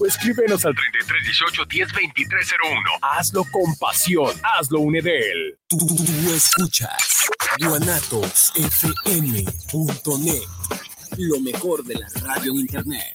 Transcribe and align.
escríbenos 0.00 0.64
al 0.64 0.74
3318 0.74 1.66
102301. 1.66 2.80
Hazlo 3.02 3.44
con 3.50 3.74
pasión. 3.76 4.34
Hazlo 4.42 4.80
Unedel. 4.80 5.58
Tú, 5.68 5.78
escuchas 6.34 7.28
guanatosfm.net. 7.60 10.48
Lo 11.16 11.38
mejor 11.40 11.84
de 11.84 11.94
la 11.94 12.08
radio 12.22 12.52
internet. 12.54 13.14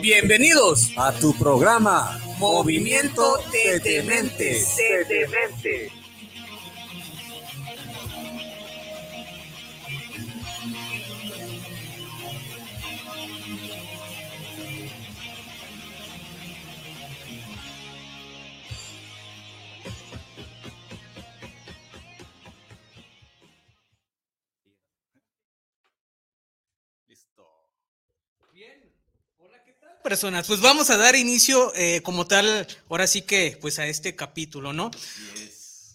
Bienvenidos 0.00 0.90
a 0.96 1.12
tu 1.12 1.36
programa 1.36 2.18
Movimiento 2.38 3.22
de 3.52 3.80
Dementes. 3.80 4.74
Personas, 30.02 30.46
pues 30.46 30.60
vamos 30.60 30.90
a 30.90 30.96
dar 30.96 31.14
inicio 31.16 31.72
eh, 31.74 32.00
como 32.02 32.26
tal, 32.26 32.66
ahora 32.88 33.06
sí 33.06 33.22
que, 33.22 33.58
pues 33.60 33.78
a 33.78 33.86
este 33.86 34.16
capítulo, 34.16 34.72
¿no? 34.72 34.90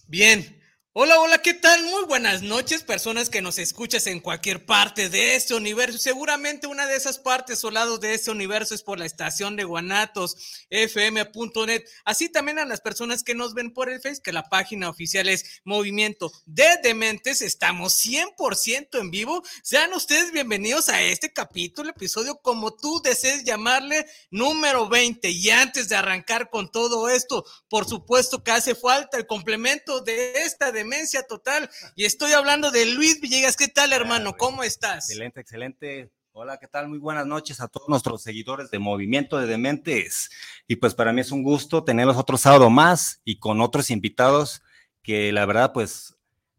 Bien, 0.08 0.55
Hola, 0.97 1.19
hola, 1.19 1.39
¿qué 1.39 1.53
tal? 1.53 1.83
Muy 1.83 2.05
buenas 2.05 2.41
noches, 2.41 2.81
personas 2.81 3.29
que 3.29 3.41
nos 3.41 3.59
escuchas 3.59 4.07
en 4.07 4.21
cualquier 4.21 4.65
parte 4.65 5.09
de 5.09 5.35
este 5.35 5.53
universo. 5.53 5.97
Seguramente 5.97 6.67
una 6.67 6.87
de 6.87 6.95
esas 6.95 7.19
partes 7.19 7.61
o 7.65 7.97
de 7.97 8.13
este 8.13 8.31
universo 8.31 8.73
es 8.73 8.81
por 8.81 8.97
la 8.97 9.05
estación 9.05 9.57
de 9.57 9.65
Guanatos, 9.65 10.37
fm.net. 10.69 11.83
Así 12.05 12.29
también 12.29 12.59
a 12.59 12.65
las 12.65 12.79
personas 12.79 13.23
que 13.23 13.35
nos 13.35 13.53
ven 13.53 13.73
por 13.73 13.89
el 13.89 13.99
Face, 13.99 14.21
que 14.23 14.31
la 14.31 14.43
página 14.43 14.89
oficial 14.89 15.27
es 15.27 15.59
Movimiento 15.65 16.31
de 16.45 16.77
Dementes. 16.81 17.41
Estamos 17.41 18.02
100% 18.02 18.97
en 18.97 19.11
vivo. 19.11 19.43
Sean 19.63 19.91
ustedes 19.91 20.31
bienvenidos 20.31 20.87
a 20.87 21.02
este 21.02 21.33
capítulo, 21.33 21.89
episodio, 21.89 22.39
como 22.41 22.73
tú 22.73 23.02
desees 23.03 23.43
llamarle, 23.43 24.05
número 24.31 24.87
20. 24.87 25.30
Y 25.30 25.49
antes 25.49 25.89
de 25.89 25.97
arrancar 25.97 26.49
con 26.49 26.71
todo 26.71 27.09
esto, 27.09 27.43
por 27.67 27.85
supuesto 27.85 28.45
que 28.45 28.52
hace 28.52 28.75
falta 28.75 29.17
el 29.17 29.27
complemento 29.27 29.99
de 29.99 30.35
esta 30.43 30.71
de 30.71 30.84
demencia 30.86 31.23
total. 31.23 31.69
Y 31.95 32.05
estoy 32.05 32.33
hablando 32.33 32.69
de 32.69 32.86
Luis 32.86 33.19
Villegas. 33.19 33.58
¿Qué 33.58 33.67
tal, 33.67 33.92
hermano? 33.92 34.37
¿Cómo 34.37 34.61
estás? 34.61 35.09
Excelente, 35.09 35.42
excelente. 35.42 36.11
Hola, 36.32 36.59
¿qué 36.59 36.67
tal? 36.67 36.87
Muy 36.89 36.99
buenas 36.99 37.26
noches 37.26 37.59
a 37.59 37.67
todos 37.67 37.89
nuestros 37.89 38.21
seguidores 38.21 38.70
de 38.70 38.77
Movimiento 38.77 39.39
de 39.39 39.48
Dementes. 39.48 40.30
Y 40.67 40.76
pues 40.76 40.93
para 40.93 41.11
mí 41.11 41.21
es 41.21 41.32
un 41.32 41.42
gusto 41.42 41.83
tenerlos 41.83 42.17
otro 42.17 42.37
sábado 42.37 42.70
más 42.70 43.20
y 43.26 43.39
con 43.39 43.61
otros 43.61 43.89
invitados 43.89 44.61
que 45.02 45.32
la 45.32 45.48
verdad 45.48 45.73
pues 45.73 46.15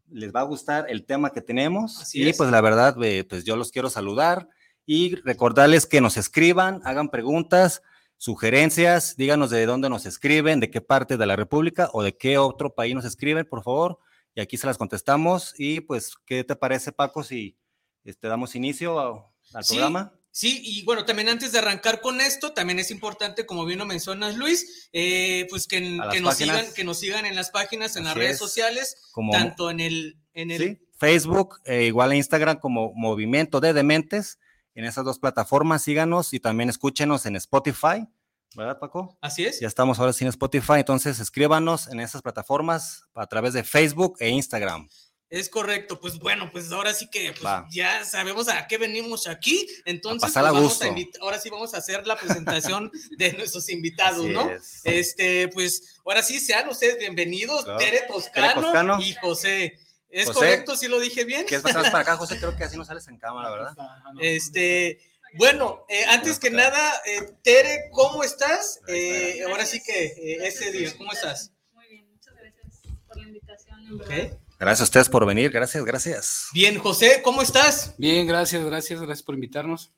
les 0.09 0.35
va 0.35 0.41
a 0.41 0.43
gustar 0.43 0.87
el 0.89 1.05
tema 1.05 1.31
que 1.31 1.41
tenemos. 1.41 2.13
y 2.13 2.33
pues 2.33 2.51
la 2.51 2.59
verdad 2.59 3.01
eh, 3.01 3.23
pues 3.23 3.45
yo 3.45 3.55
los 3.55 3.71
quiero 3.71 3.89
saludar 3.89 4.49
y 4.85 5.15
recordarles 5.15 5.85
que 5.85 6.01
nos 6.01 6.17
escriban, 6.17 6.81
hagan 6.83 7.07
preguntas, 7.09 7.81
sugerencias, 8.17 9.15
díganos 9.15 9.51
de 9.51 9.65
dónde 9.65 9.89
nos 9.89 10.05
escriben, 10.05 10.59
de 10.59 10.69
qué 10.69 10.81
parte 10.81 11.15
de 11.15 11.25
la 11.25 11.37
República 11.37 11.89
o 11.93 12.03
de 12.03 12.17
qué 12.17 12.37
otro 12.37 12.75
país 12.75 12.93
nos 12.93 13.05
escriben, 13.05 13.45
por 13.45 13.63
favor 13.63 13.99
y 14.37 14.41
aquí 14.41 14.55
se 14.55 14.67
las 14.67 14.77
contestamos. 14.77 15.55
Y 15.57 15.81
pues, 15.81 16.13
¿qué 16.27 16.43
te 16.43 16.55
parece, 16.55 16.91
Paco, 16.91 17.23
si 17.23 17.57
este, 18.03 18.27
damos 18.27 18.55
inicio 18.55 18.99
al 18.99 19.65
programa? 19.67 20.13
Sí, 20.29 20.61
y 20.63 20.83
bueno, 20.85 21.05
también 21.05 21.29
antes 21.29 21.51
de 21.51 21.57
arrancar 21.57 22.01
con 22.01 22.21
esto, 22.21 22.53
también 22.53 22.77
es 22.77 22.91
importante, 22.91 23.47
como 23.47 23.65
bien 23.65 23.79
lo 23.79 23.87
mencionas, 23.87 24.37
Luis, 24.37 24.89
eh, 24.93 25.47
pues 25.49 25.65
que, 25.65 25.81
nos 25.81 26.37
sigan, 26.37 26.71
que 26.75 26.83
nos 26.83 26.99
sigan 26.99 27.25
en 27.25 27.35
las 27.35 27.49
páginas, 27.49 27.95
en 27.95 28.03
las 28.03 28.13
redes 28.13 28.37
sociales, 28.37 28.95
tanto 29.31 29.71
en 29.71 29.79
el, 29.79 30.19
en 30.35 30.51
el... 30.51 30.83
Facebook, 30.99 31.59
eh, 31.65 31.85
igual 31.85 32.11
en 32.11 32.17
Instagram 32.17 32.59
como 32.59 32.93
Movimiento 32.93 33.59
de 33.59 33.73
Dementes. 33.73 34.37
En 34.75 34.85
esas 34.85 35.03
dos 35.03 35.17
plataformas, 35.17 35.81
síganos 35.81 36.31
y 36.33 36.39
también 36.39 36.69
escúchenos 36.69 37.25
en 37.25 37.35
Spotify 37.37 38.07
¿verdad, 38.55 38.79
Paco? 38.79 39.17
Así 39.21 39.45
es. 39.45 39.59
Ya 39.59 39.67
estamos 39.67 39.99
ahora 39.99 40.13
sin 40.13 40.27
Spotify, 40.27 40.75
entonces 40.77 41.19
escríbanos 41.19 41.87
en 41.87 41.99
esas 41.99 42.21
plataformas 42.21 43.03
a 43.13 43.27
través 43.27 43.53
de 43.53 43.63
Facebook 43.63 44.17
e 44.19 44.29
Instagram. 44.29 44.87
Es 45.29 45.49
correcto, 45.49 45.99
pues 45.99 46.19
bueno, 46.19 46.49
pues 46.53 46.71
ahora 46.71 46.93
sí 46.93 47.09
que 47.09 47.33
pues 47.33 47.53
ya 47.69 48.05
sabemos 48.05 48.47
a 48.47 48.65
qué 48.65 48.77
venimos 48.77 49.27
aquí, 49.27 49.67
entonces 49.83 50.31
pues 50.31 50.45
vamos 50.45 50.81
a 50.81 50.95
ahora 51.19 51.37
sí 51.37 51.49
vamos 51.49 51.73
a 51.73 51.79
hacer 51.79 52.07
la 52.07 52.15
presentación 52.15 52.89
de 53.17 53.33
nuestros 53.33 53.67
invitados, 53.69 54.25
¿no? 54.25 54.49
Este, 54.85 55.49
pues 55.49 55.99
ahora 56.05 56.23
sí 56.23 56.39
sean 56.39 56.69
ustedes 56.69 56.97
bienvenidos, 56.97 57.65
Tere, 57.77 58.03
Toscano 58.07 59.01
y 59.01 59.13
José. 59.15 59.77
¿Es 60.09 60.31
correcto 60.31 60.77
si 60.77 60.87
lo 60.87 60.97
dije 60.99 61.25
bien? 61.25 61.45
Que 61.45 61.55
es 61.55 61.61
para 61.61 61.99
acá, 61.99 62.15
José, 62.15 62.37
creo 62.37 62.55
que 62.55 62.63
así 62.63 62.77
no 62.77 62.85
sales 62.85 63.05
en 63.09 63.17
cámara, 63.17 63.49
¿verdad? 63.49 63.75
Este, 64.21 64.99
bueno, 65.33 65.85
eh, 65.89 66.05
antes 66.09 66.39
que 66.39 66.49
nada, 66.49 67.01
eh, 67.05 67.33
Tere, 67.43 67.89
¿cómo 67.91 68.23
estás? 68.23 68.79
Eh, 68.87 69.41
ahora 69.47 69.65
sí 69.65 69.81
que 69.83 70.37
ese 70.41 70.71
día, 70.71 70.93
¿cómo 70.97 71.11
estás? 71.11 71.51
Muy 71.73 71.87
bien, 71.87 72.07
muchas 72.09 72.33
gracias 72.35 72.81
por 73.07 73.17
la 73.17 73.23
invitación. 73.23 74.39
Gracias 74.59 74.81
a 74.81 74.83
ustedes 74.83 75.09
por 75.09 75.25
venir, 75.25 75.51
gracias, 75.51 75.83
gracias. 75.85 76.47
Bien, 76.53 76.79
José, 76.79 77.21
¿cómo 77.23 77.41
estás? 77.41 77.93
Bien, 77.97 78.25
gracias, 78.25 78.63
gracias, 78.63 78.99
gracias 79.01 79.23
por 79.23 79.35
invitarnos. 79.35 79.93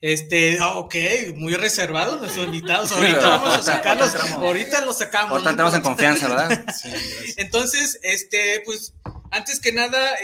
Este, 0.00 0.58
ah, 0.60 0.76
ok, 0.76 0.94
muy 1.34 1.54
reservados 1.54 2.20
nuestros 2.20 2.46
invitados. 2.46 2.92
Ahorita 2.92 3.26
vamos 3.26 3.54
a 3.54 3.62
sacarlos, 3.62 4.14
ahorita 4.14 4.84
los 4.84 4.98
sacamos. 4.98 5.32
Ahorita 5.32 5.50
entramos 5.50 5.74
en 5.74 5.82
confianza, 5.82 6.28
¿verdad? 6.28 6.64
Sí, 6.74 6.90
Entonces, 7.36 7.98
este, 8.02 8.62
pues, 8.64 8.94
antes 9.30 9.60
que 9.60 9.72
nada, 9.72 10.14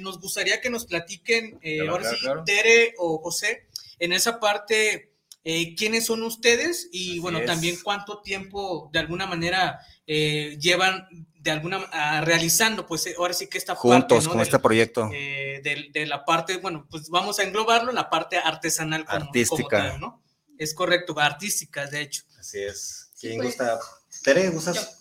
nos 0.00 0.20
gustaría 0.20 0.60
que 0.60 0.70
nos 0.70 0.86
platiquen, 0.86 1.58
ahora 1.88 2.10
sí, 2.10 2.16
Tere 2.44 2.94
o 2.98 3.18
José, 3.18 3.66
en 3.98 4.12
esa 4.12 4.40
parte, 4.40 5.12
eh, 5.44 5.74
quiénes 5.76 6.06
son 6.06 6.22
ustedes 6.22 6.88
y 6.92 7.18
bueno, 7.20 7.40
también 7.42 7.76
cuánto 7.82 8.20
tiempo 8.20 8.90
de 8.92 8.98
alguna 8.98 9.26
manera 9.26 9.80
eh, 10.06 10.58
llevan 10.60 11.06
de 11.34 11.50
alguna 11.52 12.20
realizando, 12.22 12.86
pues 12.86 13.06
eh, 13.06 13.14
ahora 13.16 13.32
sí 13.32 13.46
que 13.46 13.56
esta 13.56 13.76
Juntos 13.76 14.24
parte, 14.24 14.28
con 14.28 14.40
este 14.40 14.58
proyecto. 14.58 15.08
de, 15.08 16.06
la 16.06 16.24
parte, 16.24 16.56
bueno, 16.56 16.86
pues 16.90 17.08
vamos 17.08 17.38
a 17.38 17.44
englobarlo 17.44 17.90
en 17.90 17.94
la 17.94 18.10
parte 18.10 18.36
artesanal. 18.38 19.04
Artística. 19.06 19.96
¿no? 19.98 20.22
Es 20.58 20.74
correcto, 20.74 21.18
artística, 21.18 21.86
de 21.86 22.02
hecho. 22.02 22.24
Así 22.38 22.58
es. 22.58 23.12
¿Quién 23.20 23.36
pues. 23.36 23.50
gusta? 23.50 23.78
Tere, 24.24 24.50
¿gustas? 24.50 24.98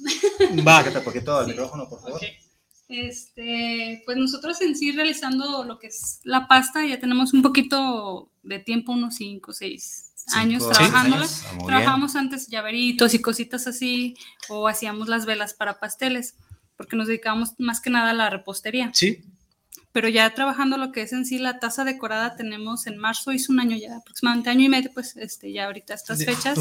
Va. 0.67 0.83
un 0.83 1.03
poquito 1.03 1.37
al 1.37 1.47
micrófono, 1.47 1.89
por 1.89 2.01
favor. 2.01 2.21
Este, 2.87 4.03
pues 4.05 4.17
nosotros 4.17 4.61
en 4.61 4.75
sí 4.75 4.91
realizando 4.91 5.63
lo 5.63 5.79
que 5.79 5.87
es 5.87 6.19
la 6.23 6.47
pasta, 6.47 6.85
ya 6.85 6.99
tenemos 6.99 7.33
un 7.33 7.41
poquito 7.41 8.31
de 8.45 8.59
tiempo, 8.59 8.93
unos 8.93 9.15
5 9.15 9.51
o 9.51 9.53
6 9.53 10.13
años 10.33 10.67
trabajándola. 10.69 11.27
Ah, 11.27 11.57
Trabajamos 11.65 12.15
antes 12.15 12.47
llaveritos 12.47 13.13
y 13.13 13.19
cositas 13.19 13.67
así, 13.67 14.15
o 14.49 14.67
hacíamos 14.67 15.07
las 15.07 15.25
velas 15.25 15.53
para 15.53 15.79
pasteles, 15.79 16.35
porque 16.77 16.95
nos 16.95 17.07
dedicábamos 17.07 17.53
más 17.57 17.81
que 17.81 17.89
nada 17.89 18.11
a 18.11 18.13
la 18.13 18.29
repostería. 18.29 18.91
Sí. 18.93 19.23
Pero 19.91 20.09
ya 20.09 20.33
trabajando 20.33 20.77
lo 20.77 20.91
que 20.91 21.03
es 21.03 21.13
en 21.13 21.25
sí 21.25 21.39
la 21.39 21.59
taza 21.59 21.85
decorada, 21.85 22.35
tenemos 22.35 22.85
en 22.85 22.97
marzo, 22.97 23.31
hizo 23.31 23.53
un 23.53 23.61
año 23.61 23.77
ya, 23.77 23.95
aproximadamente 23.95 24.49
año 24.49 24.65
y 24.65 24.69
medio, 24.69 24.91
pues 24.93 25.15
este, 25.15 25.53
ya 25.53 25.65
ahorita 25.67 25.93
estas 25.93 26.25
fechas. 26.25 26.59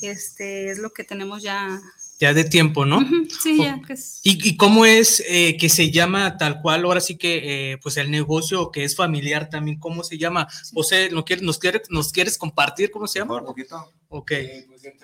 Este 0.00 0.70
es 0.70 0.78
lo 0.78 0.90
que 0.90 1.02
tenemos 1.02 1.42
ya 1.42 1.80
ya 2.18 2.34
de 2.34 2.44
tiempo, 2.44 2.84
¿no? 2.84 3.00
Sí, 3.42 3.58
ya. 3.58 3.80
¿Y, 4.24 4.56
cómo 4.56 4.84
es 4.84 5.22
eh, 5.28 5.56
que 5.56 5.68
se 5.68 5.90
llama 5.90 6.36
tal 6.36 6.60
cual, 6.60 6.84
ahora 6.84 7.00
sí 7.00 7.16
que, 7.16 7.72
eh, 7.72 7.78
pues 7.78 7.96
el 7.96 8.10
negocio 8.10 8.72
que 8.72 8.84
es 8.84 8.96
familiar 8.96 9.48
también, 9.48 9.78
cómo 9.78 10.02
se 10.02 10.18
llama? 10.18 10.48
José, 10.74 11.10
¿nos 11.10 11.24
quieres, 11.24 11.44
nos, 11.44 11.58
quieres, 11.58 11.82
¿nos 11.90 12.10
quieres 12.10 12.36
compartir 12.36 12.90
cómo 12.90 13.06
se 13.06 13.20
llama? 13.20 13.36
Un 13.36 13.46
poquito. 13.46 13.92
Ok. 14.08 14.32
Eh, 14.32 14.64
pues 14.66 14.82
de 14.82 14.94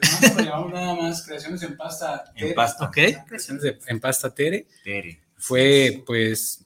llamamos 0.45 0.73
nada 0.73 0.95
más 0.95 1.25
creaciones 1.25 1.63
en 1.63 1.77
pasta. 1.77 2.25
En 2.35 2.55
pasta. 2.55 2.87
Ok. 2.87 2.99
Creaciones 3.27 3.77
en 3.87 4.01
pasta 4.01 4.35
Tere. 4.35 4.67
Tere. 4.83 5.21
Fue, 5.37 6.03
pues, 6.05 6.65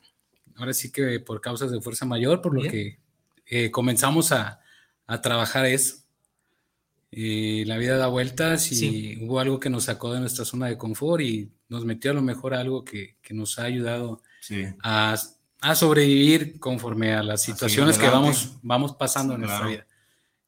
ahora 0.56 0.72
sí 0.72 0.90
que 0.90 1.20
por 1.20 1.40
causas 1.40 1.70
de 1.70 1.80
fuerza 1.80 2.06
mayor, 2.06 2.40
por 2.40 2.54
lo 2.54 2.62
que 2.62 2.98
eh, 3.46 3.70
comenzamos 3.70 4.32
a, 4.32 4.60
a, 5.06 5.20
trabajar 5.20 5.66
eso. 5.66 5.96
Y 7.10 7.64
la 7.64 7.78
vida 7.78 7.96
da 7.96 8.08
vueltas 8.08 8.70
y 8.70 9.18
hubo 9.22 9.40
algo 9.40 9.58
que 9.58 9.70
nos 9.70 9.84
sacó 9.84 10.12
de 10.12 10.20
nuestra 10.20 10.44
zona 10.44 10.66
de 10.66 10.76
confort 10.76 11.22
y 11.22 11.50
nos 11.68 11.84
metió 11.84 12.10
a 12.10 12.14
lo 12.14 12.22
mejor 12.22 12.54
algo 12.54 12.84
que, 12.84 13.16
que 13.22 13.32
nos 13.32 13.58
ha 13.58 13.64
ayudado 13.64 14.22
a, 14.82 15.16
a, 15.60 15.74
sobrevivir 15.74 16.58
conforme 16.58 17.14
a 17.14 17.22
las 17.22 17.42
situaciones 17.42 17.96
que 17.96 18.08
vamos, 18.08 18.58
vamos 18.62 18.92
pasando 18.94 19.34
en 19.34 19.40
nuestra 19.40 19.66
vida. 19.66 19.86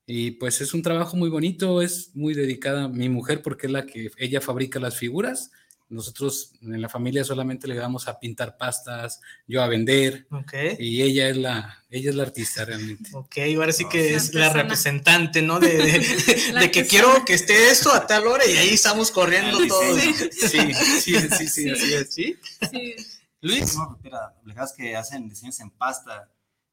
Y 0.06 0.32
pues 0.32 0.60
es 0.60 0.74
un 0.74 0.82
trabajo 0.82 1.16
muy 1.16 1.30
bonito, 1.30 1.80
es 1.80 2.10
muy 2.14 2.34
dedicada 2.34 2.84
a 2.84 2.88
mi 2.88 3.08
mujer 3.08 3.42
porque 3.42 3.66
es 3.66 3.72
la 3.72 3.86
que 3.86 4.10
ella 4.18 4.40
fabrica 4.40 4.80
las 4.80 4.96
figuras. 4.96 5.52
Nosotros 5.90 6.52
en 6.62 6.80
la 6.80 6.88
familia 6.88 7.24
solamente 7.24 7.68
le 7.68 7.74
damos 7.74 8.08
a 8.08 8.18
pintar 8.18 8.56
pastas, 8.56 9.20
yo 9.46 9.62
a 9.62 9.66
vender. 9.66 10.26
Okay. 10.30 10.76
Y 10.78 11.02
ella 11.02 11.28
es 11.28 11.36
la, 11.36 11.84
ella 11.90 12.10
es 12.10 12.16
la 12.16 12.22
artista 12.22 12.64
realmente. 12.64 13.10
Ok, 13.12 13.36
ahora 13.56 13.72
sí 13.72 13.84
que 13.88 14.14
es 14.14 14.32
la 14.32 14.52
representante, 14.52 15.42
¿no? 15.42 15.60
De, 15.60 15.76
de, 15.76 16.70
que 16.72 16.86
quiero 16.86 17.24
que 17.24 17.34
esté 17.34 17.70
esto 17.70 17.92
a 17.92 18.06
tal 18.06 18.26
hora 18.26 18.46
y 18.46 18.56
ahí 18.56 18.70
estamos 18.70 19.10
corriendo 19.10 19.58
todos. 19.66 20.00
Sí, 20.00 20.14
sí, 20.30 20.74
sí, 21.02 21.14
sí, 21.28 21.48
sí, 21.48 21.70
así 21.70 21.94
es. 21.94 22.14
¿Sí? 22.14 22.36
Sí. 22.70 22.94
Luis. 23.42 23.76
No, 23.76 23.98
mira, 24.02 24.34
que 24.76 24.96
hacen 24.96 25.28
diseños 25.28 25.60
en 25.60 25.70
pasta 25.70 26.30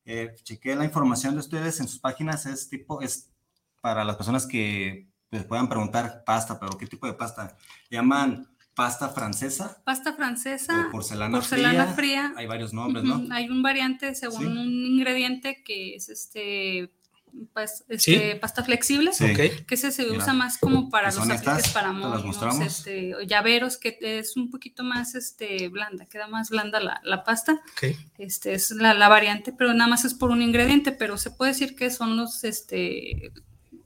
eh, 0.09 0.33
chequé 0.41 0.73
la 0.73 0.85
información 0.85 1.33
de 1.33 1.41
ustedes 1.41 1.81
en 1.81 1.87
sus 1.89 1.99
páginas, 1.99 2.45
es 2.45 2.69
tipo, 2.69 3.01
es 3.01 3.29
para 3.81 4.05
las 4.05 4.15
personas 4.15 4.47
que 4.47 5.09
les 5.31 5.43
puedan 5.43 5.67
preguntar 5.67 6.23
pasta, 6.25 6.57
pero 6.57 6.77
¿qué 6.77 6.87
tipo 6.87 7.05
de 7.05 7.13
pasta? 7.13 7.57
Llaman 7.91 8.47
pasta 8.77 9.09
francesa. 9.09 9.81
Pasta 9.83 10.13
francesa. 10.13 10.89
porcelana, 10.91 11.39
porcelana 11.39 11.87
fría. 11.87 12.33
Hay 12.37 12.45
varios 12.45 12.73
nombres, 12.73 13.03
¿no? 13.03 13.25
Hay 13.33 13.49
un 13.49 13.63
variante 13.63 14.13
según 14.13 14.55
un 14.55 14.85
ingrediente 14.85 15.63
que 15.63 15.95
es 15.95 16.09
este 16.09 16.91
este, 17.89 18.35
pasta 18.37 18.63
flexible, 18.63 19.11
que 19.19 19.75
ese 19.75 19.91
se 19.91 20.09
usa 20.09 20.33
más 20.33 20.57
como 20.57 20.89
para 20.89 21.11
los 21.11 21.29
apliques 21.29 21.71
para 21.71 21.91
moños, 21.91 22.59
este, 22.61 23.13
llaveros, 23.27 23.77
que 23.77 23.97
es 24.01 24.37
un 24.37 24.49
poquito 24.49 24.83
más 24.83 25.13
este, 25.15 25.67
blanda, 25.69 26.05
queda 26.05 26.27
más 26.27 26.49
blanda 26.49 26.79
la, 26.79 27.01
la 27.03 27.23
pasta. 27.23 27.61
Este, 28.17 28.53
es 28.53 28.71
la, 28.71 28.93
la, 28.93 29.09
variante, 29.09 29.51
pero 29.51 29.73
nada 29.73 29.89
más 29.89 30.05
es 30.05 30.13
por 30.13 30.31
un 30.31 30.41
ingrediente, 30.41 30.91
pero 30.91 31.17
se 31.17 31.31
puede 31.31 31.51
decir 31.51 31.75
que 31.75 31.91
son 31.91 32.17
los, 32.17 32.43
este, 32.43 33.31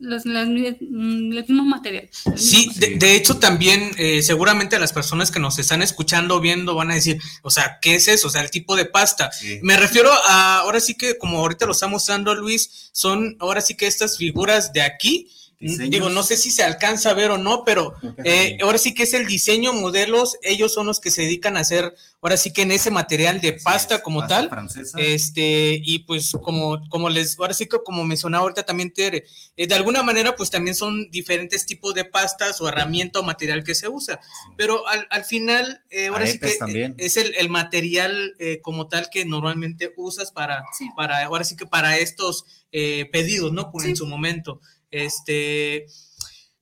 los, 0.01 0.25
los, 0.25 0.47
mismos 0.47 1.65
materiales. 1.65 2.09
Sí, 2.35 2.69
de, 2.75 3.15
hecho 3.15 3.37
también 3.37 3.91
eh, 3.97 4.21
seguramente 4.23 4.79
las 4.79 4.93
personas 4.93 5.31
que 5.31 5.39
nos 5.39 5.59
están 5.59 5.81
escuchando, 5.81 6.41
viendo, 6.41 6.75
van 6.75 6.91
a 6.91 6.95
decir, 6.95 7.21
o 7.43 7.51
sea, 7.51 7.79
¿qué 7.81 7.95
es 7.95 8.07
eso? 8.07 8.27
O 8.27 8.31
sea, 8.31 8.41
el 8.41 8.51
tipo 8.51 8.75
de 8.75 8.85
pasta. 8.85 9.31
Me 9.61 9.77
refiero 9.77 10.11
a, 10.11 10.59
ahora 10.59 10.79
sí 10.79 10.95
que 10.95 11.17
como 11.17 11.37
ahorita 11.39 11.65
lo 11.65 11.71
está 11.71 11.87
mostrando 11.87 12.33
Luis, 12.35 12.89
son 12.91 13.37
ahora 13.39 13.61
sí 13.61 13.75
que 13.75 13.87
estas 13.87 14.17
figuras 14.17 14.73
de 14.73 14.81
aquí, 14.81 15.29
Digo, 15.61 16.09
no 16.09 16.23
sé 16.23 16.37
si 16.37 16.49
se 16.49 16.63
alcanza 16.63 17.11
a 17.11 17.13
ver 17.13 17.29
o 17.29 17.37
no, 17.37 17.63
pero 17.63 17.93
eh, 18.23 18.57
ahora 18.63 18.79
sí 18.79 18.95
que 18.95 19.03
es 19.03 19.13
el 19.13 19.27
diseño, 19.27 19.73
modelos, 19.73 20.37
ellos 20.41 20.73
son 20.73 20.87
los 20.87 20.99
que 20.99 21.11
se 21.11 21.21
dedican 21.21 21.55
a 21.55 21.59
hacer, 21.59 21.93
ahora 22.19 22.35
sí 22.35 22.51
que 22.51 22.63
en 22.63 22.71
ese 22.71 22.89
material 22.89 23.41
de 23.41 23.53
pasta 23.53 24.01
como 24.01 24.25
tal. 24.25 24.49
Este, 24.97 25.79
y 25.83 25.99
pues 25.99 26.31
como, 26.41 26.81
como 26.89 27.09
les, 27.11 27.37
ahora 27.37 27.53
sí 27.53 27.67
que 27.67 27.77
como 27.85 28.03
mencionaba 28.03 28.41
ahorita 28.41 28.63
también 28.63 28.91
Tere, 28.91 29.23
eh, 29.55 29.67
de 29.67 29.75
alguna 29.75 30.01
manera 30.01 30.35
pues 30.35 30.49
también 30.49 30.75
son 30.75 31.11
diferentes 31.11 31.67
tipos 31.67 31.93
de 31.93 32.05
pastas 32.05 32.59
o 32.59 32.67
herramienta 32.67 33.19
o 33.19 33.23
material 33.23 33.63
que 33.63 33.75
se 33.75 33.87
usa. 33.87 34.19
Pero 34.57 34.87
al, 34.87 35.05
al 35.11 35.25
final, 35.25 35.83
eh, 35.91 36.07
ahora 36.07 36.25
sí 36.25 36.39
que 36.39 36.95
es 36.97 37.17
el, 37.17 37.35
el 37.35 37.49
material 37.49 38.35
como 38.63 38.87
tal 38.87 39.09
que 39.11 39.25
normalmente 39.25 39.93
usas 39.95 40.31
para, 40.31 40.63
para, 40.95 41.23
ahora 41.23 41.43
sí 41.43 41.55
que 41.55 41.67
para 41.67 41.99
estos 41.99 42.45
pedidos, 42.71 43.53
¿no? 43.53 43.71
Pues 43.71 43.85
en 43.85 43.95
su 43.95 44.07
momento. 44.07 44.59
Este, 44.91 45.87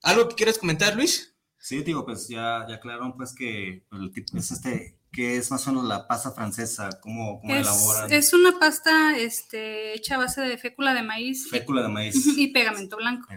¿algo 0.04 0.30
que 0.30 0.36
quieras 0.36 0.58
comentar, 0.58 0.96
Luis? 0.96 1.36
Sí, 1.58 1.84
digo, 1.84 2.06
pues 2.06 2.28
ya, 2.28 2.66
ya 2.68 2.76
aclararon 2.76 3.18
pues 3.18 3.36
que 3.36 3.84
el 3.92 4.12
tipo 4.14 4.38
es 4.38 4.52
este, 4.52 5.00
que 5.12 5.38
es 5.38 5.52
más 5.52 5.68
o 5.68 5.72
menos 5.72 5.86
la 5.86 6.08
pasta 6.08 6.32
francesa, 6.32 6.90
cómo, 7.02 7.40
cómo 7.42 7.54
es, 7.54 7.62
elaboran. 7.62 8.12
Es 8.14 8.34
una 8.34 8.60
pasta 8.60 9.18
este, 9.18 9.94
hecha 9.94 10.16
a 10.16 10.20
base 10.20 10.42
de 10.42 10.58
fécula 10.58 10.94
de 10.94 11.04
maíz. 11.04 11.50
Fécula 11.50 11.82
de 11.82 11.90
maíz. 11.90 12.16
Y 12.38 12.48
pegamento 12.48 12.98
blanco. 12.98 13.28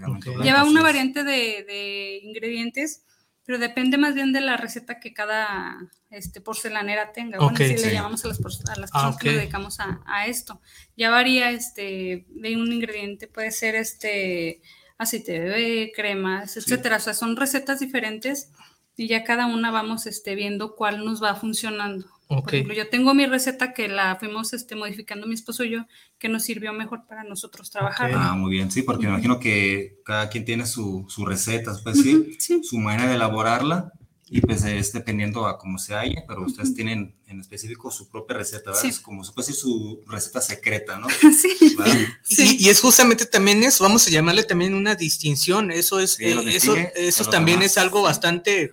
Lleva 0.43 0.65
una 0.65 0.83
variante 0.83 1.25
de, 1.25 1.65
de, 1.67 2.21
ingredientes, 2.23 3.05
pero 3.45 3.59
depende 3.59 3.99
más 3.99 4.15
bien 4.15 4.33
de 4.33 4.41
la 4.41 4.57
receta 4.57 5.01
que 5.01 5.13
cada 5.13 5.77
este, 6.11 6.41
porcelanera 6.41 7.13
tenga. 7.13 7.39
Bueno, 7.39 7.57
así 7.57 7.77
le 7.77 7.93
llamamos 7.93 8.25
a 8.25 8.29
las, 8.29 8.39
a 8.39 8.81
las 8.81 8.91
ah, 8.93 8.93
personas 8.93 9.17
que 9.17 9.29
nos 9.29 9.37
dedicamos 9.37 9.81
a, 9.81 10.01
a, 10.07 10.27
esto. 10.27 10.61
Ya 10.97 11.11
varía 11.11 11.51
este, 11.51 12.27
de 12.29 12.57
un 12.57 12.73
ingrediente, 12.73 13.29
puede 13.29 13.51
ser 13.51 13.75
este 13.75 14.63
aceite 14.99 15.33
de 15.33 15.41
bebé, 15.41 15.93
cremas, 15.95 16.57
etcétera. 16.57 16.97
O 16.97 17.01
sea, 17.01 17.15
son 17.15 17.37
recetas 17.37 17.81
diferentes 17.81 18.51
y 18.97 19.09
ya 19.09 19.25
cada 19.25 19.47
una 19.47 19.71
vamos 19.71 20.07
este, 20.07 20.35
viendo 20.35 20.75
cuál 20.75 21.05
nos 21.05 21.23
va 21.23 21.35
funcionando. 21.35 22.07
Por 22.29 22.55
ejemplo, 22.55 22.75
yo 22.75 22.89
tengo 22.89 23.13
mi 23.13 23.27
receta 23.27 23.75
que 23.75 23.89
la 23.89 24.17
fuimos 24.17 24.55
este, 24.55 24.75
modificando 24.75 25.27
mi 25.27 25.35
esposo 25.35 25.65
y 25.65 25.71
yo, 25.71 25.87
que 26.19 26.31
nos 26.31 26.45
sirvió 26.45 26.73
mejor 26.73 27.07
para 27.07 27.25
nosotros 27.25 27.71
trabajar. 27.71 28.11
Ah, 28.15 28.35
muy 28.35 28.53
bien, 28.53 28.71
sí, 28.71 28.83
porque 28.83 29.07
me 29.07 29.13
imagino 29.13 29.39
que 29.39 29.99
cada 30.05 30.31
quien 30.31 30.47
tiene 30.47 30.65
su, 30.65 31.05
su 31.09 31.27
receta, 31.27 31.73
pues 31.83 32.01
sí, 32.01 32.63
su 32.63 32.79
manera 32.79 33.09
de 33.09 33.17
elaborarla 33.17 33.93
y 34.35 34.41
pues 34.41 34.65
es 34.65 34.95
dependiendo 34.95 35.47
a 35.47 35.59
cómo 35.59 35.77
se 35.79 35.95
haya, 35.95 36.25
pero 36.27 36.47
ustedes 36.47 36.75
tienen 36.75 37.15
en 37.33 37.41
específico 37.41 37.91
su 37.91 38.09
propia 38.09 38.37
receta, 38.37 38.71
¿verdad? 38.71 38.85
Es 38.85 39.01
como 39.01 39.25
se 39.25 39.33
puede 39.33 39.49
decir 39.49 39.61
su 39.61 40.01
receta 40.07 40.41
secreta, 40.41 40.99
¿no? 40.99 41.09
Sí. 41.33 41.77
sí. 42.23 42.57
Y, 42.61 42.69
es 42.69 42.81
justamente 42.81 43.27
también 43.27 43.63
eso, 43.63 43.85
vamos 43.85 44.07
a 44.07 44.11
llamarle 44.11 44.45
también 44.45 44.75
una 44.75 44.95
distinción, 44.95 45.71
eso 45.71 45.99
es, 45.99 46.21
eh, 46.21 46.37
eso, 46.47 46.77
eso 46.77 47.25
también 47.31 47.63
es 47.63 47.79
algo 47.79 48.03
bastante, 48.03 48.71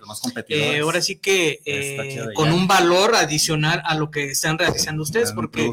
eh, 0.48 0.80
ahora 0.80 1.00
sí 1.00 1.16
que 1.16 1.60
eh, 1.64 2.26
con 2.34 2.52
un 2.52 2.68
valor 2.68 3.14
adicional 3.16 3.82
a 3.84 3.94
lo 3.94 4.10
que 4.10 4.30
están 4.30 4.58
realizando 4.58 5.02
ustedes, 5.02 5.32
porque 5.32 5.72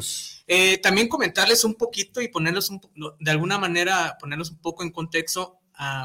también 0.82 1.08
comentarles 1.08 1.64
un 1.66 1.76
poquito 1.76 2.22
y 2.22 2.30
ponerlos 2.30 2.70
un, 2.70 2.82
de 3.20 3.32
alguna 3.32 3.58
manera, 3.58 4.18
ponerlos 4.20 4.52
un 4.52 4.58
poco 4.58 4.84
en 4.84 4.92
contexto 4.92 5.60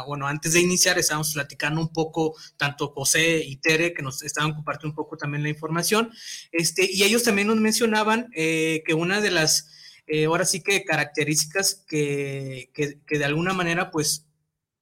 bueno, 0.07 0.27
antes 0.27 0.53
de 0.53 0.61
iniciar 0.61 0.99
estábamos 0.99 1.33
platicando 1.33 1.81
un 1.81 1.93
poco, 1.93 2.35
tanto 2.57 2.89
José 2.89 3.43
y 3.45 3.57
Tere, 3.57 3.95
que 3.95 4.03
nos 4.03 4.23
estaban 4.23 4.55
compartiendo 4.55 4.93
un 4.93 4.97
poco 4.97 5.17
también 5.17 5.43
la 5.43 5.49
información, 5.49 6.11
este, 6.51 6.89
y 6.91 7.03
ellos 7.03 7.23
también 7.23 7.49
nos 7.49 7.57
mencionaban 7.57 8.29
eh, 8.35 8.83
que 8.87 8.95
una 8.95 9.21
de 9.21 9.31
las, 9.31 9.71
eh, 10.07 10.27
ahora 10.27 10.45
sí 10.45 10.63
que 10.63 10.85
características 10.85 11.85
que, 11.87 12.71
que, 12.75 13.01
que, 13.07 13.19
de 13.19 13.25
alguna 13.25 13.55
manera, 13.55 13.91
pues, 13.91 14.27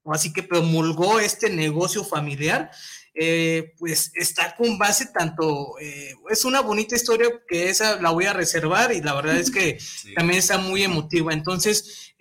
así 0.06 0.32
que 0.32 0.42
promulgó 0.42 1.20
este 1.20 1.50
negocio 1.50 2.04
familiar, 2.04 2.70
eh, 3.14 3.74
pues 3.78 4.12
está 4.14 4.54
con 4.56 4.78
base 4.78 5.06
tanto, 5.06 5.74
es 5.78 6.44
una 6.44 6.60
bonita 6.60 6.94
historia 6.94 7.28
que 7.48 7.68
esa 7.68 8.00
la 8.00 8.10
voy 8.10 8.24
a 8.26 8.32
reservar 8.32 8.92
y 8.92 9.02
la 9.02 9.14
verdad 9.14 9.36
es 9.36 9.50
que 9.50 9.78
también 10.16 10.38
está 10.38 10.58
muy 10.58 10.82
emotiva. 10.82 11.32
Entonces, 11.32 12.14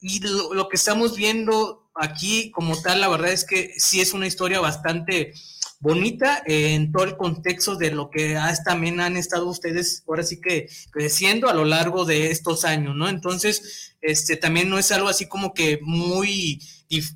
y 0.00 0.20
lo, 0.20 0.54
lo, 0.54 0.68
que 0.68 0.76
estamos 0.76 1.16
viendo 1.16 1.79
aquí 1.94 2.50
como 2.50 2.80
tal, 2.80 3.00
la 3.00 3.08
verdad 3.08 3.32
es 3.32 3.44
que 3.44 3.74
sí 3.76 4.00
es 4.00 4.12
una 4.12 4.26
historia 4.26 4.60
bastante 4.60 5.32
bonita 5.80 6.42
en 6.44 6.92
todo 6.92 7.04
el 7.04 7.16
contexto 7.16 7.74
de 7.74 7.90
lo 7.90 8.10
que 8.10 8.38
también 8.64 9.00
han 9.00 9.16
estado 9.16 9.48
ustedes 9.48 10.04
ahora 10.06 10.22
sí 10.22 10.38
que 10.40 10.68
creciendo 10.90 11.48
a 11.48 11.54
lo 11.54 11.64
largo 11.64 12.04
de 12.04 12.30
estos 12.30 12.66
años, 12.66 12.94
¿no? 12.94 13.08
Entonces, 13.08 13.94
este 14.02 14.36
también 14.36 14.68
no 14.68 14.78
es 14.78 14.92
algo 14.92 15.08
así 15.08 15.26
como 15.26 15.54
que 15.54 15.78
muy 15.82 16.60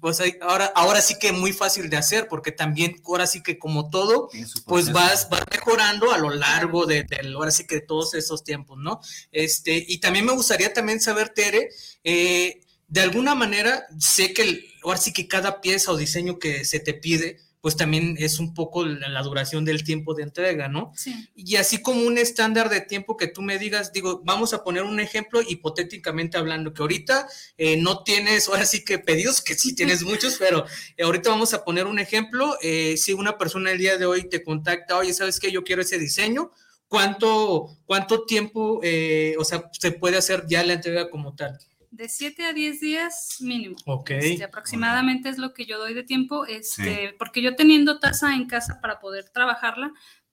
pues 0.01 0.23
ahora, 0.41 0.67
ahora 0.77 1.01
sí 1.01 1.17
que 1.19 1.33
muy 1.33 1.53
fácil 1.53 1.91
de 1.91 1.97
hacer, 1.97 2.29
porque 2.29 2.53
también 2.53 3.03
ahora 3.05 3.27
sí 3.27 3.43
que 3.43 3.59
como 3.59 3.91
todo, 3.91 4.29
pues 4.67 4.93
vas, 4.93 5.29
vas 5.29 5.43
mejorando 5.51 6.13
a 6.13 6.19
lo 6.19 6.31
largo 6.31 6.87
de, 6.87 7.05
ahora 7.35 7.51
sí 7.51 7.67
que 7.67 7.81
todos 7.81 8.15
esos 8.15 8.45
tiempos, 8.45 8.79
¿no? 8.79 9.01
Este, 9.33 9.85
y 9.89 9.99
también 9.99 10.27
me 10.27 10.33
gustaría 10.33 10.73
también 10.73 11.01
saber, 11.01 11.31
Tere, 11.31 11.71
eh, 12.05 12.61
de 12.95 13.01
alguna 13.01 13.35
manera 13.35 13.87
sé 13.99 14.33
que 14.33 14.71
ahora 14.85 14.99
sí 14.99 15.13
que 15.13 15.27
cada 15.27 15.61
pieza 15.61 15.91
o 15.91 15.97
diseño 15.97 16.39
que 16.39 16.65
se 16.65 16.79
te 16.79 16.95
pide, 16.95 17.39
pues 17.61 17.77
también 17.77 18.15
es 18.21 18.39
un 18.39 18.55
poco 18.55 18.85
la, 18.87 19.21
duración 19.23 19.65
del 19.65 19.83
tiempo 19.83 20.15
de 20.15 20.23
entrega, 20.23 20.69
¿no? 20.69 20.93
Sí. 20.95 21.29
Y 21.35 21.57
así 21.57 21.83
como 21.83 22.03
un 22.03 22.19
estándar 22.19 22.69
de 22.69 22.83
tiempo 22.83 23.17
que 23.17 23.27
tú 23.27 23.43
me 23.43 23.59
digas, 23.59 23.93
digo, 23.93 24.23
vamos 24.25 24.55
a 24.55 24.63
poner 24.63 24.85
un 24.85 25.01
ejemplo 25.01 25.41
hipotéticamente 25.43 26.39
hablando, 26.39 26.73
que 26.73 26.83
ahorita 26.83 27.27
eh, 27.59 27.77
no 27.77 28.05
tienes, 28.05 28.47
ahora 28.47 28.65
sí 28.65 28.85
que 28.85 29.01
pedidos, 29.01 29.41
que 29.41 29.57
sí 29.57 29.75
tienes 29.75 30.03
muchos, 30.05 30.37
pero 30.39 30.65
ahorita 31.03 31.31
vamos 31.31 31.53
a 31.53 31.65
poner 31.65 31.87
un 31.87 31.99
ejemplo, 31.99 32.57
eh, 32.63 32.97
si 32.97 33.13
una 33.13 33.39
persona 33.39 33.73
el 33.73 33.79
día 33.79 33.99
de 33.99 34.07
hoy 34.07 34.29
te 34.29 34.45
contacta, 34.45 34.97
oye, 34.97 35.13
¿sabes 35.13 35.41
qué? 35.41 35.51
Yo 35.51 35.65
quiero 35.65 35.83
ese 35.83 35.99
diseño, 35.99 36.53
¿cuánto, 36.87 37.77
cuánto 37.87 38.25
tiempo, 38.25 38.79
eh, 38.85 39.35
o 39.37 39.45
sea, 39.45 39.69
se 39.73 39.91
puede 39.91 40.17
hacer 40.17 40.45
ya 40.47 40.63
la 40.63 40.75
entrega 40.75 41.11
como 41.11 41.35
tal? 41.35 41.59
De 41.95 42.09
7 42.09 42.45
a 42.45 42.53
10 42.53 42.81
días 42.81 43.37
mínimo. 43.41 43.77
Ok. 43.87 44.11
Este, 44.11 44.43
aproximadamente 44.43 45.29
es 45.29 45.39
lo 45.39 45.55
que 45.55 45.65
yo 45.65 45.79
doy 45.79 45.95
de 45.95 46.03
tiempo, 46.03 46.45
este, 46.45 47.15
porque 47.19 47.41
yo 47.41 47.55
teniendo 47.55 48.01
taza 48.01 48.35
en 48.35 48.47
casa 48.47 48.81
para 48.81 48.99
poder 48.99 49.29
trabajarla, 49.29 49.93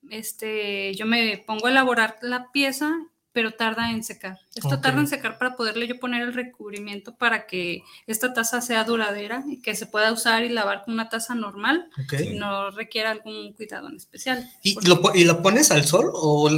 este, 0.10 0.96
yo 0.96 1.06
me 1.06 1.44
pongo 1.46 1.68
a 1.68 1.70
elaborar 1.70 2.18
la 2.24 2.52
pieza 2.52 2.92
pero 3.34 3.54
tarda 3.54 3.92
en 3.92 4.04
secar. 4.04 4.40
Esto 4.56 4.82
tarda 4.82 5.00
en 5.00 5.08
secar 5.08 5.38
para 5.38 5.56
poderle 5.56 5.88
yo 5.88 6.00
poner 6.00 6.22
el 6.22 6.34
recubrimiento 6.34 7.16
para 7.16 7.46
que 7.46 7.84
esta 8.06 8.34
taza 8.34 8.60
sea 8.60 8.84
duradera 8.84 9.44
y 9.48 9.62
que 9.62 9.74
se 9.76 9.86
pueda 9.86 10.12
usar 10.12 10.44
y 10.44 10.50
lavar 10.50 10.84
con 10.84 10.96
una 10.96 11.08
taza 11.08 11.34
normal 11.34 11.90
y 12.20 12.34
no 12.34 12.72
requiera 12.72 13.12
algún 13.12 13.54
cuidado 13.54 13.88
en 13.88 13.96
especial. 13.96 14.50
¿Y, 14.64 14.76
lo, 14.86 15.00
¿Y 15.14 15.24
lo, 15.24 15.42
pones 15.42 15.72
al 15.72 15.86
sol? 15.86 16.12
o 16.14 16.50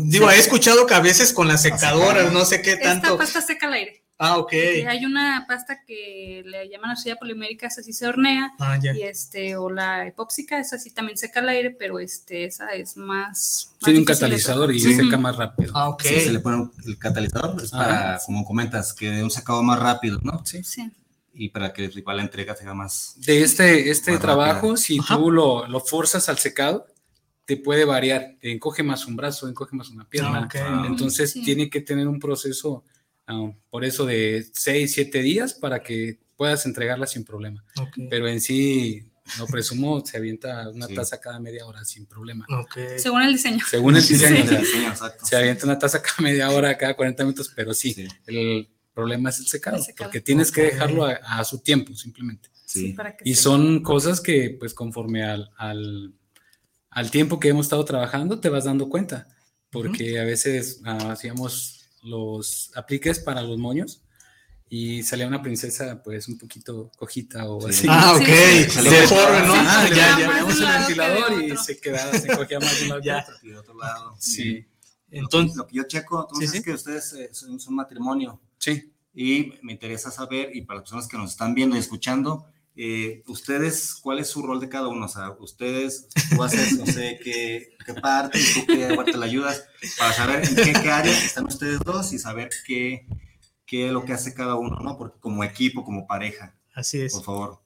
Digo, 0.00 0.30
he 0.30 0.38
escuchado 0.38 0.86
que 0.86 0.94
a 0.94 1.00
veces 1.00 1.32
con 1.32 1.48
las 1.48 1.62
secadoras, 1.62 2.30
no 2.32 2.44
sé 2.44 2.60
qué 2.60 2.76
tanto... 2.76 3.06
Esta 3.06 3.18
pasta 3.18 3.40
seca 3.40 3.68
al 3.68 3.74
aire. 3.74 4.07
Ah, 4.20 4.38
ok. 4.38 4.52
hay 4.88 5.04
una 5.04 5.44
pasta 5.46 5.84
que 5.84 6.42
le 6.44 6.68
llaman 6.68 6.90
arcilla 6.90 7.14
polimérica, 7.16 7.68
esa 7.68 7.82
sí 7.82 7.92
se 7.92 8.06
hornea. 8.08 8.52
Ah, 8.58 8.76
ya. 8.82 8.92
Y 8.92 9.02
este, 9.02 9.56
o 9.56 9.70
la 9.70 10.08
epóxica, 10.08 10.58
esa 10.58 10.76
sí 10.76 10.90
también 10.90 11.16
seca 11.16 11.38
al 11.38 11.48
aire, 11.50 11.70
pero 11.70 12.00
este, 12.00 12.44
esa 12.44 12.70
es 12.70 12.96
más. 12.96 13.74
Tiene 13.80 14.00
un 14.00 14.04
catalizador 14.04 14.74
y 14.74 14.80
seca 14.80 15.16
más 15.16 15.36
rápido. 15.36 15.72
Ah, 15.74 15.88
ok. 15.88 16.02
Sí, 16.02 16.20
se 16.20 16.32
le 16.32 16.40
pone 16.40 16.68
el 16.84 16.98
catalizador 16.98 17.62
es 17.62 17.70
para, 17.70 18.18
como 18.26 18.44
comentas, 18.44 18.92
que 18.92 19.08
de 19.08 19.22
un 19.22 19.30
secado 19.30 19.62
más 19.62 19.78
rápido, 19.78 20.18
¿no? 20.22 20.44
Sí. 20.44 20.64
sí. 20.64 20.90
Y 21.32 21.50
para 21.50 21.72
que 21.72 21.84
igual 21.84 22.16
la 22.16 22.24
entrega 22.24 22.56
sea 22.56 22.74
más. 22.74 23.14
De 23.18 23.42
este, 23.42 23.90
este 23.90 24.18
trabajo, 24.18 24.76
si 24.76 24.98
tú 24.98 25.30
lo, 25.30 25.68
lo 25.68 25.78
forzas 25.78 26.28
al 26.28 26.38
secado, 26.38 26.86
te 27.44 27.56
puede 27.56 27.84
variar. 27.84 28.34
Encoge 28.42 28.82
más 28.82 29.06
un 29.06 29.14
brazo, 29.14 29.48
encoge 29.48 29.76
más 29.76 29.90
una 29.90 30.08
pierna. 30.08 30.48
Ah, 30.54 30.84
Entonces 30.88 31.32
tiene 31.32 31.70
que 31.70 31.80
tener 31.80 32.08
un 32.08 32.18
proceso 32.18 32.82
Ah, 33.28 33.52
por 33.70 33.84
eso 33.84 34.06
de 34.06 34.44
6, 34.52 34.92
7 34.92 35.22
días 35.22 35.54
para 35.54 35.82
que 35.82 36.18
puedas 36.36 36.64
entregarla 36.64 37.06
sin 37.06 37.24
problema. 37.24 37.62
Pero 38.08 38.26
en 38.26 38.40
sí, 38.40 39.04
no 39.36 39.46
presumo, 39.46 40.04
se 40.04 40.16
avienta 40.16 40.70
una 40.70 40.88
taza 40.88 41.20
cada 41.20 41.38
media 41.38 41.66
hora 41.66 41.84
sin 41.84 42.06
problema. 42.06 42.46
Según 42.96 43.22
el 43.22 43.32
diseño. 43.32 43.62
Según 43.68 43.96
el 43.96 44.06
diseño. 44.06 44.44
se 45.22 45.36
avienta 45.36 45.66
una 45.66 45.78
taza 45.78 46.00
cada 46.00 46.22
media 46.22 46.50
hora, 46.50 46.76
cada 46.78 46.94
40 46.94 47.24
minutos, 47.24 47.52
pero 47.54 47.74
sí, 47.74 48.08
el 48.26 48.68
problema 48.94 49.28
es 49.28 49.40
el 49.40 49.46
secado, 49.46 49.84
porque 49.96 50.20
tienes 50.20 50.50
que 50.50 50.62
dejarlo 50.62 51.04
a, 51.04 51.44
su 51.44 51.58
tiempo, 51.58 51.94
simplemente. 51.94 52.48
y 53.24 53.34
son 53.34 53.82
cosas 53.82 54.20
que, 54.20 54.56
pues, 54.58 54.72
conforme 54.72 55.24
al, 55.24 55.50
al, 55.56 56.14
al, 56.90 57.10
tiempo 57.10 57.38
que 57.38 57.48
hemos 57.48 57.66
estado 57.66 57.84
trabajando, 57.84 58.40
te 58.40 58.48
vas 58.48 58.64
dando 58.64 58.88
cuenta, 58.88 59.28
porque 59.70 60.18
a 60.18 60.24
veces 60.24 60.80
ah, 60.84 61.12
hacíamos 61.12 61.77
los 62.02 62.70
apliques 62.74 63.20
para 63.20 63.42
los 63.42 63.58
moños 63.58 64.02
y 64.70 65.02
salía 65.02 65.26
una 65.26 65.40
princesa 65.40 66.02
pues 66.02 66.28
un 66.28 66.38
poquito 66.38 66.90
cojita 66.96 67.48
o 67.48 67.66
así. 67.66 67.86
Ah, 67.88 68.14
ok. 68.14 68.28
¿no? 69.46 69.54
Ah, 69.54 69.88
ya, 69.88 70.18
ya. 70.18 70.40
el 70.40 70.78
ventilador 70.78 71.42
y 71.42 71.56
se 71.56 71.80
quedaba, 71.80 72.12
se 72.12 72.28
cogía 72.28 72.60
más 72.60 72.78
de 72.78 72.82
un 72.84 72.88
lado 72.88 73.32
y 73.42 73.52
otro 73.52 73.74
lado. 73.74 74.14
Sí. 74.18 74.66
Entonces, 75.10 75.56
lo 75.56 75.66
que 75.66 75.76
yo 75.76 75.84
checo, 75.84 76.28
entonces 76.28 76.54
es 76.54 76.64
que 76.64 76.72
ustedes 76.72 77.12
eh, 77.14 77.30
son, 77.32 77.58
un 77.66 77.74
matrimonio. 77.74 78.40
Sí. 78.58 78.92
Y 79.14 79.54
me 79.62 79.72
interesa 79.72 80.10
saber, 80.10 80.54
y 80.54 80.62
para 80.62 80.80
las 80.80 80.82
personas 80.82 81.08
que 81.08 81.16
nos 81.16 81.30
están 81.30 81.54
viendo 81.54 81.76
y 81.76 81.78
escuchando, 81.78 82.46
eh, 82.80 83.24
ustedes, 83.26 83.96
¿cuál 84.00 84.20
es 84.20 84.28
su 84.28 84.40
rol 84.40 84.60
de 84.60 84.68
cada 84.68 84.86
uno? 84.86 85.06
O 85.06 85.08
sea, 85.08 85.30
ustedes, 85.40 86.06
tú 86.30 86.44
haces, 86.44 86.78
no 86.78 86.86
sé, 86.86 87.18
qué, 87.24 87.76
qué 87.84 87.92
parte, 87.94 88.38
y 88.38 88.54
tú 88.54 88.66
qué 88.68 88.94
parte 88.94 89.18
le 89.18 89.24
ayudas, 89.24 89.66
para 89.98 90.12
saber 90.12 90.46
en 90.46 90.54
qué, 90.54 90.72
qué, 90.72 90.88
área 90.88 91.12
están 91.12 91.46
ustedes 91.46 91.80
dos 91.80 92.12
y 92.12 92.20
saber 92.20 92.50
qué, 92.64 93.04
qué 93.66 93.86
es 93.88 93.92
lo 93.92 94.04
que 94.04 94.12
hace 94.12 94.32
cada 94.32 94.54
uno, 94.54 94.78
¿no? 94.78 94.96
Porque 94.96 95.18
como 95.18 95.42
equipo, 95.42 95.84
como 95.84 96.06
pareja. 96.06 96.54
Así 96.72 97.00
es. 97.00 97.12
Por 97.14 97.24
favor. 97.24 97.60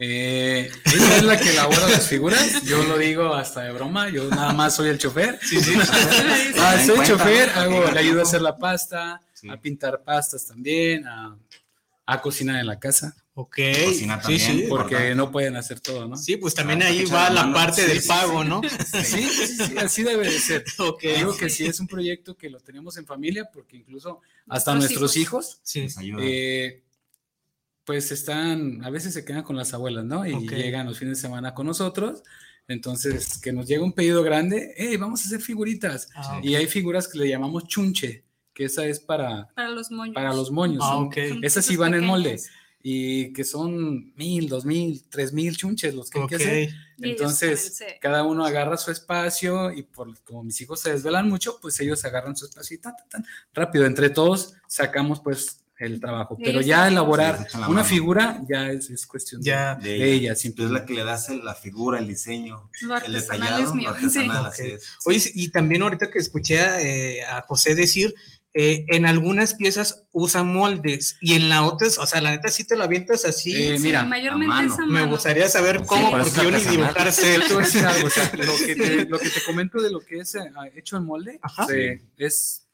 Eh, 0.00 0.68
ella 0.84 1.16
es 1.16 1.22
la 1.22 1.38
que 1.38 1.50
elabora 1.50 1.88
las 1.88 2.08
figuras, 2.08 2.64
yo 2.64 2.82
lo 2.82 2.98
digo 2.98 3.32
hasta 3.34 3.60
de 3.60 3.70
broma, 3.70 4.08
yo 4.08 4.28
nada 4.30 4.52
más 4.52 4.74
soy 4.74 4.88
el 4.88 4.98
chofer. 4.98 5.38
Sí, 5.42 5.60
sí. 5.60 5.74
ah, 6.58 6.76
soy 6.84 6.98
el 6.98 7.06
chofer, 7.06 7.50
hago, 7.50 7.84
le 7.88 8.00
ayudo 8.00 8.18
a 8.18 8.24
hacer 8.24 8.42
la 8.42 8.58
pasta, 8.58 9.20
a 9.48 9.56
pintar 9.60 10.02
pastas 10.02 10.44
también, 10.44 11.06
a, 11.06 11.38
a 12.06 12.20
cocinar 12.20 12.58
en 12.58 12.66
la 12.66 12.80
casa. 12.80 13.14
Ok, 13.36 13.56
sí, 14.26 14.38
sí, 14.38 14.66
porque 14.68 15.12
no 15.16 15.32
pueden 15.32 15.56
hacer 15.56 15.80
todo, 15.80 16.06
¿no? 16.06 16.16
Sí, 16.16 16.36
pues 16.36 16.54
también 16.54 16.82
ahí 16.84 17.04
va 17.06 17.30
la 17.30 17.52
parte 17.52 17.84
del 17.84 18.00
pago, 18.04 18.44
¿no? 18.44 18.60
Sí, 19.04 19.28
sí, 19.28 19.76
así 19.76 20.04
debe 20.04 20.30
de 20.30 20.38
ser. 20.38 20.64
Okay. 20.78 21.16
Digo 21.16 21.36
que 21.36 21.50
sí 21.50 21.66
es 21.66 21.80
un 21.80 21.88
proyecto 21.88 22.36
que 22.36 22.48
lo 22.48 22.60
tenemos 22.60 22.96
en 22.96 23.06
familia, 23.06 23.48
porque 23.52 23.78
incluso 23.78 24.20
hasta 24.48 24.76
nuestros 24.76 25.16
hijos, 25.16 25.60
eh, 26.20 26.84
pues 27.84 28.12
están, 28.12 28.84
a 28.84 28.90
veces 28.90 29.14
se 29.14 29.24
quedan 29.24 29.42
con 29.42 29.56
las 29.56 29.74
abuelas, 29.74 30.04
¿no? 30.04 30.24
Y 30.24 30.48
llegan 30.48 30.86
los 30.86 30.98
fines 30.98 31.18
de 31.18 31.22
semana 31.22 31.54
con 31.54 31.66
nosotros. 31.66 32.22
Entonces, 32.68 33.38
que 33.38 33.52
nos 33.52 33.66
llega 33.66 33.82
un 33.82 33.92
pedido 33.92 34.22
grande, 34.22 34.74
hey, 34.76 34.96
vamos 34.96 35.22
a 35.22 35.24
hacer 35.24 35.40
figuritas. 35.40 36.08
Ah, 36.14 36.40
y 36.40 36.54
hay 36.54 36.66
figuras 36.66 37.08
que 37.08 37.18
le 37.18 37.28
llamamos 37.28 37.64
chunche, 37.64 38.24
que 38.54 38.64
esa 38.66 38.86
es 38.86 39.00
para, 39.00 39.48
para 39.54 39.70
los 39.70 39.90
moños. 39.90 40.14
Para 40.14 40.32
los 40.32 40.52
moños. 40.52 40.82
Ah, 40.84 41.08
Esas 41.42 41.66
sí 41.66 41.76
van 41.76 41.94
en 41.94 42.04
molde 42.04 42.38
y 42.86 43.32
que 43.32 43.44
son 43.44 44.12
mil, 44.14 44.46
dos 44.46 44.66
mil, 44.66 45.02
tres 45.08 45.32
mil 45.32 45.56
chunches 45.56 45.94
los 45.94 46.10
que 46.10 46.20
hay 46.20 46.26
que 46.26 46.36
hacer. 46.36 46.70
Entonces, 46.98 47.82
cada 47.98 48.24
uno 48.24 48.44
agarra 48.44 48.76
su 48.76 48.90
espacio 48.90 49.72
y 49.72 49.84
por 49.84 50.22
como 50.22 50.44
mis 50.44 50.60
hijos 50.60 50.80
se 50.80 50.92
desvelan 50.92 51.26
mucho, 51.26 51.58
pues 51.62 51.80
ellos 51.80 52.04
agarran 52.04 52.36
su 52.36 52.44
espacio 52.44 52.76
y 52.76 52.80
tan, 52.80 52.94
tan, 52.94 53.08
tan 53.08 53.26
rápido. 53.54 53.86
Entre 53.86 54.10
todos 54.10 54.52
sacamos 54.68 55.20
pues 55.20 55.64
el 55.78 55.98
trabajo. 55.98 56.36
Pero 56.36 56.60
ya 56.60 56.86
elaborar 56.86 57.48
una 57.68 57.84
figura 57.84 58.42
ya 58.46 58.70
es, 58.70 58.90
es 58.90 59.06
cuestión 59.06 59.40
ya, 59.42 59.76
de, 59.76 59.94
ella. 59.96 60.32
ella 60.32 60.32
Es 60.32 60.70
la 60.70 60.84
que 60.84 60.92
le 60.92 61.04
das 61.04 61.30
la 61.30 61.54
figura, 61.54 61.98
el 61.98 62.06
diseño, 62.06 62.70
el 63.06 63.14
detallado. 63.14 63.62
Es 63.62 63.72
mío. 63.72 63.94
Oye, 65.06 65.30
y 65.34 65.48
también 65.48 65.80
ahorita 65.80 66.10
que 66.10 66.18
escuché 66.18 66.58
eh, 66.58 67.24
a 67.24 67.40
José 67.40 67.74
decir 67.74 68.14
eh, 68.56 68.86
en 68.90 69.04
algunas 69.04 69.54
piezas 69.54 70.06
usan 70.12 70.46
moldes 70.46 71.16
y 71.20 71.34
en 71.34 71.48
la 71.48 71.64
otras, 71.64 71.98
o 71.98 72.06
sea, 72.06 72.20
la 72.20 72.30
neta 72.30 72.48
sí 72.50 72.62
te 72.62 72.76
lo 72.76 72.84
avientas 72.84 73.24
así. 73.24 73.52
Eh, 73.52 73.78
mira, 73.80 74.04
mayormente 74.04 74.80
Me 74.86 75.06
gustaría 75.06 75.48
saber 75.48 75.84
cómo, 75.84 76.12
porque 76.12 76.30
yo 76.36 76.50
ni 76.52 76.60
dibujar 76.60 77.12
sé. 77.12 77.38
lo, 77.38 77.46
que 77.48 78.76
te, 78.76 79.06
lo 79.06 79.18
que 79.18 79.28
te 79.28 79.42
comento 79.44 79.82
de 79.82 79.90
lo 79.90 79.98
que 79.98 80.18
es 80.18 80.36
eh, 80.36 80.52
hecho 80.76 80.96
en 80.96 81.04
molde 81.04 81.40
es 82.16 82.68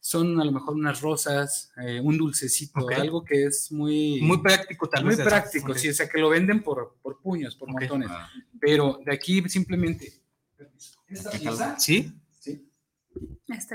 son 0.00 0.40
a 0.40 0.46
lo 0.46 0.50
mejor 0.50 0.74
unas 0.74 1.00
rosas, 1.02 1.70
un 2.02 2.16
dulcecito, 2.16 2.88
algo 2.88 3.22
que 3.22 3.44
es 3.44 3.70
muy... 3.70 4.20
Muy 4.20 4.38
práctico 4.38 4.88
también. 4.88 5.14
Muy 5.14 5.24
práctico, 5.24 5.74
sí, 5.74 5.90
o 5.90 5.94
sea, 5.94 6.08
que 6.08 6.18
lo 6.18 6.30
venden 6.30 6.60
por, 6.62 6.96
por 7.00 7.20
puños, 7.20 7.54
por 7.54 7.70
montones. 7.70 8.08
Ah. 8.10 8.28
Pero 8.58 8.98
de 9.04 9.12
aquí 9.12 9.48
simplemente... 9.48 10.12
Esta 11.06 11.30
pieza, 11.30 11.78
¿Sí? 11.78 12.12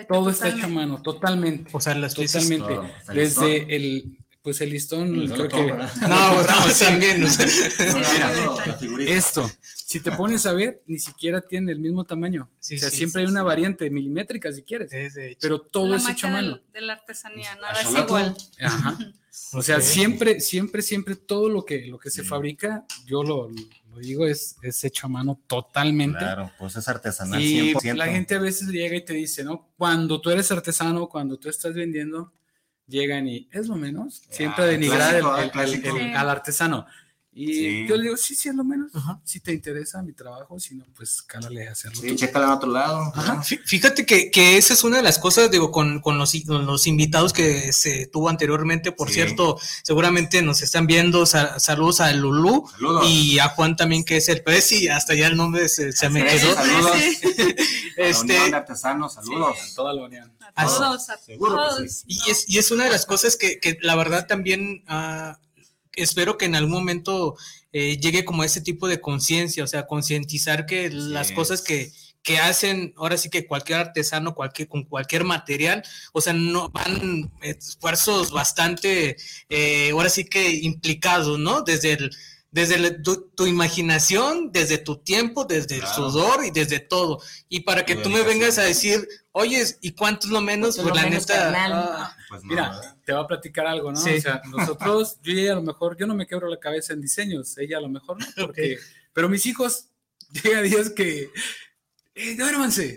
Todo 0.07 0.29
está 0.29 0.49
hecho 0.49 0.65
a 0.65 0.69
mano, 0.69 1.01
totalmente. 1.01 1.69
O 1.73 1.79
sea, 1.79 1.95
las 1.95 2.13
totalmente. 2.13 2.73
Desde 3.13 3.75
el, 3.75 4.17
pues 4.41 4.61
el 4.61 4.69
listón, 4.69 5.27
creo 5.27 5.47
que. 5.47 5.67
No, 5.67 6.41
no, 6.41 6.73
también. 6.79 7.27
Esto, 9.07 9.49
si 9.61 9.99
te 9.99 10.11
pones 10.11 10.45
a 10.45 10.53
ver, 10.53 10.81
ni 10.87 10.99
siquiera 10.99 11.41
tiene 11.41 11.71
el 11.71 11.79
mismo 11.79 12.03
tamaño. 12.05 12.49
o 12.51 12.57
sea, 12.59 12.89
siempre 12.89 13.21
hay 13.21 13.27
una 13.27 13.43
variante 13.43 13.89
milimétrica 13.89 14.51
si 14.51 14.63
quieres. 14.63 14.91
pero 15.39 15.59
todo 15.59 15.95
es 15.95 16.07
hecho 16.07 16.27
a 16.27 16.31
mano. 16.31 16.59
De 16.73 16.81
la 16.81 16.93
artesanía, 16.93 17.55
nada 17.55 17.81
es 17.81 17.91
igual. 17.91 18.35
Ajá. 18.61 18.97
O 19.53 19.61
sea, 19.61 19.81
siempre, 19.81 20.39
siempre, 20.39 20.81
siempre 20.81 21.15
todo 21.15 21.49
lo 21.49 21.63
que, 21.63 21.85
lo 21.87 21.97
que 21.97 22.09
se 22.09 22.23
fabrica, 22.23 22.85
yo 23.05 23.23
lo, 23.23 23.49
digo, 23.99 24.25
es, 24.25 24.57
es 24.61 24.83
hecho 24.83 25.07
a 25.07 25.09
mano 25.09 25.39
totalmente. 25.47 26.19
Claro, 26.19 26.51
pues 26.57 26.75
es 26.75 26.87
artesanal. 26.87 27.41
Y 27.41 27.73
la 27.95 28.07
gente 28.07 28.35
a 28.35 28.39
veces 28.39 28.67
llega 28.69 28.95
y 28.95 29.05
te 29.05 29.13
dice, 29.13 29.43
¿no? 29.43 29.69
Cuando 29.77 30.19
tú 30.21 30.29
eres 30.29 30.51
artesano, 30.51 31.07
cuando 31.07 31.37
tú 31.37 31.49
estás 31.49 31.73
vendiendo, 31.73 32.33
llegan 32.87 33.27
y 33.27 33.47
es 33.51 33.67
lo 33.67 33.75
menos, 33.75 34.23
siempre 34.29 34.63
ah, 34.63 34.67
denigrar 34.67 35.15
al 35.15 36.29
artesano. 36.29 36.85
Y 37.39 37.85
yo 37.85 37.95
le 37.97 38.03
digo, 38.03 38.17
sí, 38.17 38.33
sí, 38.33 38.49
es 38.49 38.55
lo 38.55 38.63
menos. 38.63 38.91
Si 39.23 39.39
te 39.39 39.53
interesa 39.53 40.01
mi 40.01 40.11
trabajo, 40.11 40.59
si 40.59 40.73
no, 40.73 40.83
pues 40.95 41.21
cálale 41.21 41.67
a 41.67 41.73
hacerlo. 41.73 42.01
Sí, 42.01 42.15
chécala 42.15 42.47
a 42.47 42.55
otro 42.55 42.71
lado. 42.71 43.13
Fíjate 43.63 44.07
que, 44.07 44.31
que, 44.31 44.57
esa 44.57 44.73
es 44.73 44.83
una 44.83 44.97
de 44.97 45.03
las 45.03 45.19
cosas, 45.19 45.51
digo, 45.51 45.71
con, 45.71 45.99
con, 46.01 46.17
los, 46.17 46.33
los, 46.45 46.87
invitados 46.87 47.33
que 47.33 47.71
se 47.73 48.07
tuvo 48.07 48.29
anteriormente. 48.29 48.91
Por 48.91 49.11
cierto, 49.11 49.59
seguramente 49.83 50.41
nos 50.41 50.63
están 50.63 50.87
viendo. 50.87 51.27
saludos 51.27 51.99
a 51.99 52.11
Lulú 52.11 52.67
y 53.05 53.37
a 53.37 53.49
Juan 53.49 53.75
también, 53.75 54.03
que 54.03 54.17
es 54.17 54.29
el 54.29 54.41
pez, 54.41 54.71
y 54.71 54.87
hasta 54.87 55.13
ya 55.13 55.27
el 55.27 55.37
nombre 55.37 55.69
se, 55.69 55.91
se 55.91 56.09
me 56.09 56.25
quedó. 56.25 56.55
Saludos. 56.55 56.97
este, 57.97 58.37
artesanos, 58.51 59.13
saludos. 59.13 59.57
A 59.59 59.75
toda 59.75 59.93
la 59.93 60.05
unión. 60.05 60.33
A 60.55 60.65
todos, 60.65 61.07
a 61.11 61.17
todos. 61.17 62.03
Y 62.07 62.31
es, 62.31 62.45
y 62.49 62.57
es 62.57 62.71
una 62.71 62.85
de 62.85 62.89
las 62.89 63.05
cosas 63.05 63.35
que, 63.35 63.59
que 63.59 63.77
la 63.83 63.95
verdad 63.95 64.25
también... 64.25 64.83
Uh, 64.89 65.46
espero 65.97 66.37
que 66.37 66.45
en 66.45 66.55
algún 66.55 66.73
momento 66.73 67.35
eh, 67.73 67.97
llegue 67.97 68.25
como 68.25 68.43
ese 68.43 68.61
tipo 68.61 68.87
de 68.87 69.01
conciencia, 69.01 69.63
o 69.63 69.67
sea, 69.67 69.87
concientizar 69.87 70.65
que 70.65 70.89
las 70.89 71.31
cosas 71.31 71.61
que, 71.61 71.91
que 72.23 72.39
hacen 72.39 72.93
ahora 72.97 73.17
sí 73.17 73.29
que 73.29 73.45
cualquier 73.45 73.79
artesano, 73.79 74.35
cualquier, 74.35 74.67
con 74.67 74.83
cualquier 74.83 75.23
material, 75.23 75.83
o 76.13 76.21
sea, 76.21 76.33
no 76.33 76.69
van 76.69 77.31
esfuerzos 77.41 78.31
bastante, 78.31 79.17
eh, 79.49 79.91
ahora 79.91 80.09
sí 80.09 80.25
que 80.25 80.51
implicados, 80.51 81.39
¿no? 81.39 81.61
Desde 81.61 81.93
el 81.93 82.11
desde 82.51 82.91
tu, 82.91 83.45
imaginación, 83.45 84.51
desde 84.51 84.77
tu 84.77 84.97
tiempo, 84.97 85.45
desde 85.45 85.77
el 85.77 85.87
sudor 85.87 86.45
y 86.45 86.51
desde 86.51 86.79
todo. 86.79 87.21
Y 87.49 87.61
para 87.61 87.85
que 87.85 87.95
tú 87.95 88.09
me 88.09 88.23
vengas 88.23 88.57
a 88.57 88.63
decir, 88.63 89.07
oye, 89.31 89.63
¿y 89.81 89.91
cuánto 89.91 90.27
es 90.27 90.33
lo 90.33 90.41
menos? 90.41 90.77
Pues 90.77 90.95
la 90.95 91.09
neta. 91.09 91.53
Ah, 91.55 92.15
pues 92.29 92.43
mira, 92.43 92.97
te 93.05 93.13
voy 93.13 93.23
a 93.23 93.27
platicar 93.27 93.67
algo, 93.67 93.91
¿no? 93.91 93.99
O 93.99 94.03
sea, 94.03 94.41
nosotros, 94.45 95.19
yo 95.21 95.33
y 95.33 95.47
a 95.47 95.55
lo 95.55 95.61
mejor, 95.61 95.97
yo 95.97 96.07
no 96.07 96.15
me 96.15 96.27
quebro 96.27 96.47
la 96.47 96.59
cabeza 96.59 96.93
en 96.93 97.01
diseños, 97.01 97.57
ella 97.57 97.77
a 97.77 97.81
lo 97.81 97.89
mejor 97.89 98.19
no, 98.19 98.25
porque, 98.37 98.77
pero 99.13 99.29
mis 99.29 99.45
hijos, 99.45 99.89
llega 100.43 100.61
días 100.61 100.89
que, 100.89 101.29
eh, 102.15 102.35
duérmanse, 102.35 102.95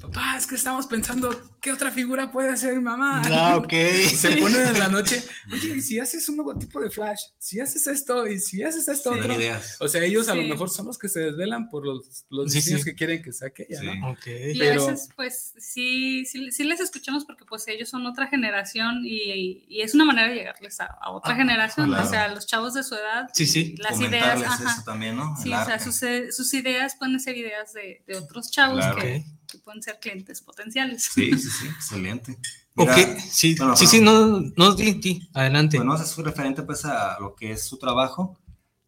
papá, 0.00 0.36
es 0.36 0.46
que 0.46 0.56
estamos 0.56 0.86
pensando 0.86 1.49
qué 1.60 1.72
otra 1.72 1.90
figura 1.90 2.30
puede 2.30 2.50
hacer 2.50 2.74
mi 2.74 2.82
mamá. 2.82 3.22
Ah, 3.26 3.56
ok. 3.62 3.72
Se 4.14 4.36
ponen 4.36 4.66
en 4.66 4.78
la 4.78 4.88
noche, 4.88 5.22
oye, 5.52 5.76
y 5.76 5.80
si 5.80 5.98
haces 5.98 6.28
un 6.28 6.36
nuevo 6.36 6.56
tipo 6.56 6.80
de 6.80 6.90
flash, 6.90 7.20
si 7.38 7.60
haces 7.60 7.86
esto 7.86 8.26
y 8.26 8.40
si 8.40 8.62
haces 8.62 8.88
esto 8.88 9.12
otro. 9.12 9.34
O 9.80 9.88
sea, 9.88 10.02
ellos 10.04 10.28
a 10.28 10.34
lo 10.34 10.42
mejor 10.42 10.70
son 10.70 10.86
los 10.86 10.98
que 10.98 11.08
se 11.08 11.20
desvelan 11.20 11.68
por 11.68 11.84
los, 11.84 12.24
los 12.30 12.52
diseños 12.52 12.84
que 12.84 12.94
quieren 12.94 13.22
que 13.22 13.32
saque 13.32 13.66
ya, 13.68 13.82
¿no? 13.82 14.12
Okay. 14.12 14.56
Y 14.56 14.62
a 14.62 14.74
veces, 14.74 15.08
pues, 15.14 15.54
sí, 15.58 16.24
sí, 16.24 16.50
sí, 16.50 16.64
les 16.64 16.80
escuchamos 16.80 17.24
porque 17.24 17.44
pues 17.44 17.66
ellos 17.68 17.88
son 17.88 18.06
otra 18.06 18.26
generación 18.26 19.02
y, 19.04 19.64
y 19.68 19.82
es 19.82 19.94
una 19.94 20.04
manera 20.04 20.28
de 20.28 20.36
llegarles 20.36 20.80
a, 20.80 20.96
otra 21.10 21.34
ah, 21.34 21.36
generación, 21.36 21.92
o 21.92 22.06
sea, 22.08 22.28
los 22.28 22.46
chavos 22.46 22.74
de 22.74 22.82
su 22.82 22.94
edad. 22.94 23.28
Sí, 23.34 23.46
sí. 23.46 23.74
Las 23.78 24.00
ideas, 24.00 24.42
ajá. 24.42 24.84
también, 24.84 25.16
¿no? 25.16 25.36
Sí, 25.36 25.52
o 25.52 25.64
sea, 25.64 25.78
sus, 25.78 26.00
sus, 26.34 26.54
ideas 26.54 26.96
pueden 26.96 27.18
ser 27.20 27.36
ideas 27.36 27.72
de, 27.72 28.02
de 28.06 28.16
otros 28.16 28.50
chavos 28.50 28.84
que 28.96 29.24
que 29.50 29.58
pueden 29.58 29.82
ser 29.82 29.98
clientes 30.00 30.40
potenciales. 30.40 31.04
Sí, 31.04 31.32
sí, 31.32 31.48
sí, 31.50 31.66
excelente. 31.66 32.38
ok, 32.76 32.90
sí, 33.18 33.56
sí, 33.76 33.86
sí, 33.86 34.00
no, 34.00 34.40
no, 34.56 34.74
di, 34.74 35.28
adelante. 35.34 35.76
Bueno, 35.76 35.94
es 35.96 36.16
referente 36.18 36.62
pues 36.62 36.84
a 36.84 37.18
lo 37.20 37.34
que 37.34 37.52
es 37.52 37.64
su 37.64 37.78
trabajo. 37.78 38.38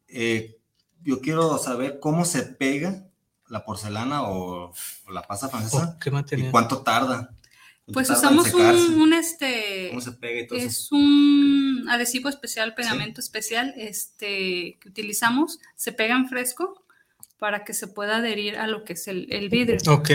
Eh, 0.08 0.58
yo 1.02 1.20
quiero 1.20 1.58
saber 1.58 1.98
cómo 2.00 2.24
se 2.24 2.42
pega 2.42 3.06
la 3.48 3.64
porcelana 3.64 4.22
o, 4.22 4.72
la 5.10 5.22
pasta 5.22 5.48
francesa. 5.48 5.94
Oh, 5.94 5.98
¿Qué 5.98 6.10
material? 6.10 6.48
¿Y 6.48 6.50
cuánto 6.50 6.82
tarda? 6.82 7.34
Pues 7.92 8.08
usamos 8.08 8.52
un, 8.54 9.12
este. 9.12 9.88
¿Cómo 9.90 10.00
se 10.00 10.12
pega 10.12 10.40
y 10.40 10.46
todo 10.46 10.58
Es 10.58 10.90
un 10.92 11.86
adhesivo 11.90 12.28
especial, 12.28 12.74
pegamento 12.74 13.20
especial, 13.20 13.74
este, 13.76 14.78
que 14.80 14.88
utilizamos. 14.88 15.58
Se 15.74 15.92
pega 15.92 16.14
en 16.14 16.28
fresco 16.28 16.81
para 17.42 17.64
que 17.64 17.74
se 17.74 17.88
pueda 17.88 18.18
adherir 18.18 18.56
a 18.56 18.68
lo 18.68 18.84
que 18.84 18.92
es 18.92 19.08
el, 19.08 19.26
el 19.32 19.48
vidrio. 19.48 19.76
Ok. 19.88 20.10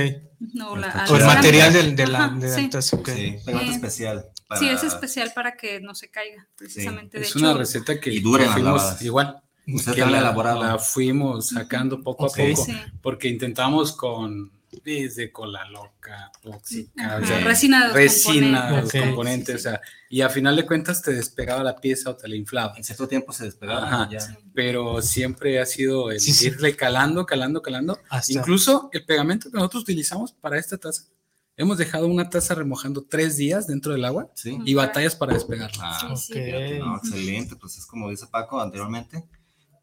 No, 0.54 0.78
la, 0.78 1.06
o 1.10 1.18
el 1.18 1.26
material 1.26 1.74
del, 1.74 1.94
de 1.94 2.08
la, 2.08 2.30
de 2.30 2.50
sí. 2.50 2.70
okay. 2.94 3.38
sí, 3.38 3.52
eh, 3.52 3.70
especial. 3.70 4.28
Sí, 4.58 4.70
es 4.70 4.82
especial 4.84 5.34
para 5.36 5.58
que 5.58 5.82
no 5.82 5.94
se 5.94 6.10
caiga, 6.10 6.48
precisamente. 6.56 7.20
es 7.20 7.36
una 7.36 7.54
receta 7.54 8.00
que 8.00 8.14
y 8.14 8.22
dura 8.22 8.46
fuimos 8.54 9.02
igual. 9.02 9.42
Usted 9.68 9.96
que 9.96 10.06
la, 10.06 10.32
la, 10.32 10.80
fuimos 10.80 11.50
sacando 11.50 12.02
poco 12.02 12.28
a 12.28 12.30
poco, 12.30 12.66
porque 13.02 13.28
intentamos 13.28 13.92
con 13.92 14.50
desde 14.84 15.32
cola 15.32 15.70
loca, 15.70 16.32
tóxica, 16.42 17.20
resina, 17.20 17.92
resina 17.94 18.82
los 18.82 18.92
componentes, 18.92 19.56
o 19.56 19.60
sea, 19.60 19.82
y 20.10 20.22
a 20.22 20.30
final 20.30 20.56
de 20.56 20.66
cuentas 20.66 21.02
te 21.02 21.14
despegaba 21.14 21.64
la 21.64 21.76
pieza 21.76 22.10
o 22.12 22.16
te 22.16 22.28
la 22.28 22.36
inflaba. 22.36 22.74
En 22.78 22.84
cierto 22.84 23.08
tiempo 23.08 23.34
se 23.34 23.46
despegaba. 23.46 24.10
Pero 24.54 25.02
siempre 25.02 25.60
ha 25.60 25.66
sido 25.66 26.12
el 26.12 26.22
irle 26.42 26.76
calando, 26.76 27.26
calando, 27.26 27.62
calando. 27.62 28.00
Incluso 28.30 28.90
el 28.94 29.06
pegamento 29.06 29.52
que 29.52 29.58
nosotros 29.58 29.84
utilizamos 29.84 30.32
para 30.32 30.58
esta 30.58 30.78
taza, 30.78 31.04
hemos 31.58 31.78
dejado 31.78 32.08
una 32.08 32.30
taza 32.30 32.56
remojando 32.56 33.04
tres 33.04 33.36
días 33.36 33.68
dentro 33.68 33.92
del 33.92 34.06
agua 34.06 34.32
y 34.44 34.74
batallas 34.76 35.16
para 35.16 35.34
despegarla. 35.34 35.84
Ah, 35.84 36.14
excelente, 36.14 37.56
pues 37.56 37.78
es 37.78 37.86
como 37.86 38.10
dice 38.10 38.28
Paco 38.28 38.62
anteriormente, 38.62 39.26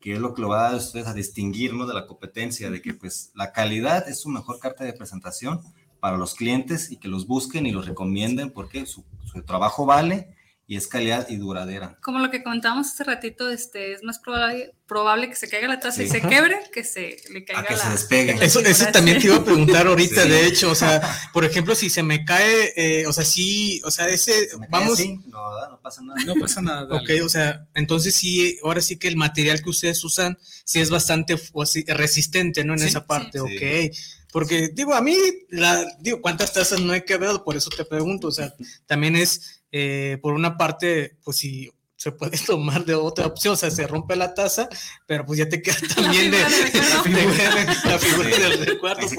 que 0.05 0.13
es 0.13 0.19
lo 0.19 0.35
que 0.35 0.43
lo 0.43 0.51
va 0.51 0.59
a 0.59 0.63
dar 0.65 0.75
a 0.75 0.77
ustedes 0.77 1.07
a 1.07 1.15
distinguirnos 1.15 1.89
de 1.89 1.95
la 1.95 2.07
competencia, 2.07 2.71
de 2.71 2.83
que 2.83 2.93
pues 2.93 3.31
la 3.35 3.53
calidad 3.53 4.07
es 4.07 4.21
su 4.21 4.29
mejor 4.29 4.59
carta 4.59 4.85
de 4.85 4.93
presentación 4.93 5.63
para 5.99 6.19
los 6.19 6.35
clientes 6.35 6.91
y 6.91 6.99
que 6.99 7.09
los 7.09 7.27
busquen 7.27 7.65
y 7.65 7.73
los 7.73 7.87
recomienden 7.87 8.51
porque 8.51 8.85
su, 8.85 9.03
su 9.25 9.43
trabajo 9.45 9.87
vale 9.87 10.29
y 10.67 10.77
es 10.77 10.87
calidad 10.87 11.29
y 11.29 11.37
duradera. 11.37 11.99
Como 12.01 12.19
lo 12.19 12.31
que 12.31 12.43
comentábamos 12.43 12.89
hace 12.89 13.05
ratito, 13.05 13.51
este, 13.51 13.93
es 13.93 14.03
más 14.03 14.19
probable, 14.19 14.75
probable 14.87 15.29
que 15.29 15.37
se 15.37 15.49
caiga 15.49 15.69
la 15.69 15.79
taza 15.79 16.03
y 16.03 16.09
se 16.09 16.23
quebre 16.23 16.59
que 16.73 16.85
se 16.85 17.17
le 17.31 17.45
caiga 17.45 17.61
a 17.61 17.65
que 17.67 17.75
la... 17.75 17.85
se 17.85 17.91
despegue. 17.91 18.45
Eso, 18.45 18.61
eso 18.61 18.87
también 18.91 19.21
te 19.21 19.27
iba 19.27 19.37
a 19.37 19.45
preguntar 19.45 19.87
ahorita, 19.87 20.25
de 20.25 20.47
hecho, 20.47 20.71
o 20.71 20.75
sea, 20.75 21.03
por 21.35 21.45
ejemplo, 21.45 21.75
si 21.75 21.91
se 21.91 22.03
me 22.03 22.25
cae, 22.25 22.73
eh, 22.77 23.07
o 23.07 23.13
sea, 23.13 23.25
sí, 23.25 23.83
o 23.85 23.91
sea, 23.91 24.09
ese, 24.09 24.49
vamos... 24.71 24.99
No, 25.27 25.69
no 25.69 25.81
pasa 25.83 26.01
nada. 26.03 26.25
No 26.25 26.35
pasa 26.37 26.63
nada. 26.63 26.89
Ok, 26.95 27.11
o 27.25 27.29
sea, 27.29 27.67
entonces 27.75 28.15
sí, 28.15 28.59
ahora 28.63 28.81
sí 28.81 28.97
que 28.97 29.09
el 29.09 29.17
material 29.17 29.63
que 29.63 29.71
ustedes 29.71 30.03
usan 30.05 30.39
sí 30.65 30.81
es 30.81 30.91
bastante 30.91 31.37
resistente, 31.89 32.65
¿no? 32.65 32.75
En 32.75 32.83
esa 32.83 33.07
parte, 33.07 33.41
ok. 33.41 33.93
Porque, 34.35 34.71
digo, 34.75 34.95
a 34.95 35.01
mí, 35.01 35.17
la, 35.51 35.87
digo, 36.01 36.21
¿cuántas 36.21 36.53
tazas 36.53 36.81
no 36.81 36.93
he 36.93 37.05
quebrado? 37.05 37.45
Por 37.45 37.57
eso 37.57 37.71
te 37.71 37.85
pregunto, 37.85 38.27
o 38.27 38.33
sea, 38.33 38.53
también 38.85 39.15
es 39.15 39.63
eh, 39.77 40.19
por 40.23 40.35
una 40.35 40.57
parte, 40.57 41.17
pues 41.25 41.39
si 41.39 41.69
se 41.97 42.13
puede 42.13 42.39
tomar 42.47 42.85
de 42.85 42.95
otra 42.95 43.27
opción, 43.27 43.55
o 43.55 43.57
sea, 43.57 43.73
se 43.73 43.89
rompe 43.89 44.15
la 44.15 44.33
taza, 44.33 44.69
pero 45.05 45.27
pues 45.27 45.41
ya 45.41 45.49
te 45.49 45.61
queda 45.61 45.77
también 45.97 46.31
de, 46.31 46.39
la 46.39 47.99
figura 47.99 48.29
del 48.29 48.67
recuerdo. 48.67 49.09
Sí, 49.09 49.19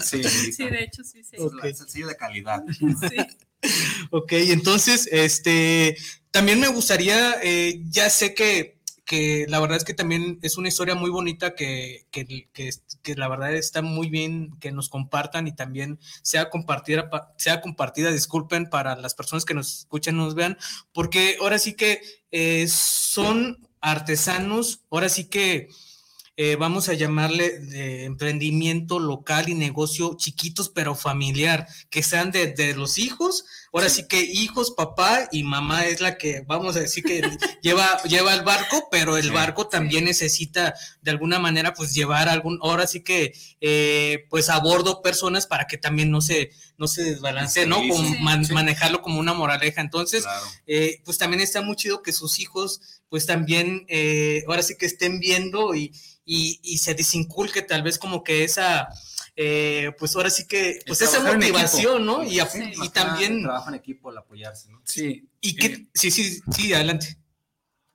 sí, 0.00 0.52
sí, 0.52 0.64
de 0.64 0.82
hecho, 0.82 1.04
sí, 1.04 1.22
sí. 1.22 1.36
Okay. 1.38 1.74
Sencillo 1.74 2.06
de 2.06 2.16
calidad. 2.16 2.64
Sí. 2.70 3.16
ok, 4.10 4.32
entonces, 4.32 5.06
este, 5.12 5.94
también 6.30 6.58
me 6.58 6.68
gustaría, 6.68 7.34
eh, 7.42 7.82
ya 7.84 8.08
sé 8.08 8.32
que 8.32 8.79
que 9.10 9.46
la 9.48 9.58
verdad 9.58 9.76
es 9.76 9.82
que 9.82 9.92
también 9.92 10.38
es 10.40 10.56
una 10.56 10.68
historia 10.68 10.94
muy 10.94 11.10
bonita 11.10 11.56
que, 11.56 12.06
que, 12.12 12.46
que, 12.52 13.14
la 13.16 13.26
verdad 13.26 13.52
está 13.56 13.82
muy 13.82 14.08
bien 14.08 14.52
que 14.60 14.70
nos 14.70 14.88
compartan 14.88 15.48
y 15.48 15.52
también 15.52 15.98
sea 16.22 16.48
compartida, 16.48 17.10
sea 17.36 17.60
compartida, 17.60 18.12
disculpen, 18.12 18.70
para 18.70 18.94
las 18.94 19.16
personas 19.16 19.44
que 19.44 19.52
nos 19.54 19.80
escuchan, 19.80 20.16
nos 20.16 20.36
vean, 20.36 20.58
porque 20.92 21.38
ahora 21.40 21.58
sí 21.58 21.74
que 21.74 22.00
eh, 22.30 22.68
son 22.68 23.66
artesanos, 23.80 24.84
ahora 24.90 25.08
sí 25.08 25.24
que 25.24 25.70
eh, 26.36 26.54
vamos 26.54 26.88
a 26.88 26.94
llamarle 26.94 28.04
emprendimiento 28.04 29.00
local 29.00 29.48
y 29.48 29.54
negocio 29.54 30.14
chiquitos 30.18 30.68
pero 30.68 30.94
familiar, 30.94 31.66
que 31.90 32.04
sean 32.04 32.30
de, 32.30 32.52
de 32.52 32.76
los 32.76 32.96
hijos 32.96 33.44
Ahora 33.72 33.88
sí. 33.88 34.06
que 34.08 34.20
hijos, 34.20 34.72
papá 34.72 35.28
y 35.30 35.44
mamá 35.44 35.86
es 35.86 36.00
la 36.00 36.18
que, 36.18 36.42
vamos 36.46 36.76
a 36.76 36.80
decir 36.80 37.04
que 37.04 37.22
lleva, 37.62 38.02
lleva 38.02 38.34
el 38.34 38.42
barco, 38.42 38.88
pero 38.90 39.16
el 39.16 39.30
barco 39.30 39.68
también 39.68 40.04
necesita 40.04 40.74
de 41.02 41.10
alguna 41.10 41.38
manera 41.38 41.72
pues 41.72 41.94
llevar 41.94 42.28
algún, 42.28 42.58
ahora 42.62 42.86
sí 42.86 43.02
que 43.02 43.32
eh, 43.60 44.26
pues 44.28 44.48
a 44.48 44.58
bordo 44.58 45.02
personas 45.02 45.46
para 45.46 45.66
que 45.66 45.78
también 45.78 46.10
no 46.10 46.20
se, 46.20 46.50
no 46.78 46.88
se 46.88 47.04
desbalance, 47.04 47.66
¿no? 47.66 47.80
manejarlo 48.20 49.02
como 49.02 49.20
una 49.20 49.34
moraleja. 49.34 49.80
Entonces, 49.80 50.24
eh, 50.66 51.00
pues 51.04 51.18
también 51.18 51.40
está 51.40 51.62
muy 51.62 51.76
chido 51.76 52.02
que 52.02 52.12
sus 52.12 52.38
hijos 52.40 52.80
pues 53.08 53.26
también 53.26 53.84
eh, 53.88 54.44
ahora 54.46 54.62
sí 54.62 54.76
que 54.78 54.86
estén 54.86 55.18
viendo 55.18 55.74
y, 55.74 55.92
y, 56.24 56.60
y 56.62 56.78
se 56.78 56.94
desinculque 56.94 57.60
tal 57.60 57.82
vez 57.82 57.98
como 57.98 58.22
que 58.22 58.44
esa 58.44 58.88
eh, 59.36 59.92
pues 59.98 60.14
ahora 60.16 60.30
sí 60.30 60.46
que, 60.46 60.80
pues 60.86 61.00
esa 61.02 61.22
motivación, 61.22 62.04
¿no? 62.04 62.22
Y, 62.24 62.40
y 62.40 62.88
también... 62.90 63.42
Trabajo 63.42 63.68
en 63.68 63.74
equipo, 63.74 64.10
al 64.10 64.18
apoyarse, 64.18 64.70
¿no? 64.70 64.80
Sí. 64.84 65.28
Y 65.40 65.56
que, 65.56 65.88
sí, 65.94 66.10
sí, 66.10 66.40
sí, 66.52 66.72
adelante. 66.72 67.16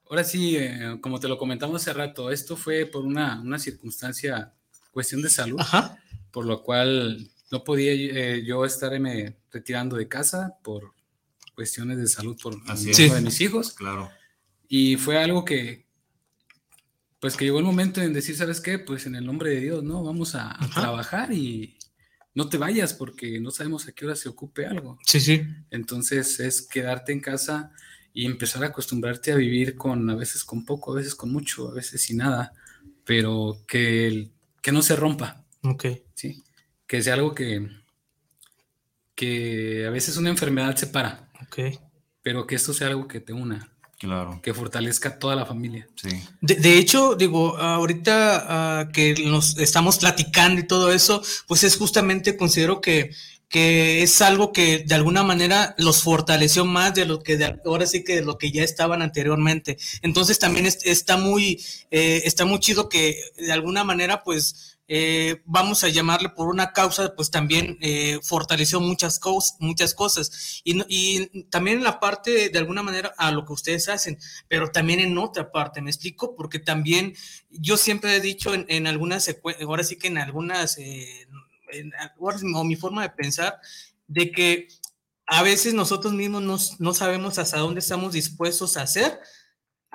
Ahora 0.10 0.24
sí, 0.24 0.56
eh, 0.58 0.98
como 1.02 1.20
te 1.20 1.28
lo 1.28 1.38
comentamos 1.38 1.82
hace 1.82 1.94
rato, 1.94 2.32
esto 2.32 2.56
fue 2.56 2.86
por 2.86 3.06
una, 3.06 3.42
una 3.42 3.58
circunstancia, 3.58 4.54
cuestión 4.92 5.22
de 5.22 5.30
salud, 5.30 5.60
por 6.32 6.46
lo 6.46 6.62
cual 6.62 7.30
no 7.52 7.64
podía 7.64 7.92
eh, 7.92 8.44
yo 8.46 8.66
estarme 8.66 9.38
retirando 9.52 9.96
de 9.96 10.08
casa 10.08 10.58
por 10.64 10.94
cuestiones 11.56 11.98
de 11.98 12.08
salud 12.08 12.38
por 12.42 12.56
Así 12.68 12.92
de 12.92 13.22
mis 13.22 13.42
hijos. 13.42 13.74
Claro. 13.74 14.12
Y 14.68 14.98
fue 14.98 15.18
algo 15.18 15.46
que, 15.46 15.85
pues 17.26 17.38
que 17.38 17.46
llegó 17.46 17.58
el 17.58 17.66
momento 17.66 18.04
en 18.04 18.14
decir, 18.14 18.36
¿sabes 18.36 18.62
qué? 18.62 18.78
Pues 18.78 19.08
en 19.08 19.16
el 19.16 19.26
nombre 19.26 19.50
de 19.50 19.60
Dios, 19.60 19.84
¿no? 19.84 20.04
Vamos 20.04 20.36
a, 20.36 20.56
trabajar 20.76 21.34
y 21.34 21.76
no 22.36 22.50
te 22.50 22.60
vayas 22.60 22.94
porque 22.94 23.40
no 23.40 23.50
sabemos 23.50 23.88
a 23.88 23.94
qué 23.94 24.06
hora 24.06 24.16
se 24.16 24.30
ocupe 24.30 24.68
algo. 24.68 25.00
Sí, 25.08 25.20
sí. 25.20 25.42
Entonces 25.72 26.40
es 26.40 26.62
quedarte 26.62 27.14
en 27.14 27.22
casa 27.22 27.72
y 28.14 28.28
empezar 28.28 28.64
a 28.64 28.68
acostumbrarte 28.68 29.32
a 29.32 29.38
vivir 29.38 29.76
con, 29.76 30.08
a 30.08 30.14
veces 30.14 30.44
con 30.44 30.66
poco, 30.66 30.92
a 30.92 30.98
veces 30.98 31.16
con 31.16 31.32
mucho, 31.32 31.68
a 31.68 31.74
veces 31.74 32.00
sin 32.04 32.18
nada, 32.18 32.54
pero 33.04 33.58
que, 33.68 34.30
que 34.62 34.72
no 34.72 34.84
se 34.84 34.96
rompa. 34.96 35.44
Ok. 35.64 35.88
Sí. 36.14 36.44
Que 36.86 37.02
sea 37.02 37.16
algo 37.16 37.34
que, 37.34 37.68
que 39.16 39.88
a 39.88 39.90
veces 39.90 40.16
una 40.18 40.30
enfermedad 40.30 40.76
separa. 40.76 41.32
Ok. 41.42 41.76
Pero 42.22 42.46
que 42.46 42.54
esto 42.54 42.72
sea 42.72 42.86
algo 42.86 43.08
que 43.08 43.20
te 43.20 43.34
una 43.34 43.75
Claro. 44.06 44.40
Que 44.44 44.54
fortalezca 44.54 45.18
toda 45.18 45.36
la 45.36 45.48
familia. 45.48 45.88
Sí. 45.96 46.10
De, 46.40 46.78
hecho, 46.78 47.16
digo, 47.16 47.58
ahorita 47.58 48.46
ah, 48.48 48.90
que 48.94 49.16
nos 49.26 49.58
estamos 49.58 49.98
platicando 49.98 50.62
y 50.62 50.68
todo 50.68 50.92
eso, 50.92 51.24
pues 51.48 51.64
es 51.64 51.76
justamente, 51.76 52.38
considero 52.38 52.82
que, 52.82 53.10
que 53.50 54.04
es 54.04 54.22
algo 54.22 54.54
que 54.54 54.84
de 54.86 54.94
alguna 54.94 55.24
manera 55.24 55.74
los 55.80 56.04
fortaleció 56.04 56.66
más 56.66 56.94
de 56.94 57.06
lo 57.06 57.24
que 57.24 57.36
de, 57.36 57.60
ahora 57.66 57.88
sí 57.88 58.04
que 58.04 58.18
de 58.18 58.22
lo 58.22 58.38
que 58.38 58.52
ya 58.52 58.62
estaban 58.62 59.02
anteriormente. 59.02 59.80
Entonces 60.04 60.38
también 60.38 60.68
está 60.68 61.18
muy, 61.18 61.60
eh, 61.90 62.22
está 62.26 62.46
muy 62.46 62.60
chido 62.60 62.90
que 62.90 63.18
de 63.38 63.52
alguna 63.52 63.84
manera, 63.84 64.22
pues, 64.24 64.75
eh, 64.88 65.42
vamos 65.46 65.84
a 65.84 65.90
llamarle 65.90 66.30
por 66.30 66.48
una 66.48 66.72
causa, 66.72 67.16
pues 67.16 67.32
también 67.32 67.78
eh, 67.82 68.20
fortaleció 68.22 68.80
muchas, 68.80 69.20
cosas 69.20 69.58
muchas 69.60 69.94
cosas. 69.94 70.62
Y, 70.64 70.82
y, 70.88 71.44
también 71.46 71.78
en 71.78 71.84
la 71.84 72.00
parte, 72.00 72.50
de 72.50 72.60
alguna 72.60 72.84
manera, 72.84 73.14
a 73.18 73.32
lo 73.32 73.46
que 73.46 73.54
ustedes 73.54 73.90
hacen, 73.90 74.18
pero 74.48 74.72
también 74.72 75.00
en 75.00 75.18
otra 75.18 75.52
parte, 75.52 75.82
¿me 75.82 75.90
explico? 75.90 76.36
Porque 76.36 76.60
también 76.60 77.16
yo 77.50 77.78
siempre 77.78 78.16
he 78.16 78.20
dicho 78.20 78.54
en, 78.54 78.66
en 78.70 78.86
algunas, 78.88 79.34
ahora 79.62 79.84
sí 79.84 79.98
que 79.98 80.08
en 80.08 80.20
algunas, 80.20 80.78
eh, 80.78 81.28
o 82.20 82.64
mi 82.64 82.76
forma 82.76 83.02
de 83.02 83.10
pensar, 83.10 83.60
de 84.08 84.32
que 84.32 84.68
a 85.26 85.42
veces 85.42 85.74
nosotros 85.74 86.14
mismos 86.14 86.44
no, 86.44 86.58
no 86.78 86.94
sabemos 86.94 87.40
hasta 87.40 87.58
dónde 87.58 87.80
estamos 87.80 88.14
dispuestos 88.14 88.78
a 88.78 88.84
hacer 88.84 89.20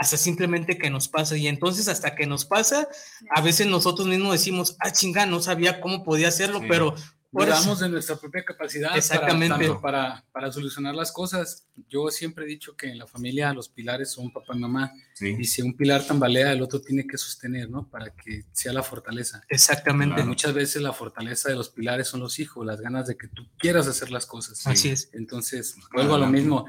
hasta 0.01 0.17
simplemente 0.17 0.79
que 0.79 0.89
nos 0.89 1.09
pasa. 1.09 1.37
Y 1.37 1.47
entonces 1.47 1.87
hasta 1.87 2.15
que 2.17 2.27
nos 2.27 2.47
pasa, 2.47 2.89
a 3.29 3.43
veces 3.43 3.67
nosotros 3.67 4.09
mismos 4.09 4.33
decimos, 4.33 4.75
ah, 4.81 4.91
chinga, 4.91 5.27
no 5.27 5.43
sabía 5.43 5.81
cómo 5.81 6.03
podía 6.03 6.29
hacerlo, 6.29 6.63
pero... 6.67 6.95
Dudamos 7.33 7.79
de 7.79 7.89
nuestra 7.89 8.17
propia 8.17 8.45
capacidad 8.45 8.97
Exactamente. 8.97 9.73
Para, 9.81 10.25
para, 10.33 10.51
solucionar 10.51 10.97
las 10.97 11.13
cosas. 11.13 11.69
Yo 11.89 12.09
siempre 12.09 12.45
he 12.45 12.49
dicho 12.49 12.77
que 12.77 12.89
en 12.89 12.99
la 12.99 13.07
familia 13.07 13.55
los 13.55 13.69
pilares 13.69 14.11
son 14.11 14.33
papá 14.33 14.57
y 14.57 14.59
mamá. 14.59 14.93
Y 15.21 15.45
si 15.45 15.63
un 15.63 15.77
pilar 15.77 16.05
tambalea, 16.05 16.51
el 16.53 16.61
otro 16.61 16.81
tiene 16.81 17.07
que 17.07 17.17
sostener, 17.17 17.71
¿no? 17.71 17.89
Para 17.89 18.11
que 18.11 18.47
sea 18.51 18.73
la 18.73 18.83
fortaleza. 18.83 19.43
Exactamente. 19.49 20.25
Muchas 20.25 20.55
veces 20.55 20.83
la 20.83 20.93
fortaleza 20.93 21.51
de 21.51 21.55
los 21.55 21.69
pilares 21.69 22.09
son 22.09 22.19
los 22.19 22.41
hijos, 22.41 22.67
las 22.67 22.81
ganas 22.81 23.07
de 23.07 23.17
que 23.17 23.29
tú 23.29 23.47
quieras 23.59 23.87
hacer 23.87 24.11
las 24.11 24.27
cosas. 24.27 24.67
Así 24.67 24.89
es. 24.89 25.11
Entonces, 25.13 25.77
vuelvo 25.93 26.17
a 26.17 26.19
lo 26.19 26.27
mismo 26.27 26.67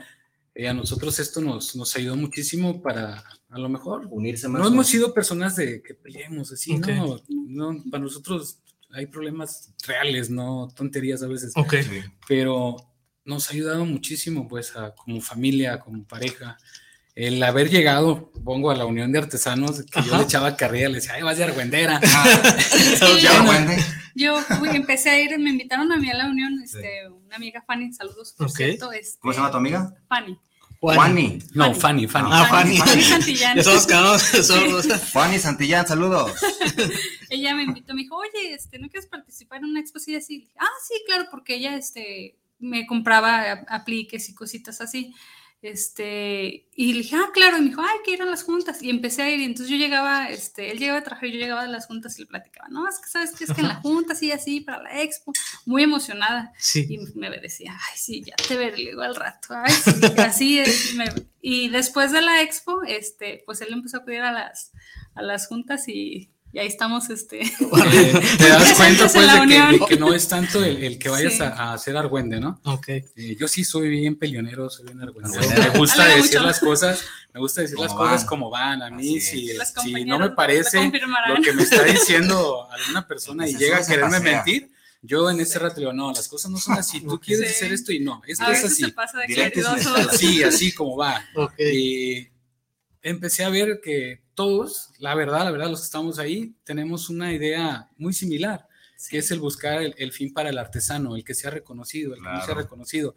eh, 0.54 0.68
a 0.68 0.74
nosotros 0.74 1.18
esto 1.20 1.42
nos, 1.42 1.76
nos 1.76 1.96
ayudó 1.96 2.16
muchísimo 2.16 2.82
para, 2.82 3.24
a 3.50 3.60
lo 3.60 3.70
mejor, 3.70 4.08
unirse 4.10 4.48
más. 4.48 4.62
No 4.62 4.68
hemos 4.68 4.88
sido 4.88 5.14
personas 5.14 5.56
de 5.56 5.82
que 5.82 5.94
peleemos 5.94 6.52
así, 6.52 6.78
no, 6.78 7.22
no, 7.30 7.84
para 7.90 8.04
nosotros 8.04 8.60
hay 8.94 9.06
problemas 9.06 9.74
reales, 9.88 10.30
no 10.30 10.68
tonterías 10.76 11.24
a 11.24 11.28
veces. 11.28 11.54
Ok. 11.56 11.76
Pero 12.28 12.76
nos 13.24 13.50
ha 13.50 13.54
ayudado 13.54 13.86
muchísimo, 13.86 14.48
pues, 14.48 14.76
a, 14.76 14.94
como 14.96 15.22
familia, 15.22 15.80
como 15.80 16.04
pareja. 16.06 16.58
El 17.16 17.44
haber 17.44 17.70
llegado, 17.70 18.32
pongo 18.46 18.72
a 18.72 18.76
la 18.76 18.86
unión 18.86 19.12
de 19.12 19.20
artesanos, 19.20 19.84
que 19.84 20.02
yo 20.02 20.18
le 20.18 20.24
echaba 20.24 20.56
carrilla, 20.56 20.88
le 20.88 20.96
decía, 20.96 21.16
ay, 21.16 21.24
vas 21.24 21.38
de 21.38 21.44
argüendera. 21.44 22.00
yo 24.16 24.40
empecé 24.72 25.10
a 25.10 25.20
ir, 25.20 25.38
me 25.38 25.50
invitaron 25.50 25.92
a 25.92 25.98
mí 25.98 26.10
a 26.10 26.16
la 26.16 26.28
unión, 26.28 26.62
este, 26.64 27.10
una 27.10 27.36
amiga 27.36 27.62
Fanny, 27.68 27.94
saludos, 27.94 28.34
por 28.38 28.50
cierto. 28.50 28.94
Este, 28.94 29.20
¿Cómo 29.20 29.34
se 29.34 29.40
llama 29.40 29.52
tu 29.52 29.58
amiga? 29.58 29.94
Fanny. 30.08 30.40
Fanny. 30.82 31.40
No, 31.54 31.76
Fanny, 31.76 32.08
Fanny. 32.08 32.30
Ah, 32.32 32.48
Fanny. 32.50 32.78
Fanny 32.78 33.04
Santillán. 33.04 33.58
Fanny 35.12 35.38
Santillán, 35.38 35.88
saludos. 35.88 36.32
ella 37.30 37.56
me 37.56 37.64
invitó, 37.64 37.94
me 37.94 38.02
dijo, 38.02 38.16
oye, 38.16 38.54
este, 38.54 38.80
¿no 38.80 38.90
quieres 38.90 39.08
participar 39.08 39.60
en 39.60 39.66
una 39.66 39.80
exposición 39.80 40.22
así? 40.22 40.50
Ah, 40.58 40.66
sí, 40.88 40.96
claro, 41.06 41.26
porque 41.30 41.56
ella, 41.56 41.76
este, 41.76 42.38
me 42.58 42.88
compraba 42.88 43.64
apliques 43.68 44.28
y 44.30 44.34
cositas 44.34 44.82
así. 44.82 45.14
Este, 45.62 46.68
y 46.76 46.94
le 46.94 47.00
dije, 47.02 47.16
ah, 47.16 47.30
claro, 47.32 47.58
y 47.58 47.62
me 47.62 47.70
dijo, 47.70 47.82
ay, 47.82 48.00
que 48.04 48.12
ir 48.12 48.22
a 48.24 48.26
las 48.26 48.44
juntas. 48.44 48.82
Y 48.82 48.90
empecé 48.90 49.22
a 49.22 49.30
ir, 49.30 49.40
y 49.40 49.44
entonces 49.44 49.70
yo 49.70 49.78
llegaba, 49.78 50.30
este, 50.30 50.72
él 50.72 50.80
llegaba 50.80 51.00
a 51.00 51.04
trabajar, 51.04 51.30
yo 51.30 51.38
llegaba 51.38 51.62
a 51.62 51.68
las 51.68 51.86
juntas 51.86 52.18
y 52.18 52.22
le 52.22 52.28
platicaba, 52.28 52.68
no, 52.70 52.90
es 52.90 52.98
que 52.98 53.10
sabes 53.10 53.32
que 53.34 53.44
es 53.44 53.54
que 53.54 53.62
en 53.62 53.68
la 53.68 53.76
junta, 53.82 54.14
así, 54.14 54.32
así, 54.32 54.62
para 54.62 54.82
la 54.82 55.02
expo, 55.02 55.34
muy 55.66 55.84
emocionada. 55.84 56.52
Sí. 56.58 56.88
Y 56.90 56.98
me 57.18 57.30
decía, 57.30 57.74
ay, 57.74 57.98
sí, 57.98 58.24
ya 58.26 58.36
te 58.36 58.58
veré, 58.58 58.78
le 58.78 58.92
al 59.04 59.16
rato, 59.16 59.54
ay, 59.54 59.72
sí, 59.72 60.06
así 60.18 60.60
es. 60.60 60.96
y 61.42 61.70
después 61.70 62.12
de 62.12 62.22
la 62.22 62.42
expo, 62.42 62.82
este, 62.84 63.44
pues 63.46 63.62
él 63.62 63.72
empezó 63.72 63.98
a 63.98 64.04
pedir 64.04 64.22
a 64.22 64.32
las, 64.32 64.72
a 65.14 65.22
las 65.22 65.48
juntas 65.48 65.88
y 65.88 66.32
y 66.54 66.60
ahí 66.60 66.68
estamos, 66.68 67.10
este. 67.10 67.40
te 68.38 68.50
das 68.50 68.74
cuenta, 68.74 69.08
pues, 69.08 69.50
de 69.50 69.80
que, 69.88 69.98
no 69.98 70.14
es 70.14 70.28
tanto 70.28 70.64
el, 70.64 71.00
que 71.00 71.10
vayas 71.10 71.40
a, 71.40 71.74
hacer 71.74 71.96
argüende, 71.96 72.40
¿no? 72.40 72.60
Ok. 72.66 72.88
Eh, 72.90 73.38
yo 73.40 73.48
sí 73.48 73.64
soy 73.64 73.90
bien 73.90 74.16
peleonero, 74.18 74.70
soy 74.70 74.86
bien 74.86 75.02
argüende. 75.02 75.40
Me 75.40 75.78
gusta 75.78 76.06
decir 76.08 76.42
las 76.42 76.60
cosas, 76.60 77.04
me 77.34 77.40
gusta 77.40 77.62
decir 77.62 77.80
las 77.80 77.94
cosas 77.94 78.26
como 78.26 78.50
van. 78.50 78.82
A 78.82 78.90
mí, 78.90 79.22
si, 79.22 79.50
si 79.84 80.06
no 80.06 80.20
me 80.20 80.32
parece 80.32 80.92
lo 81.28 81.42
que 81.42 81.54
me 81.54 81.64
está 81.64 81.84
diciendo 81.84 82.68
alguna 82.72 83.08
persona 83.08 83.48
y 83.48 83.56
llega 83.56 83.78
a 83.78 83.86
quererme 83.86 84.20
mentir, 84.20 84.72
yo 85.02 85.30
en 85.30 85.40
ese 85.40 85.58
rato 85.58 85.80
digo, 85.80 85.94
no, 85.94 86.12
las 86.12 86.28
cosas 86.28 86.52
no 86.52 86.58
son 86.58 86.78
así, 86.78 87.02
tú 87.02 87.20
quieres 87.20 87.52
hacer 87.52 87.74
esto 87.74 87.92
y 87.92 88.00
no, 88.02 88.22
esto 88.28 88.52
es 88.52 88.66
así. 88.66 88.94
Sí, 90.18 90.44
así 90.44 90.74
como 90.74 90.98
va. 90.98 91.24
Y 91.58 92.28
empecé 93.02 93.44
a 93.44 93.50
ver 93.50 93.80
que 93.82 94.22
todos, 94.34 94.92
la 95.00 95.16
verdad, 95.16 95.44
la 95.44 95.52
verdad, 95.52 95.70
los 95.70 95.82
que 95.82 95.86
estamos 95.86 96.20
ahí, 96.20 96.56
tenemos 96.64 97.10
una 97.10 97.34
idea 97.34 97.90
muy 97.98 98.14
similar, 98.14 98.68
que 99.10 99.18
es 99.18 99.32
el 99.32 99.40
buscar 99.40 99.82
el, 99.82 100.12
fin 100.12 100.34
para 100.34 100.50
el 100.50 100.58
artesano, 100.58 101.16
el 101.16 101.24
que 101.24 101.34
sea 101.34 101.52
reconocido, 101.52 102.14
el 102.14 102.22
que 102.22 102.30
no 102.30 102.46
sea 102.46 102.56
reconocido, 102.56 103.16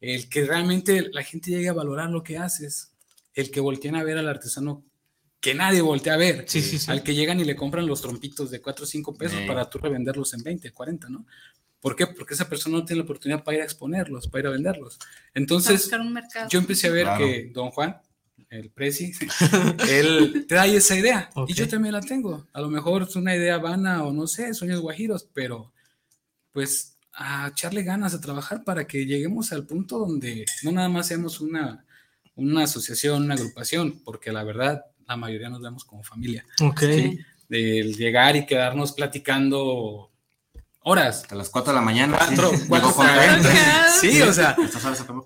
el 0.00 0.28
que 0.28 0.44
realmente 0.44 1.08
la 1.12 1.22
gente 1.22 1.50
llegue 1.50 1.68
a 1.68 1.74
valorar 1.74 2.10
lo 2.10 2.22
que 2.22 2.38
haces, 2.38 2.92
el 3.34 3.50
que 3.50 3.60
volteen 3.60 3.96
a 3.96 4.04
ver 4.04 4.18
al 4.18 4.28
artesano 4.28 4.84
que 5.40 5.54
nadie 5.54 5.82
voltea 5.82 6.14
a 6.14 6.16
ver, 6.16 6.46
al 6.88 7.02
que 7.02 7.14
llegan 7.14 7.38
y 7.40 7.44
le 7.44 7.54
compran 7.54 7.86
los 7.86 8.02
trompitos 8.02 8.50
de 8.50 8.60
4 8.60 8.84
o 8.84 8.86
5 8.86 9.14
pesos 9.14 9.40
para 9.46 9.68
tú 9.70 9.78
revenderlos 9.78 10.34
en 10.34 10.42
20, 10.42 10.72
40, 10.72 11.08
¿no? 11.08 11.26
¿Por 11.80 11.94
qué? 11.94 12.08
Porque 12.08 12.34
esa 12.34 12.48
persona 12.48 12.78
no 12.78 12.84
tiene 12.84 12.98
la 12.98 13.04
oportunidad 13.04 13.44
para 13.44 13.58
ir 13.58 13.62
a 13.62 13.64
exponerlos, 13.64 14.26
para 14.26 14.40
ir 14.40 14.46
a 14.48 14.50
venderlos. 14.50 14.98
Entonces, 15.32 15.88
yo 16.50 16.58
empecé 16.58 16.88
a 16.88 16.90
ver 16.90 17.06
que 17.16 17.50
don 17.54 17.70
Juan 17.70 18.00
el 18.50 18.70
Prezi, 18.70 19.12
él 19.90 20.46
trae 20.48 20.76
esa 20.76 20.96
idea 20.96 21.30
y 21.46 21.54
yo 21.54 21.68
también 21.68 21.94
la 21.94 22.00
tengo. 22.00 22.46
A 22.52 22.60
lo 22.60 22.68
mejor 22.68 23.02
es 23.02 23.16
una 23.16 23.34
idea 23.34 23.58
vana 23.58 24.04
o 24.04 24.12
no 24.12 24.26
sé, 24.26 24.54
sueños 24.54 24.80
guajiros, 24.80 25.28
pero 25.32 25.72
pues 26.52 26.96
a 27.12 27.48
echarle 27.48 27.82
ganas 27.82 28.14
a 28.14 28.20
trabajar 28.20 28.64
para 28.64 28.86
que 28.86 29.04
lleguemos 29.04 29.52
al 29.52 29.66
punto 29.66 29.98
donde 29.98 30.44
no 30.62 30.72
nada 30.72 30.88
más 30.88 31.08
seamos 31.08 31.40
una, 31.40 31.84
una 32.36 32.64
asociación, 32.64 33.24
una 33.24 33.34
agrupación, 33.34 34.00
porque 34.04 34.32
la 34.32 34.44
verdad 34.44 34.84
la 35.06 35.16
mayoría 35.16 35.48
nos 35.48 35.60
vemos 35.60 35.84
como 35.84 36.02
familia. 36.02 36.44
Ok. 36.60 36.82
De 37.48 37.82
llegar 37.96 38.36
y 38.36 38.46
quedarnos 38.46 38.92
platicando 38.92 40.10
horas. 40.80 41.24
A 41.30 41.34
las 41.34 41.48
4 41.48 41.72
de 41.72 41.78
la 41.78 41.84
mañana. 41.84 42.18
sí, 44.00 44.12
sí 44.12 44.22
o 44.22 44.32
sea, 44.32 44.56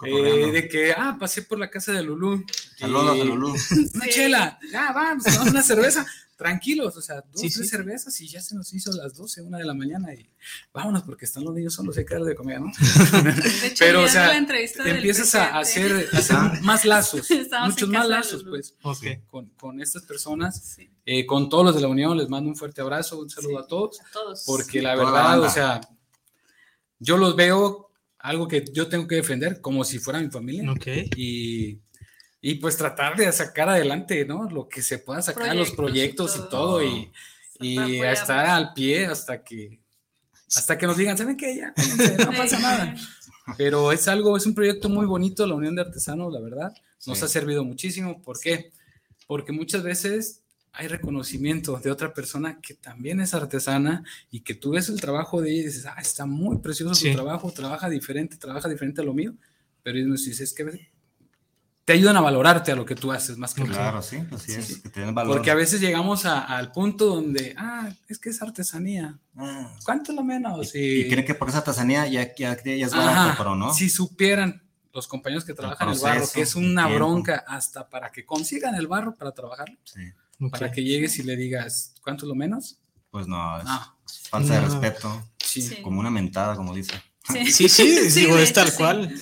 eh, 0.05 0.51
de 0.53 0.69
que, 0.69 0.93
ah, 0.93 1.17
pasé 1.19 1.43
por 1.43 1.59
la 1.59 1.71
casa 1.71 1.93
de 1.93 2.03
Lulú. 2.03 2.45
Saludos 2.83 3.16
de 3.16 3.25
Lulú. 3.25 3.55
Una 3.95 4.09
chela, 4.09 4.59
ya, 4.73 4.92
vamos, 4.92 5.25
vamos 5.25 5.51
una 5.51 5.62
cerveza. 5.73 6.05
Tranquilos, 6.37 6.97
o 6.97 7.01
sea, 7.01 7.23
dos, 7.33 7.40
tres 7.40 7.71
cervezas 7.71 8.21
y 8.21 8.27
ya 8.27 8.40
se 8.40 8.57
nos 8.57 8.75
hizo 8.75 8.90
las 8.90 9.14
12, 9.14 9.42
una 9.42 9.59
de 9.59 9.64
la 9.64 9.75
mañana 9.75 10.12
y 10.12 10.29
vámonos 10.75 11.05
porque 11.05 11.25
están 11.25 11.45
los 11.45 11.55
niños 11.55 11.75
solos, 11.75 11.97
hay 11.97 12.05
que 12.05 12.14
darle 12.14 12.31
de 12.31 12.35
comer, 12.35 12.61
¿no? 12.61 12.73
Pero, 13.79 14.03
o 14.03 14.09
sea, 14.09 14.31
te 14.45 14.90
empiezas 14.90 15.33
a 15.37 15.59
hacer, 15.59 16.09
a 16.12 16.18
hacer 16.18 16.62
más 16.62 16.85
lazos, 16.85 17.29
muchos 17.64 17.88
más 17.88 18.09
lazos, 18.09 18.42
pues, 18.42 18.75
con, 19.29 19.51
con, 19.51 19.81
estas 19.81 20.03
personas. 20.03 20.79
Eh, 21.07 21.25
con 21.27 21.49
todos 21.49 21.66
los 21.66 21.75
de 21.77 21.83
la 21.83 21.87
Unión 21.87 22.18
les 22.18 22.29
mando 22.29 22.51
un 22.51 22.57
fuerte 22.57 22.81
abrazo, 22.81 23.21
un 23.21 23.31
saludo 23.31 23.61
a, 23.61 23.66
todos, 23.68 24.01
porque 24.45 24.83
la 24.83 24.97
verdad, 24.97 25.40
o 25.40 25.49
sea, 25.49 25.81
yo 26.99 27.18
los 27.18 27.37
veo 27.37 27.92
algo 28.18 28.49
que 28.49 28.64
yo 28.73 28.88
tengo 28.88 29.07
que 29.07 29.16
defender 29.16 29.61
como 29.61 29.85
si 29.85 29.99
fuera 29.99 30.21
mi 30.21 30.31
familia. 30.31 30.64
Y, 31.16 31.79
y, 32.45 32.57
pues 32.57 32.77
tratar 32.77 33.17
de 33.17 33.31
sacar 33.33 33.69
adelante, 33.69 34.25
¿no? 34.25 34.51
Lo 34.51 34.69
que 34.69 34.83
se 34.83 34.99
pueda 34.99 35.23
sacar, 35.23 35.55
los 35.55 35.71
proyectos 35.71 36.37
y 36.37 36.51
todo, 36.51 36.83
y, 36.83 37.11
y, 37.61 38.01
estar 38.01 38.45
al 38.47 38.75
pie 38.75 39.07
hasta 39.07 39.43
que, 39.43 39.79
hasta 40.55 40.77
que 40.77 40.87
nos 40.87 40.97
digan, 40.97 41.17
¿saben 41.17 41.37
qué? 41.37 41.57
Ya, 41.57 41.73
no 42.19 42.37
pasa 42.37 42.59
nada. 42.59 42.95
Pero 43.57 43.93
es 43.93 44.09
algo, 44.09 44.37
es 44.37 44.45
un 44.45 44.55
proyecto 44.55 44.89
muy 44.89 45.07
bonito, 45.07 45.47
la 45.47 45.55
Unión 45.55 45.77
de 45.77 45.83
Artesanos, 45.83 46.33
la 46.33 46.41
verdad. 46.41 46.75
Nos 47.07 47.23
ha 47.23 47.29
servido 47.29 47.65
muchísimo. 47.65 48.21
¿Por 48.21 48.39
qué? 48.39 48.73
Porque 49.27 49.53
muchas 49.53 49.83
veces 49.83 50.43
hay 50.73 50.89
reconocimiento 50.89 51.79
de 51.79 51.91
otra 51.91 52.15
persona 52.15 52.61
que 52.61 52.75
también 52.75 53.21
es 53.21 53.35
artesana 53.35 54.05
y 54.31 54.41
que 54.41 54.55
tú 54.55 54.71
ves 54.71 54.89
el 54.89 55.01
trabajo 55.01 55.43
de 55.43 55.51
ella 55.51 55.61
y 55.61 55.67
dices, 55.67 55.87
ah, 55.87 56.01
está 56.01 56.25
muy 56.27 56.59
precioso 56.59 56.95
su 56.95 57.13
trabajo, 57.13 57.53
trabaja 57.53 57.89
diferente, 57.91 58.37
trabaja 58.37 58.69
diferente 58.69 59.03
a 59.03 59.05
lo 59.05 59.13
mío, 59.13 59.35
pero 59.83 59.99
ellos 59.99 60.25
dices, 60.25 60.41
es 60.41 60.53
que 60.55 60.92
te 61.85 61.92
ayudan 61.95 62.16
a 62.16 62.21
valorarte 62.21 62.71
a 62.71 62.77
lo 62.77 62.85
que 62.85 62.95
tú 62.95 63.11
haces 63.11 63.37
más 63.38 63.55
que 63.55 63.64
Claro, 63.64 64.03
sí, 64.03 64.23
así 64.33 64.53
es, 64.53 64.79
que 64.79 64.88
tienen 64.88 65.14
valor. 65.14 65.37
Porque 65.37 65.51
a 65.51 65.55
veces 65.55 65.81
llegamos 65.81 66.25
al 66.27 66.71
punto 66.71 67.07
donde, 67.07 67.55
ah, 67.59 67.90
es 68.09 68.18
que 68.18 68.31
es 68.31 68.40
artesanía. 68.40 69.18
Ah. 69.37 69.75
¿Cuánto 69.85 70.12
lo 70.12 70.23
menos? 70.23 70.75
Y, 70.75 71.03
y, 71.03 71.09
creen 71.09 71.27
que 71.27 71.35
por 71.35 71.49
esa 71.49 71.59
artesanía 71.59 72.07
ya, 72.07 72.35
ya, 72.37 72.62
ya 72.62 72.87
es 72.87 72.95
barato, 72.95 73.35
pero 73.37 73.57
no. 73.57 73.75
Si 73.75 73.90
supieran 73.90 74.62
los 74.92 75.09
compañeros 75.09 75.45
que 75.45 75.55
trabajan 75.55 75.88
en 75.88 75.95
el 75.95 76.01
barro, 76.01 76.29
que 76.33 76.42
es 76.42 76.55
una 76.55 76.87
bronca 76.87 77.45
hasta 77.49 77.88
para 77.88 78.12
que 78.12 78.25
consigan 78.25 78.75
el 78.75 78.87
barro 78.87 79.16
para 79.16 79.33
trabajarlo. 79.33 79.77
Para 80.51 80.71
que 80.71 80.83
llegues 80.83 81.18
y 81.18 81.23
le 81.23 81.37
digas, 81.37 81.95
¿cuánto 82.03 82.27
es 82.27 82.29
lo 82.29 82.35
menos? 82.35 82.79
Pues 83.11 83.27
no, 83.27 83.61
es 83.61 84.29
falta 84.29 84.55
de 84.55 84.61
respeto. 84.61 85.23
Como 85.83 86.01
una 86.01 86.11
mentada, 86.11 86.57
como 86.57 86.75
dice. 86.75 86.95
Sí, 87.29 87.68
sí, 87.68 88.09
digo, 88.14 88.38
es 88.38 88.53
tal 88.53 88.73
cual. 88.75 89.14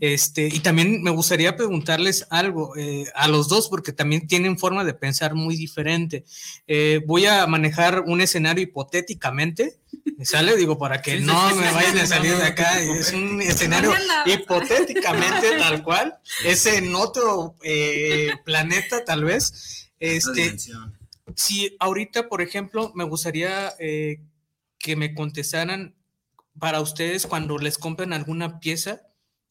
Este, 0.00 0.48
y 0.48 0.60
también 0.60 1.02
me 1.02 1.10
gustaría 1.10 1.56
preguntarles 1.56 2.26
algo 2.30 2.76
eh, 2.76 3.06
a 3.14 3.28
los 3.28 3.48
dos, 3.48 3.68
porque 3.68 3.92
también 3.92 4.26
tienen 4.26 4.58
forma 4.58 4.84
de 4.84 4.94
pensar 4.94 5.34
muy 5.34 5.56
diferente. 5.56 6.24
Eh, 6.66 7.00
voy 7.06 7.26
a 7.26 7.46
manejar 7.46 8.00
un 8.00 8.20
escenario 8.20 8.64
hipotéticamente, 8.64 9.78
¿sale? 10.22 10.56
Digo, 10.56 10.78
para 10.78 11.02
que 11.02 11.20
no 11.20 11.54
me 11.54 11.70
vayan 11.72 11.98
a 11.98 12.06
salir 12.06 12.36
de 12.36 12.44
acá. 12.44 12.80
Es 12.80 13.12
un 13.12 13.40
escenario 13.42 13.92
hipotéticamente 14.26 15.50
tal 15.58 15.82
cual. 15.82 16.18
Es 16.44 16.66
en 16.66 16.94
otro 16.94 17.56
eh, 17.62 18.30
planeta, 18.44 19.04
tal 19.04 19.24
vez. 19.24 19.90
Este, 19.98 20.56
si 21.36 21.76
ahorita, 21.78 22.28
por 22.28 22.42
ejemplo, 22.42 22.92
me 22.94 23.04
gustaría 23.04 23.72
que 23.78 24.96
me 24.96 25.14
contestaran 25.14 25.94
para 26.58 26.80
ustedes 26.80 27.26
cuando 27.26 27.56
les 27.58 27.78
compren 27.78 28.12
alguna 28.12 28.58
pieza 28.58 29.02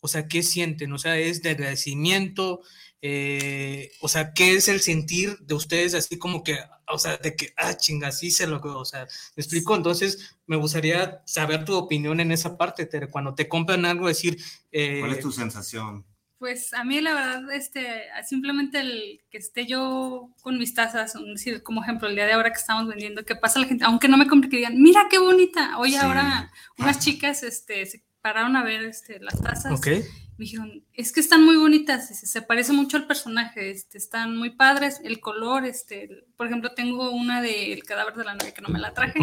o 0.02 0.08
sea, 0.08 0.28
¿qué 0.28 0.44
sienten? 0.44 0.92
O 0.92 1.00
sea, 1.00 1.18
es 1.18 1.42
de 1.42 1.52
agradecimiento, 1.52 2.62
eh, 3.04 3.92
o 4.02 4.08
sea, 4.08 4.34
¿qué 4.34 4.56
es 4.56 4.68
el 4.68 4.82
sentir 4.82 5.38
de 5.40 5.56
ustedes 5.56 5.94
así 5.96 6.20
como 6.20 6.44
que, 6.44 6.58
o 6.88 7.00
sea, 7.00 7.18
de 7.18 7.36
que, 7.36 7.54
ah, 7.58 7.76
chinga, 7.76 8.10
así 8.10 8.30
se 8.30 8.46
lo, 8.46 8.60
o 8.62 8.86
sea, 8.86 9.08
¿me 9.36 9.42
explico? 9.42 9.76
Entonces, 9.76 10.36
me 10.46 10.56
gustaría 10.56 11.22
saber 11.26 11.66
tu 11.66 11.76
opinión 11.76 12.20
en 12.20 12.32
esa 12.32 12.58
parte, 12.58 12.86
Tere, 12.86 13.08
cuando 13.08 13.34
te 13.34 13.48
compran 13.48 13.86
algo, 13.86 14.08
decir... 14.08 14.38
Eh, 14.72 15.00
¿Cuál 15.00 15.14
es 15.14 15.20
tu 15.20 15.32
sensación? 15.32 16.06
Pues 16.38 16.74
a 16.74 16.84
mí 16.84 17.00
la 17.02 17.14
verdad, 17.14 17.52
este, 17.52 18.02
simplemente 18.28 18.80
el 18.80 19.22
que 19.30 19.38
esté 19.38 19.68
yo 19.68 20.32
con 20.42 20.58
mis 20.58 20.74
tazas, 20.74 21.14
decir, 21.14 21.62
como 21.62 21.84
ejemplo, 21.84 22.08
el 22.08 22.16
día 22.16 22.26
de 22.26 22.34
ahora 22.34 22.52
que 22.52 22.60
estamos 22.60 22.88
vendiendo, 22.88 23.24
que 23.24 23.36
pasa 23.36 23.60
la 23.60 23.68
gente, 23.68 23.86
aunque 23.86 24.08
no 24.08 24.18
me 24.18 24.28
compre, 24.28 24.50
que 24.50 24.58
digan, 24.58 24.82
mira 24.82 25.08
qué 25.08 25.20
bonita, 25.20 25.78
oye, 25.78 25.98
ahora 25.98 26.52
unas 26.80 26.98
chicas, 26.98 27.44
este, 27.44 27.86
se 27.86 28.04
pararon 28.22 28.56
a 28.56 28.64
ver 28.64 28.84
este, 28.84 29.20
las 29.20 29.40
tazas. 29.42 29.72
Okay. 29.80 30.04
Me 30.38 30.46
dijeron, 30.46 30.84
es 30.94 31.12
que 31.12 31.20
están 31.20 31.44
muy 31.44 31.56
bonitas, 31.58 32.08
se, 32.08 32.42
parece 32.42 32.74
mucho 32.74 32.98
al 32.98 33.06
personaje, 33.06 33.70
este, 33.70 34.00
están 34.00 34.36
muy 34.36 34.50
padres, 34.50 35.00
el 35.04 35.20
color, 35.20 35.66
este, 35.66 36.10
por 36.36 36.48
ejemplo, 36.48 36.72
tengo 36.72 37.12
una 37.12 37.44
del 37.44 37.84
cadáver 37.84 38.16
de 38.16 38.24
la 38.24 38.34
novia 38.34 38.52
que 38.52 38.62
no 38.62 38.70
me 38.70 38.80
la 38.80 38.92
traje, 38.92 39.20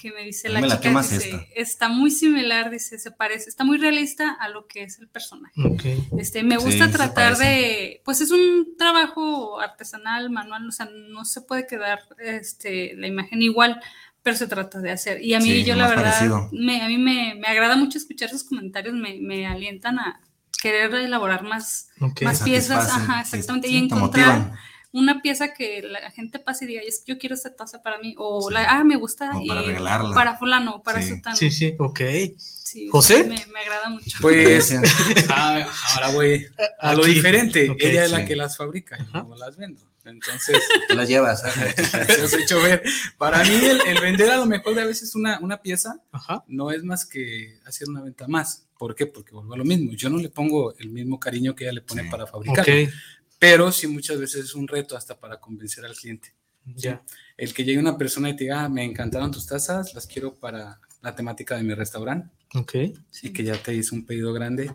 que 0.00 0.10
me 0.10 0.24
dice 0.24 0.48
la 0.48 0.60
chica, 0.62 1.00
dice, 1.00 1.48
está 1.54 1.88
muy 1.88 2.10
similar, 2.10 2.70
dice, 2.72 2.98
se 2.98 3.12
parece, 3.12 3.50
está 3.50 3.62
muy 3.62 3.78
realista 3.78 4.32
a 4.32 4.48
lo 4.48 4.66
que 4.66 4.82
es 4.82 4.98
el 4.98 5.06
personaje. 5.08 5.54
Este, 6.18 6.42
me 6.42 6.56
gusta 6.56 6.90
tratar 6.90 7.36
de, 7.36 8.02
pues 8.04 8.20
es 8.20 8.32
un 8.32 8.74
trabajo 8.76 9.60
artesanal, 9.60 10.28
manual, 10.28 10.66
o 10.66 10.72
sea, 10.72 10.88
no 10.90 11.24
se 11.24 11.40
puede 11.40 11.68
quedar 11.68 12.00
este, 12.18 12.96
la 12.96 13.06
imagen 13.06 13.42
igual, 13.42 13.80
pero 14.22 14.36
se 14.36 14.46
trata 14.46 14.80
de 14.80 14.90
hacer. 14.90 15.22
Y 15.22 15.34
a 15.34 15.40
mí, 15.40 15.64
yo 15.64 15.74
la 15.76 15.88
verdad, 15.88 16.48
me, 16.52 16.82
a 16.82 16.88
mí 16.88 16.98
me, 16.98 17.34
me, 17.34 17.48
agrada 17.48 17.76
mucho 17.76 17.98
escuchar 17.98 18.30
sus 18.30 18.44
comentarios, 18.44 18.94
me, 18.94 19.18
me 19.20 19.46
alientan 19.46 19.98
a 19.98 20.20
querer 20.60 20.94
elaborar 20.94 21.42
más, 21.42 21.90
más 22.22 22.42
piezas, 22.42 22.90
ajá, 22.90 23.20
exactamente, 23.20 23.68
y 23.68 23.76
encontrar 23.76 24.52
una 24.92 25.20
pieza 25.20 25.52
que 25.52 25.82
la 25.82 26.10
gente 26.10 26.38
pase 26.38 26.64
y 26.64 26.68
diga, 26.68 26.82
yo 27.06 27.18
quiero 27.18 27.34
esta 27.34 27.54
taza 27.54 27.82
para 27.82 27.98
mí, 27.98 28.14
o 28.18 28.50
la, 28.50 28.64
ah, 28.64 28.84
me 28.84 28.96
gusta, 28.96 29.30
o 29.36 29.46
para 29.46 29.62
regalarla. 29.62 30.14
Para 30.14 30.36
fulano, 30.36 30.82
para 30.82 31.02
sí. 31.02 31.20
Sí, 31.34 31.50
sí, 31.50 31.74
ok. 31.78 32.00
¿José? 32.90 33.24
Me, 33.24 33.46
me, 33.46 33.60
agrada 33.60 33.88
mucho. 33.88 34.18
Pues, 34.20 34.74
ah, 35.30 35.66
ahora 35.94 36.10
voy 36.10 36.46
a 36.78 36.94
lo 36.94 37.04
diferente. 37.04 37.74
Ella 37.78 38.04
es 38.04 38.10
la 38.10 38.24
que 38.24 38.36
las 38.36 38.56
fabrica, 38.56 38.98
yo 38.98 39.24
no 39.24 39.36
las 39.36 39.56
vendo. 39.56 39.80
Entonces. 40.10 40.58
Te 40.88 40.94
las 40.94 41.08
llevas. 41.08 41.44
¿eh? 41.58 41.74
hecho 42.40 42.62
ver. 42.62 42.82
Para 43.16 43.42
mí, 43.44 43.60
el, 43.86 44.00
vender 44.00 44.30
a 44.30 44.36
lo 44.36 44.46
mejor 44.46 44.74
de 44.74 44.82
a 44.82 44.86
veces 44.86 45.14
una, 45.14 45.38
una 45.40 45.60
pieza 45.60 46.00
no 46.46 46.70
es 46.70 46.82
más 46.82 47.06
que 47.06 47.58
hacer 47.64 47.88
una 47.88 48.02
venta 48.02 48.26
más. 48.28 48.66
¿Por 48.78 48.94
qué? 48.94 49.06
Porque 49.06 49.32
vuelvo 49.32 49.54
a 49.54 49.58
lo 49.58 49.64
mismo. 49.64 49.92
Yo 49.92 50.08
no 50.08 50.18
le 50.18 50.28
pongo 50.28 50.76
el 50.78 50.90
mismo 50.90 51.18
cariño 51.18 51.54
que 51.54 51.64
ella 51.64 51.72
le 51.72 51.82
pone 51.82 52.04
para 52.04 52.26
fabricar. 52.26 52.66
Pero 53.38 53.70
sí, 53.70 53.86
muchas 53.86 54.18
veces 54.18 54.46
es 54.46 54.54
un 54.54 54.66
reto 54.66 54.96
hasta 54.96 55.18
para 55.18 55.38
convencer 55.40 55.84
al 55.84 55.94
cliente. 55.94 56.34
Ya. 56.64 57.02
El 57.36 57.54
que 57.54 57.64
llegue 57.64 57.78
una 57.78 57.96
persona 57.96 58.28
y 58.28 58.36
te 58.36 58.44
diga, 58.44 58.64
ah, 58.64 58.68
me 58.68 58.84
encantaron 58.84 59.30
tus 59.30 59.46
tazas, 59.46 59.94
las 59.94 60.06
quiero 60.06 60.34
para 60.34 60.80
la 61.02 61.14
temática 61.14 61.56
de 61.56 61.62
mi 61.62 61.74
restaurante. 61.74 62.28
Ok. 62.54 62.74
Y 63.22 63.32
que 63.32 63.44
ya 63.44 63.60
te 63.62 63.74
hizo 63.74 63.94
un 63.94 64.06
pedido 64.06 64.32
grande 64.32 64.74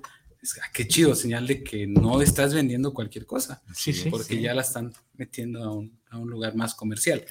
qué 0.74 0.88
chido, 0.88 1.16
señal 1.16 1.48
de 1.48 1.64
que 1.64 1.88
no 1.88 2.22
estás 2.22 2.54
vendiendo 2.54 2.94
cualquier 2.94 3.26
cosa, 3.26 3.62
sí, 3.74 3.94
sí, 3.94 4.10
porque 4.10 4.42
ya 4.42 4.54
la 4.54 4.62
están 4.62 4.94
metiendo 5.14 5.64
a 5.64 5.74
un, 5.74 6.00
a 6.10 6.18
un 6.18 6.30
lugar 6.30 6.56
más 6.56 6.76
comercial. 6.76 7.26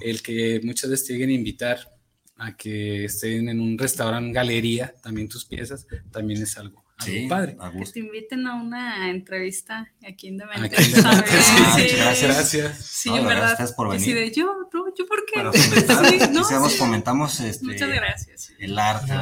El 0.00 0.22
que 0.22 0.60
muchas 0.64 0.90
veces 0.90 1.06
te 1.06 1.12
lleguen 1.12 1.30
a 1.30 1.34
invitar 1.34 1.96
a 2.36 2.56
que 2.56 3.06
estén 3.06 3.48
en 3.48 3.60
un 3.60 3.78
restaurante, 3.78 4.32
galería, 4.32 4.94
también 5.02 5.28
tus 5.28 5.44
piezas, 5.44 5.86
también 6.10 6.42
es 6.42 6.56
algo, 6.58 6.84
padre. 7.28 7.56
Que 7.78 7.92
te 7.92 8.00
inviten 8.00 8.46
a 8.46 8.54
una 8.54 9.10
entrevista 9.10 9.92
aquí 10.06 10.28
en 10.28 10.38
Demente. 10.38 10.68
Gracias, 10.68 12.22
gracias. 12.22 12.78
Sí, 12.84 13.10
en 13.10 13.26
verdad. 13.26 13.48
Gracias 13.48 13.72
por 13.72 13.88
venir. 13.88 14.04
Sí, 14.04 14.12
de 14.12 14.30
yo, 14.30 14.46
no, 14.72 14.94
yo 14.96 15.06
por 15.06 15.24
qué. 15.26 15.42
no, 16.32 16.42
comentamos 16.78 17.40
este, 17.40 17.64
Muchas 17.64 17.88
gracias. 17.88 18.52
el 18.58 18.78
arte, 18.78 19.12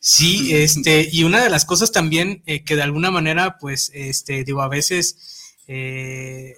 Sí, 0.00 0.54
este, 0.54 1.08
y 1.10 1.24
una 1.24 1.42
de 1.42 1.50
las 1.50 1.64
cosas 1.64 1.92
también 1.92 2.42
eh, 2.46 2.62
que 2.64 2.76
de 2.76 2.82
alguna 2.82 3.10
manera, 3.10 3.58
pues, 3.58 3.90
este, 3.94 4.44
digo, 4.44 4.62
a 4.62 4.68
veces, 4.68 5.56
eh, 5.66 6.54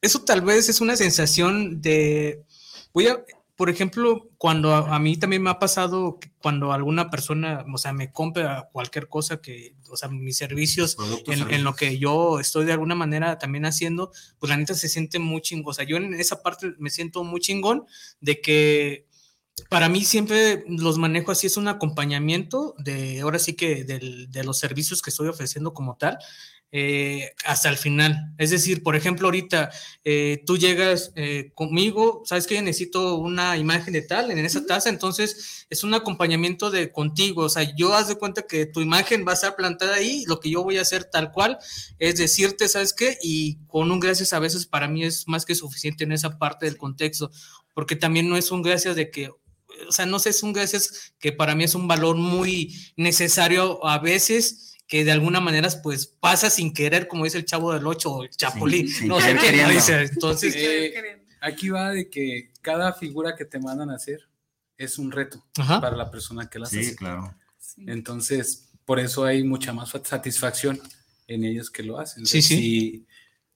eso 0.00 0.22
tal 0.22 0.42
vez 0.42 0.68
es 0.68 0.80
una 0.80 0.96
sensación 0.96 1.80
de, 1.80 2.44
voy 2.92 3.08
a, 3.08 3.24
por 3.56 3.70
ejemplo, 3.70 4.28
cuando 4.36 4.74
a, 4.74 4.98
mí 4.98 5.16
también 5.16 5.42
me 5.42 5.48
ha 5.48 5.58
pasado 5.58 6.20
cuando 6.42 6.72
alguna 6.72 7.10
persona, 7.10 7.64
o 7.72 7.78
sea, 7.78 7.94
me 7.94 8.12
compra 8.12 8.68
cualquier 8.70 9.08
cosa 9.08 9.40
que, 9.40 9.74
o 9.88 9.96
sea, 9.96 10.10
mis 10.10 10.36
servicios, 10.36 10.98
en, 11.26 11.50
en, 11.50 11.64
lo 11.64 11.74
que 11.74 11.98
yo 11.98 12.38
estoy 12.38 12.66
de 12.66 12.72
alguna 12.72 12.94
manera 12.94 13.38
también 13.38 13.64
haciendo, 13.64 14.12
pues 14.38 14.50
la 14.50 14.58
neta 14.58 14.74
se 14.74 14.90
siente 14.90 15.18
muy 15.18 15.40
chingón. 15.40 15.70
O 15.70 15.74
sea, 15.74 15.86
yo 15.86 15.96
en 15.96 16.12
esa 16.14 16.42
parte 16.42 16.74
me 16.78 16.90
siento 16.90 17.24
muy 17.24 17.40
chingón 17.40 17.86
de 18.20 18.42
que 18.42 19.06
para 19.70 19.88
mí 19.88 20.04
siempre 20.04 20.62
los 20.68 20.98
manejo 20.98 21.32
así, 21.32 21.46
es 21.46 21.56
un 21.56 21.68
acompañamiento 21.68 22.74
de, 22.76 23.20
ahora 23.22 23.38
sí 23.38 23.54
que 23.54 23.84
de 23.84 24.44
los 24.44 24.58
servicios 24.58 25.00
que 25.00 25.08
estoy 25.08 25.28
ofreciendo 25.28 25.72
como 25.72 25.96
tal, 25.96 26.18
eh, 26.72 27.30
hasta 27.44 27.68
el 27.68 27.76
final. 27.76 28.34
Es 28.38 28.50
decir, 28.50 28.82
por 28.82 28.96
ejemplo, 28.96 29.28
ahorita 29.28 29.70
eh, 30.04 30.42
tú 30.46 30.58
llegas 30.58 31.12
eh, 31.14 31.52
conmigo, 31.54 32.22
sabes 32.26 32.46
que 32.46 32.60
necesito 32.60 33.14
una 33.16 33.56
imagen 33.56 33.92
de 33.92 34.02
tal 34.02 34.30
en 34.30 34.38
esa 34.44 34.66
taza, 34.66 34.88
entonces 34.88 35.66
es 35.70 35.84
un 35.84 35.94
acompañamiento 35.94 36.70
de 36.70 36.90
contigo. 36.90 37.42
O 37.42 37.48
sea, 37.48 37.74
yo 37.76 37.94
haz 37.94 38.08
de 38.08 38.16
cuenta 38.16 38.42
que 38.42 38.66
tu 38.66 38.80
imagen 38.80 39.24
va 39.26 39.30
a 39.30 39.34
estar 39.36 39.54
plantada 39.54 39.94
ahí, 39.94 40.24
lo 40.26 40.40
que 40.40 40.50
yo 40.50 40.64
voy 40.64 40.78
a 40.78 40.82
hacer 40.82 41.04
tal 41.04 41.30
cual 41.32 41.56
es 41.98 42.16
decirte, 42.16 42.68
¿sabes 42.68 42.92
qué? 42.92 43.16
Y 43.22 43.58
con 43.68 43.90
un 43.90 44.00
gracias 44.00 44.32
a 44.32 44.38
veces 44.40 44.66
para 44.66 44.88
mí 44.88 45.04
es 45.04 45.28
más 45.28 45.46
que 45.46 45.54
suficiente 45.54 46.04
en 46.04 46.12
esa 46.12 46.38
parte 46.38 46.66
del 46.66 46.76
contexto, 46.76 47.30
porque 47.74 47.96
también 47.96 48.28
no 48.28 48.36
es 48.36 48.50
un 48.50 48.62
gracias 48.62 48.96
de 48.96 49.10
que 49.10 49.30
o 49.88 49.92
sea, 49.92 50.06
no 50.06 50.18
sé, 50.18 50.30
es 50.30 50.42
un 50.42 50.52
gracias 50.52 51.14
que 51.18 51.32
para 51.32 51.54
mí 51.54 51.64
es 51.64 51.74
un 51.74 51.86
valor 51.86 52.16
muy 52.16 52.74
necesario 52.96 53.84
a 53.86 53.98
veces 53.98 54.75
que 54.86 55.04
de 55.04 55.12
alguna 55.12 55.40
manera 55.40 55.68
pues 55.82 56.06
pasa 56.06 56.48
sin 56.50 56.72
querer, 56.72 57.08
como 57.08 57.24
dice 57.24 57.38
el 57.38 57.44
chavo 57.44 57.72
del 57.72 57.86
8 57.86 58.10
o 58.10 58.22
el 58.24 58.30
chapulín, 58.30 58.88
no 59.06 59.20
sé 59.20 59.36
qué 59.36 59.52
dice. 59.72 60.02
Entonces, 60.02 60.54
eh, 60.56 61.22
aquí 61.40 61.68
va 61.68 61.90
de 61.90 62.08
que 62.08 62.50
cada 62.62 62.92
figura 62.92 63.34
que 63.34 63.44
te 63.44 63.58
mandan 63.58 63.90
a 63.90 63.96
hacer 63.96 64.28
es 64.76 64.98
un 64.98 65.10
reto 65.10 65.44
para 65.54 65.96
la 65.96 66.10
persona 66.10 66.48
que 66.48 66.58
la 66.58 66.66
hace. 66.66 66.82
Sí, 66.82 66.96
claro. 66.96 67.34
Entonces, 67.78 68.68
por 68.84 69.00
eso 69.00 69.24
hay 69.24 69.42
mucha 69.42 69.72
más 69.72 69.90
satisfacción 70.04 70.80
en 71.26 71.44
ellos 71.44 71.70
que 71.70 71.82
lo 71.82 71.98
hacen. 71.98 72.24
Sí, 72.24 72.40
sí. 72.40 73.06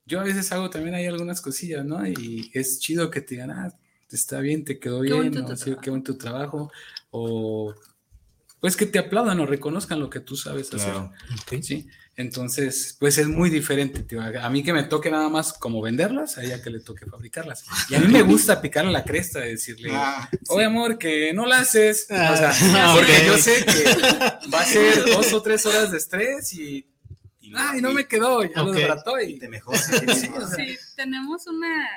yo 0.05 0.21
a 0.21 0.25
veces 0.25 0.51
hago 0.51 0.71
también 0.71 0.95
hay 0.97 1.07
algunas 1.07 1.41
cosillas, 1.41 1.85
¿no? 1.85 2.05
Y 2.07 2.51
es 2.53 2.81
chido 2.81 3.11
que 3.11 3.21
te 3.21 3.37
digan, 3.37 3.53
ah, 3.53 3.73
está 4.11 4.41
bien, 4.41 4.65
te 4.65 4.81
quedó 4.81 5.01
bien, 5.01 5.31
qué 5.33 5.73
o 5.73 5.81
qué 5.81 5.91
buen 5.91 6.03
tu 6.03 6.17
trabajo, 6.17 6.73
o 7.11 7.75
pues 8.61 8.77
que 8.77 8.87
te 8.87 8.99
aplaudan 8.99 9.41
o 9.41 9.47
reconozcan 9.47 10.01
lo 10.01 10.11
que 10.11 10.21
tú 10.21 10.37
sabes 10.37 10.73
hacer. 10.73 10.95
¿sí? 11.63 11.89
Entonces, 12.17 12.97
pues 13.01 13.17
es 13.19 13.29
muy 13.29 13.49
diferente. 13.49 14.03
Tío. 14.03 14.21
A 14.21 14.51
mí 14.51 14.63
que 14.63 14.73
me 14.73 14.83
toque 14.83 15.11
nada 15.11 15.29
más 15.29 15.55
como 15.55 15.81
venderlas, 15.81 16.37
a 16.37 16.45
ella 16.45 16.63
que 16.63 16.71
le 16.71 16.81
toque 16.81 17.07
fabricarlas. 17.07 17.65
Y 17.89 17.95
a 17.95 18.01
mí 18.01 18.09
me 18.09 18.23
gusta 18.23 18.61
picarle 18.61 18.93
la 18.93 19.05
cresta, 19.05 19.47
y 19.47 19.53
decirle, 19.53 19.91
ah, 19.93 20.29
oye 20.49 20.67
amor, 20.67 20.99
que 20.99 21.33
no 21.33 21.47
la 21.47 21.61
haces. 21.61 22.05
o 22.05 22.15
sea, 22.15 22.53
ah, 22.53 22.95
porque 22.95 23.27
yo 23.27 23.39
sé 23.39 23.65
que 23.65 23.85
va 24.53 24.61
a 24.61 24.65
ser 24.65 25.05
dos 25.07 25.33
o 25.33 25.41
tres 25.43 25.65
horas 25.65 25.91
de 25.91 25.99
estrés 25.99 26.53
y 26.53 26.87
Ay, 27.55 27.81
no 27.81 27.93
me 27.93 28.07
quedó, 28.07 28.45
ya 28.45 28.63
lo 28.63 28.73
trató 28.73 29.21
y 29.21 29.39
te 29.39 29.49
mejor. 29.49 29.77
Sí, 30.57 30.79
tenemos 30.97 31.47
una, 31.47 31.89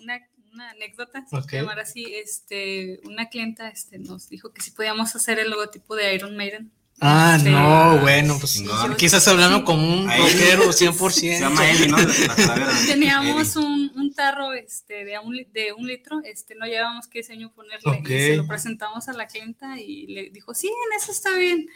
una 0.00 0.20
una 0.52 0.70
anécdota, 0.70 1.24
okay. 1.32 1.60
llamar 1.60 1.80
así, 1.80 2.14
este, 2.14 3.00
una 3.04 3.28
clienta 3.28 3.68
este, 3.68 3.98
nos 3.98 4.28
dijo 4.28 4.52
que 4.52 4.62
si 4.62 4.70
podíamos 4.70 5.14
hacer 5.16 5.38
el 5.38 5.50
logotipo 5.50 5.94
de 5.96 6.14
Iron 6.14 6.36
Maiden. 6.36 6.70
Ah, 7.00 7.36
no, 7.42 8.00
bueno, 8.00 8.38
pues 8.38 8.62
quizás 8.96 9.26
hablando 9.26 9.64
como 9.64 9.92
un 9.92 10.08
rockero 10.08 10.70
100%. 10.70 11.10
Se 11.10 11.40
llama 11.40 11.68
Eli, 11.68 11.88
¿no? 11.88 11.96
Teníamos 12.86 13.56
un, 13.56 13.90
un, 13.96 14.14
tarro 14.14 14.52
este, 14.52 15.04
de, 15.04 15.18
un, 15.18 15.34
de 15.52 15.72
un 15.72 15.86
litro, 15.86 16.20
este, 16.22 16.54
no 16.54 16.64
llevábamos 16.64 17.08
qué 17.08 17.20
diseño 17.20 17.52
ponerle. 17.52 18.02
Y 18.04 18.06
se 18.06 18.36
lo 18.36 18.46
presentamos 18.46 19.08
a 19.08 19.14
la 19.14 19.26
clienta 19.26 19.80
y 19.80 20.06
le 20.06 20.30
dijo, 20.30 20.54
sí, 20.54 20.68
en 20.68 21.00
eso 21.00 21.10
está 21.10 21.36
bien. 21.36 21.66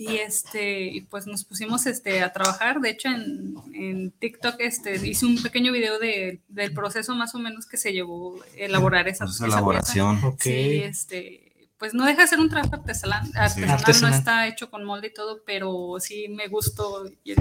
Y 0.00 0.16
este, 0.16 1.04
pues 1.10 1.26
nos 1.26 1.44
pusimos 1.44 1.84
este, 1.84 2.22
a 2.22 2.32
trabajar. 2.32 2.80
De 2.80 2.88
hecho, 2.88 3.10
en, 3.10 3.54
en 3.74 4.10
TikTok 4.12 4.54
este, 4.60 4.96
hice 5.06 5.26
un 5.26 5.42
pequeño 5.42 5.72
video 5.72 5.98
de, 5.98 6.40
del 6.48 6.72
proceso 6.72 7.14
más 7.14 7.34
o 7.34 7.38
menos 7.38 7.66
que 7.66 7.76
se 7.76 7.92
llevó 7.92 8.40
a 8.42 8.46
elaborar 8.56 9.08
esa, 9.08 9.26
esa 9.26 9.44
elaboración. 9.44 10.18
Sí, 10.38 10.80
este, 10.82 11.68
pues 11.76 11.92
no 11.92 12.06
deja 12.06 12.22
de 12.22 12.28
ser 12.28 12.40
un 12.40 12.48
trabajo 12.48 12.76
artesanal, 12.76 13.30
artesanal, 13.34 14.00
no 14.00 14.08
está 14.08 14.48
hecho 14.48 14.70
con 14.70 14.86
molde 14.86 15.08
y 15.08 15.12
todo, 15.12 15.42
pero 15.44 15.96
sí 16.00 16.28
me 16.30 16.48
gustó. 16.48 17.04
Y 17.22 17.32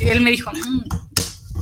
él, 0.00 0.20
me 0.20 0.32
dijo, 0.32 0.50
mm, 0.50 1.07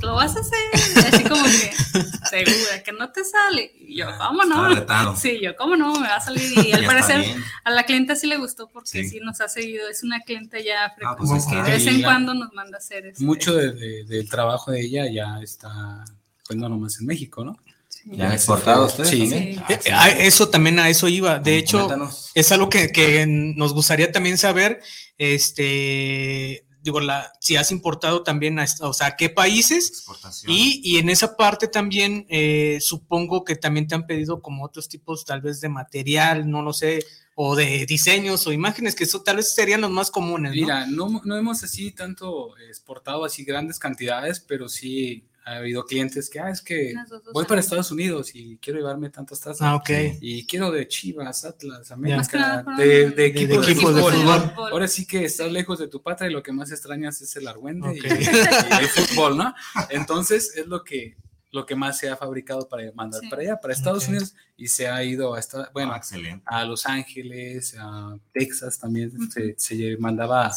lo 0.02 0.14
vas 0.14 0.37
a 0.37 0.40
hacer, 0.40 1.12
así 1.12 1.24
como 1.24 1.44
que 1.44 1.72
segura 2.30 2.82
que 2.85 2.92
no 2.92 3.11
te 3.11 3.24
sale. 3.24 3.72
Y 3.78 3.96
yo, 3.98 4.06
¿cómo 4.18 4.44
no? 4.44 5.16
Sí, 5.16 5.40
yo, 5.42 5.56
¿cómo 5.56 5.76
no? 5.76 5.94
Me 5.98 6.09
va 6.09 6.16
a 6.16 6.20
salir. 6.20 6.52
Y 6.59 6.72
al 6.72 6.85
parecer 6.85 7.24
a 7.64 7.70
la 7.70 7.85
clienta 7.85 8.16
sí 8.16 8.26
le 8.26 8.37
gustó 8.37 8.68
porque 8.68 9.09
sí, 9.09 9.20
nos 9.20 9.40
ha 9.40 9.48
seguido. 9.48 9.88
Es 9.88 10.02
una 10.02 10.20
clienta 10.20 10.59
ya 10.61 10.87
ah, 11.04 11.16
pues 11.16 11.30
frecuente 11.30 11.50
que 11.50 11.62
de 11.62 11.78
vez 11.78 11.87
en 11.87 12.02
cuando 12.02 12.35
nos 12.35 12.52
manda 12.52 12.76
a 12.76 12.78
hacer. 12.78 13.06
Este, 13.06 13.24
mucho 13.24 13.54
del 13.54 14.28
trabajo 14.28 14.70
de 14.70 14.80
ella 14.80 15.11
ya 15.11 15.40
está, 15.42 16.04
pues 16.46 16.59
no 16.59 16.68
nomás 16.68 17.00
en 17.00 17.06
México, 17.06 17.44
¿no? 17.44 17.56
¿Ya 18.04 18.26
han 18.26 18.32
exportado 18.32 18.87
ustedes? 18.87 19.11
Sí, 19.11 19.28
eh, 19.32 19.61
ah, 19.92 20.11
eso 20.11 20.48
también 20.48 20.78
a 20.78 20.88
eso 20.88 21.09
iba. 21.09 21.40
De 21.40 21.59
hecho, 21.59 21.88
es 22.35 22.52
algo 22.52 22.68
que, 22.68 23.24
nos 23.56 23.74
gustaría 23.74 24.12
también 24.12 24.38
saber. 24.38 24.80
Este, 25.18 26.65
digo, 26.87 27.01
la, 27.01 27.33
si 27.40 27.57
has 27.57 27.72
importado 27.72 28.22
también, 28.22 28.61
a, 28.61 28.66
o 28.81 28.92
sea, 28.92 29.16
qué 29.16 29.29
países. 29.29 30.07
Y, 30.46 30.81
y, 30.85 30.99
en 30.99 31.09
esa 31.11 31.37
parte 31.37 31.66
también, 31.66 32.27
eh, 32.31 32.79
supongo 32.81 33.44
que 33.44 33.57
también 33.57 33.88
te 33.88 33.96
han 33.96 34.07
pedido 34.07 34.40
como 34.40 34.64
otros 34.64 34.88
tipos, 34.88 35.25
tal 35.25 35.40
vez 35.40 35.61
de 35.61 35.68
material, 35.68 36.49
no 36.49 36.62
lo 36.62 36.72
sé, 36.72 37.05
o 37.35 37.57
de 37.57 37.87
diseños 37.87 38.46
o 38.46 38.53
imágenes, 38.53 38.94
que 38.94 39.03
eso 39.03 39.22
tal 39.22 39.37
vez 39.37 39.53
serían 39.53 39.81
los 39.81 39.90
más 39.90 40.12
comunes. 40.12 40.53
Mira, 40.53 40.87
no, 40.87 41.20
no 41.25 41.37
hemos 41.37 41.64
así 41.64 41.90
tanto 41.90 42.57
exportado 42.59 43.25
así 43.25 43.44
grandes 43.44 43.81
cantidades, 43.81 44.38
pero 44.38 44.68
sí 44.68 45.25
ha 45.46 45.59
habido 45.59 45.85
clientes 45.85 46.28
que, 46.28 46.40
ah, 46.40 46.50
es 46.50 46.61
que 46.61 46.92
voy 47.32 47.44
para 47.44 47.61
Estados 47.61 47.92
Unidos 47.92 48.35
y 48.35 48.59
quiero 48.59 48.80
llevarme 48.80 49.11
tantas 49.11 49.38
tazas. 49.38 49.62
Ah, 49.62 49.76
ok. 49.76 49.90
Y 50.20 50.44
quiero 50.44 50.72
de 50.72 50.88
Chivas, 50.88 51.44
Atlas, 51.44 51.92
América, 51.92 52.64
de, 52.76 53.11
de, 53.11 53.26
equipos 53.26 53.64
de, 53.64 53.74
fútbol. 53.76 54.52
Ahora 54.56 54.88
sí 54.88 55.06
que 55.06 55.24
estás 55.24 55.50
lejos 55.52 55.78
de 55.78 55.87
tu 55.87 56.02
patria 56.02 56.28
y 56.28 56.32
lo 56.32 56.42
que 56.42 56.50
más 56.50 56.72
extrañas 56.72 57.20
es 57.20 57.37
el 57.37 57.46
argüende 57.46 57.94
y, 57.94 57.98
el 58.80 58.88
fútbol, 58.88 59.37
¿no? 59.37 59.54
Entonces 59.90 60.52
es 60.56 60.66
lo 60.66 60.82
que 60.82 61.16
lo 61.52 61.64
que 61.64 61.76
más 61.76 61.96
se 61.96 62.11
ha 62.11 62.16
fabricado 62.16 62.68
para 62.68 62.90
mandar 62.92 63.22
para 63.30 63.40
allá, 63.40 63.61
para 63.61 63.72
Estados 63.72 64.09
Unidos, 64.09 64.35
y 64.59 64.66
se 64.66 64.88
ha 64.88 65.02
ido 65.04 65.35
a, 65.35 65.40
bueno, 65.72 65.92
ah, 65.94 66.02
a 66.44 66.64
Los 66.64 66.85
Ángeles, 66.87 67.76
a 67.78 68.18
Texas 68.32 68.78
también 68.78 69.12
se, 69.56 69.96
mandaba 69.98 70.50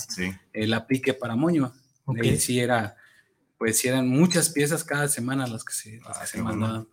el 0.52 0.74
aplique 0.74 1.14
para 1.14 1.36
moño. 1.36 1.72
Okay. 2.06 2.40
sí 2.40 2.60
era 2.60 2.98
pues 3.60 3.78
si 3.78 3.90
eran 3.90 4.08
muchas 4.08 4.50
piezas 4.50 4.86
cada 4.86 5.10
semana 5.10 5.46
las 5.46 5.66
que 5.66 5.74
se, 5.74 6.00
ah, 6.06 6.24
mandaban. 6.42 6.88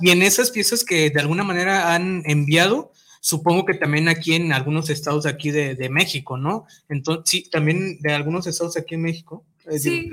Y 0.00 0.10
en 0.10 0.22
esas 0.22 0.50
piezas 0.50 0.84
que 0.84 1.08
de 1.08 1.20
alguna 1.20 1.44
manera 1.44 1.94
han 1.94 2.24
enviado, 2.26 2.92
supongo 3.20 3.64
que 3.64 3.74
también 3.74 4.08
aquí 4.08 4.34
en 4.34 4.52
algunos 4.52 4.90
estados 4.90 5.24
aquí 5.24 5.52
de, 5.52 5.88
México, 5.88 6.36
¿no? 6.36 6.66
Entonces, 6.88 7.22
sí, 7.26 7.48
también 7.48 8.00
de 8.00 8.12
algunos 8.12 8.48
estados 8.48 8.76
aquí 8.76 8.96
en 8.96 9.02
México. 9.02 9.44
Sí. 9.78 10.10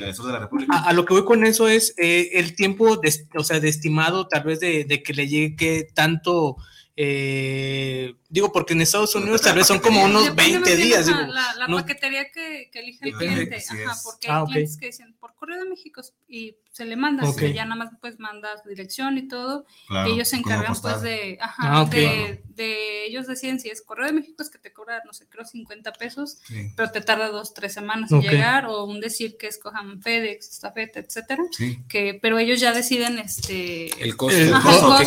A, 0.70 0.94
lo 0.94 1.04
que 1.04 1.16
voy 1.16 1.26
con 1.26 1.44
eso 1.44 1.68
es 1.68 1.96
eh, 1.98 2.30
el 2.34 2.56
tiempo, 2.56 2.98
de, 2.98 3.12
o 3.36 3.44
sea, 3.44 3.60
de 3.60 3.70
estimado 3.70 4.28
tal 4.28 4.44
vez 4.44 4.60
de, 4.60 4.84
de 4.84 5.02
que 5.02 5.14
le 5.14 5.28
llegue 5.28 5.88
tanto 5.96 6.58
eh, 6.96 8.14
digo, 8.30 8.52
porque 8.52 8.74
en 8.74 8.82
Estados 8.82 9.16
Unidos 9.16 9.42
tal 9.42 9.56
vez 9.56 9.68
son 9.68 9.80
como 9.80 10.04
unos 10.04 10.36
20 10.36 10.76
días. 10.76 11.08
la, 11.08 11.68
paquetería 11.68 12.32
que, 12.32 12.70
que 12.72 12.80
elige 12.80 13.06
el 13.06 13.14
cliente, 13.14 13.56
ajá, 13.56 13.96
porque 14.04 14.28
hay 14.28 14.34
ah, 14.34 14.46
clientes 14.46 14.78
que 14.78 14.88
dicen 14.88 15.16
por 15.20 15.36
correo 15.36 15.64
de 15.64 15.70
México 15.70 16.02
y 16.28 16.56
se 16.72 16.86
le 16.86 16.96
manda, 16.96 17.24
ya 17.54 17.66
nada 17.66 17.76
más 17.76 17.90
pues 18.00 18.20
manda 18.20 18.50
su 18.62 18.70
dirección 18.70 19.18
y 19.18 19.28
todo, 19.28 19.66
ellos 20.06 20.28
se 20.28 20.36
encargan 20.36 20.76
pues 20.80 21.02
de, 21.02 21.38
ajá, 21.42 21.82
ah, 21.82 21.86
de, 21.86 22.44
de, 22.50 23.06
ellos 23.08 23.26
deciden 23.26 23.60
si 23.60 23.70
es 23.70 23.82
correo 23.82 24.06
de 24.06 24.14
México 24.14 24.44
es 24.44 24.52
que 24.52 24.60
te 24.60 24.72
cobra, 24.72 25.02
no 25.04 25.12
sé, 25.12 25.26
creo 25.28 25.44
50 25.44 25.94
pesos, 25.94 26.38
pero 26.76 26.92
te 26.92 27.02
tarda 27.02 27.30
dos, 27.30 27.56
tres 27.56 27.74
semanas 27.74 28.12
en 28.12 28.22
llegar, 28.22 28.68
o 28.68 28.86
un 28.86 29.00
decir 29.00 29.38
que 29.38 29.48
escojan 29.48 30.02
FedEx, 30.04 30.52
Estafeta, 30.52 31.00
etcétera, 31.00 31.44
que, 31.88 32.20
pero 32.22 32.38
ellos 32.38 32.60
ya 32.60 32.74
deciden 32.74 33.18
este... 33.18 33.88
El 34.04 34.16
costo, 34.16 34.38
el 34.38 34.52
costo, 34.52 34.98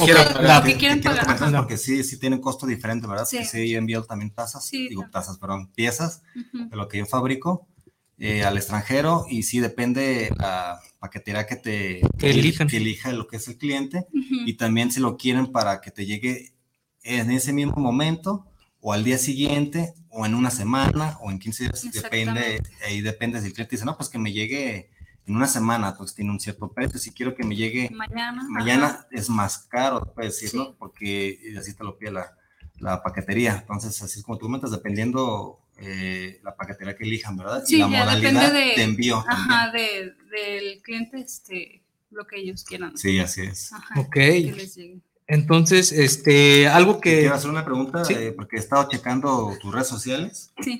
que, 0.64 0.76
quieren 0.76 1.00
pagar. 1.00 1.52
Porque 1.56 1.76
sí, 1.76 2.02
sí 2.02 2.18
tienen 2.18 2.40
costo 2.40 2.66
diferente, 2.66 3.06
¿verdad? 3.10 3.26
Sí. 3.26 3.44
sí, 3.44 3.68
yo 3.68 3.78
envío 3.78 4.02
también 4.04 4.30
tazas, 4.30 4.70
digo 4.70 5.06
tazas, 5.10 5.38
perdón, 5.38 5.70
piezas 5.72 6.22
de 6.34 6.76
lo 6.76 6.88
que 6.88 6.98
yo 6.98 7.06
fabrico 7.06 7.66
eh, 8.22 8.44
al 8.44 8.58
extranjero 8.58 9.24
y 9.30 9.44
sí 9.44 9.60
depende 9.60 10.30
la 10.36 10.78
paquetería 10.98 11.46
que 11.46 11.56
te 11.56 12.02
que, 12.18 12.30
elija 12.30 13.12
lo 13.12 13.26
que 13.26 13.36
es 13.36 13.48
el 13.48 13.56
cliente 13.56 14.06
y 14.12 14.54
también 14.54 14.92
si 14.92 15.00
lo 15.00 15.16
quieren 15.16 15.46
para 15.46 15.80
que 15.80 15.90
te 15.90 16.04
llegue 16.04 16.52
en 17.02 17.30
ese 17.30 17.54
mismo 17.54 17.76
momento 17.76 18.46
o 18.80 18.92
al 18.92 19.04
día 19.04 19.16
siguiente 19.16 19.94
o 20.10 20.26
en 20.26 20.34
una 20.34 20.50
semana 20.50 21.16
o 21.22 21.30
en 21.30 21.38
15 21.38 21.64
días, 21.64 21.92
depende, 21.92 22.62
ahí 22.86 23.00
depende 23.00 23.40
si 23.40 23.46
el 23.46 23.52
cliente 23.54 23.76
dice, 23.76 23.86
no, 23.86 23.96
pues 23.96 24.10
que 24.10 24.18
me 24.18 24.32
llegue 24.32 24.90
en 25.24 25.36
una 25.36 25.46
semana, 25.46 25.96
pues 25.96 26.14
tiene 26.14 26.30
un 26.30 26.40
cierto 26.40 26.70
precio, 26.72 26.98
si 26.98 27.12
quiero 27.12 27.34
que 27.34 27.44
me 27.44 27.56
llegue 27.56 27.88
mañana, 27.90 28.44
mañana 28.50 29.06
es 29.10 29.30
más 29.30 29.58
caro, 29.58 30.12
puedes 30.14 30.38
decirlo, 30.40 30.76
porque 30.78 31.38
así 31.58 31.74
te 31.74 31.84
lo 31.84 31.96
pide 31.96 32.12
la, 32.12 32.36
la 32.80 33.02
paquetería. 33.02 33.58
Entonces, 33.60 34.02
así 34.02 34.18
es 34.18 34.24
como 34.24 34.38
tú 34.38 34.46
comentas, 34.46 34.70
dependiendo 34.70 35.60
eh, 35.78 36.40
la 36.42 36.56
paquetería 36.56 36.96
que 36.96 37.04
elijan, 37.04 37.36
¿verdad? 37.36 37.62
Sí, 37.64 37.76
y 37.76 37.78
la 37.78 37.86
modalidad 37.86 38.52
de, 38.52 38.82
envío. 38.82 39.24
Ajá, 39.26 39.70
de, 39.70 40.14
del 40.30 40.82
cliente, 40.82 41.18
este, 41.18 41.82
lo 42.10 42.26
que 42.26 42.40
ellos 42.40 42.64
quieran. 42.64 42.96
Sí, 42.96 43.18
así 43.18 43.42
es. 43.42 43.72
Ajá, 43.72 44.00
ok. 44.00 44.16
Entonces, 45.26 45.92
este, 45.92 46.66
algo 46.66 47.00
que... 47.00 47.20
Quiero 47.20 47.34
hacer 47.34 47.50
una 47.50 47.64
pregunta, 47.64 48.02
eh, 48.10 48.32
porque 48.32 48.56
he 48.56 48.58
estado 48.58 48.88
checando 48.88 49.56
tus 49.60 49.72
redes 49.72 49.86
sociales. 49.86 50.52
Sí. 50.60 50.76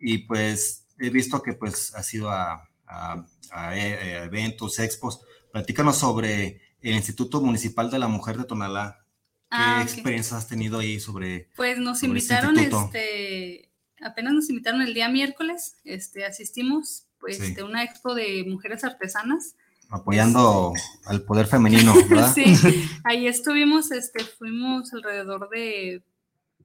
Y 0.00 0.18
pues 0.18 0.86
he 0.98 1.10
visto 1.10 1.40
que 1.40 1.52
pues 1.52 1.94
has 1.94 2.12
ido 2.12 2.28
a, 2.28 2.68
a, 2.86 3.24
a 3.52 3.78
eh, 3.78 4.24
eventos, 4.24 4.80
expos. 4.80 5.20
Platícanos 5.52 5.98
sobre 5.98 6.60
el 6.80 6.94
Instituto 6.94 7.40
Municipal 7.40 7.90
de 7.90 8.00
la 8.00 8.08
Mujer 8.08 8.38
de 8.38 8.44
Tonalá. 8.44 9.01
¿Qué 9.52 9.58
ah, 9.58 9.82
experiencias 9.82 10.32
has 10.32 10.48
tenido 10.48 10.78
ahí 10.78 10.98
sobre? 10.98 11.50
Pues 11.56 11.76
nos 11.78 12.02
invitaron, 12.02 12.58
este, 12.58 13.68
apenas 14.00 14.32
nos 14.32 14.48
invitaron 14.48 14.80
el 14.80 14.94
día 14.94 15.10
miércoles, 15.10 15.76
este, 15.84 16.24
asistimos, 16.24 17.04
pues, 17.20 17.54
de 17.54 17.62
una 17.62 17.84
expo 17.84 18.14
de 18.14 18.46
mujeres 18.48 18.82
artesanas. 18.82 19.54
Apoyando 19.90 20.72
al 21.04 21.20
poder 21.24 21.48
femenino, 21.48 21.92
¿verdad? 22.08 22.32
sí, 22.34 22.44
ahí 23.04 23.26
estuvimos, 23.26 23.92
este, 23.92 24.24
fuimos 24.24 24.90
alrededor 24.94 25.50
de 25.50 26.02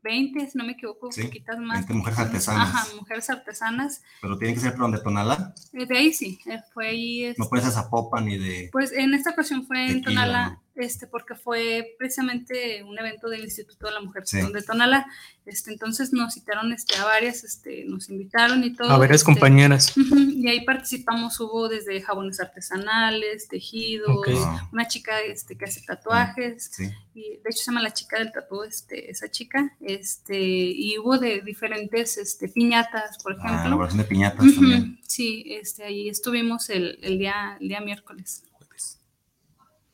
20, 0.02 0.50
si 0.50 0.58
no 0.58 0.64
me 0.64 0.72
equivoco, 0.72 1.12
sí, 1.12 1.24
poquitas 1.24 1.60
más. 1.60 1.80
20 1.80 1.94
mujeres 1.94 2.20
artesanas. 2.20 2.70
Ajá, 2.70 2.88
mujeres 2.96 3.30
artesanas. 3.30 4.02
Pero 4.22 4.38
tiene 4.38 4.54
que 4.54 4.62
ser 4.62 4.72
por 4.72 4.84
donde 4.84 5.02
Tonalá. 5.02 5.54
Eh, 5.74 5.86
de 5.86 5.98
ahí 5.98 6.14
sí, 6.14 6.40
eh, 6.46 6.62
fue 6.74 6.88
ahí. 6.88 7.34
no 7.38 7.50
puede 7.50 7.64
ser 7.64 7.74
Zapopan 7.74 8.24
ni 8.24 8.38
de. 8.38 8.70
Pues 8.72 8.94
en 8.94 9.14
esta 9.14 9.32
ocasión 9.32 9.68
fue 9.68 9.92
en 9.92 10.04
Tonalá 10.04 10.62
este, 10.78 11.08
porque 11.08 11.36
fue 11.36 11.96
precisamente 11.98 12.84
un 12.84 12.98
evento 13.00 13.30
del 13.30 13.44
Instituto 13.44 13.88
de 13.88 13.94
la 13.94 14.02
Mujer 14.02 14.24
de 14.26 14.62
Tonalá. 14.62 15.06
Este, 15.46 15.72
entonces 15.72 16.14
nos 16.14 16.34
citaron 16.34 16.72
este, 16.74 16.98
a 16.98 17.06
varias, 17.06 17.44
este, 17.44 17.86
nos 17.86 18.10
invitaron 18.10 18.64
y 18.64 18.74
todo. 18.76 18.90
A 18.90 18.98
varias 18.98 19.22
este, 19.22 19.32
compañeras. 19.32 19.94
y 19.98 20.48
ahí 20.48 20.66
participamos, 20.66 21.40
hubo 21.40 21.70
desde 21.70 22.02
jabones 22.02 22.40
artesanales, 22.40 23.48
tejidos, 23.48 24.28
una 24.72 24.88
chica 24.88 25.20
este, 25.22 25.58
que 25.58 25.66
hace 25.66 25.82
tatuajes, 25.82 26.72
y 27.14 27.22
de 27.22 27.50
hecho 27.50 27.60
se 27.60 27.72
llama 27.72 27.82
la 27.82 27.94
chica 27.94 28.20
del 28.20 28.32
tatuaje, 28.32 28.70
este, 28.70 29.10
esa 29.10 29.30
chica, 29.30 29.76
este, 29.80 30.38
y 30.38 30.98
hubo 31.00 31.18
de 31.18 31.42
diferentes 31.42 32.18
este, 32.18 32.50
piñatas, 32.50 33.18
por 33.24 33.34
ah, 33.34 33.64
ejemplo. 33.64 33.88
Ah, 33.90 33.94
de 33.94 34.04
piñatas 34.04 34.54
también. 34.54 35.00
Sí, 35.08 35.46
este, 35.48 35.86
ahí 35.86 36.10
estuvimos 36.10 36.70
el, 36.70 37.00
el, 37.02 37.18
día, 37.18 37.58
el 37.60 37.70
día 37.70 37.82
miércoles. 37.82 38.44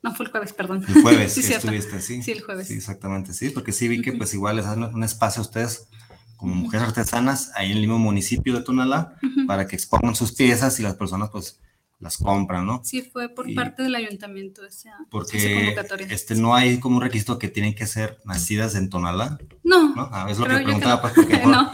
No, 0.03 0.13
fue 0.13 0.25
el 0.25 0.31
jueves, 0.31 0.53
perdón. 0.53 0.85
El 0.87 1.01
jueves 1.01 1.33
sí, 1.33 1.51
estuviste, 1.51 2.01
sí. 2.01 2.21
Sí, 2.21 2.31
el 2.31 2.41
jueves. 2.41 2.67
Sí, 2.67 2.75
exactamente, 2.75 3.33
sí, 3.33 3.49
porque 3.49 3.71
sí 3.71 3.87
vi 3.87 4.01
que 4.01 4.13
pues 4.13 4.33
igual 4.33 4.57
les 4.57 4.65
dan 4.65 4.83
un 4.83 5.03
espacio 5.03 5.41
a 5.41 5.45
ustedes 5.45 5.87
como 6.37 6.55
mujeres 6.55 6.89
artesanas 6.89 7.51
ahí 7.55 7.71
en 7.71 7.77
el 7.77 7.79
mismo 7.81 7.99
municipio 7.99 8.53
de 8.53 8.61
Tonalá 8.61 9.15
para 9.47 9.65
que 9.65 9.77
expongan 9.77 10.13
sus 10.13 10.33
piezas 10.33 10.77
y 10.77 10.83
las 10.83 10.95
personas 10.95 11.29
pues 11.29 11.57
las 12.03 12.17
compran, 12.17 12.65
¿no? 12.65 12.81
Sí, 12.83 13.01
fue 13.01 13.29
por 13.29 13.51
parte 13.55 13.81
del 13.81 13.95
ayuntamiento 13.95 14.65
esa, 14.65 14.91
porque 15.09 15.75
Este, 16.09 16.35
no 16.35 16.53
hay 16.53 16.79
como 16.79 16.97
un 16.97 17.01
requisito 17.01 17.39
que 17.39 17.47
tienen 17.47 17.73
que 17.73 17.87
ser 17.87 18.19
nacidas 18.25 18.75
en 18.75 18.89
Tonalá. 18.89 19.39
No. 19.63 19.95
¿no? 19.95 20.09
Ah, 20.11 20.27
es 20.29 20.37
lo 20.37 20.45
que 20.45 20.55
preguntaba, 20.55 21.01
pues, 21.01 21.13
porque 21.13 21.37
no. 21.45 21.71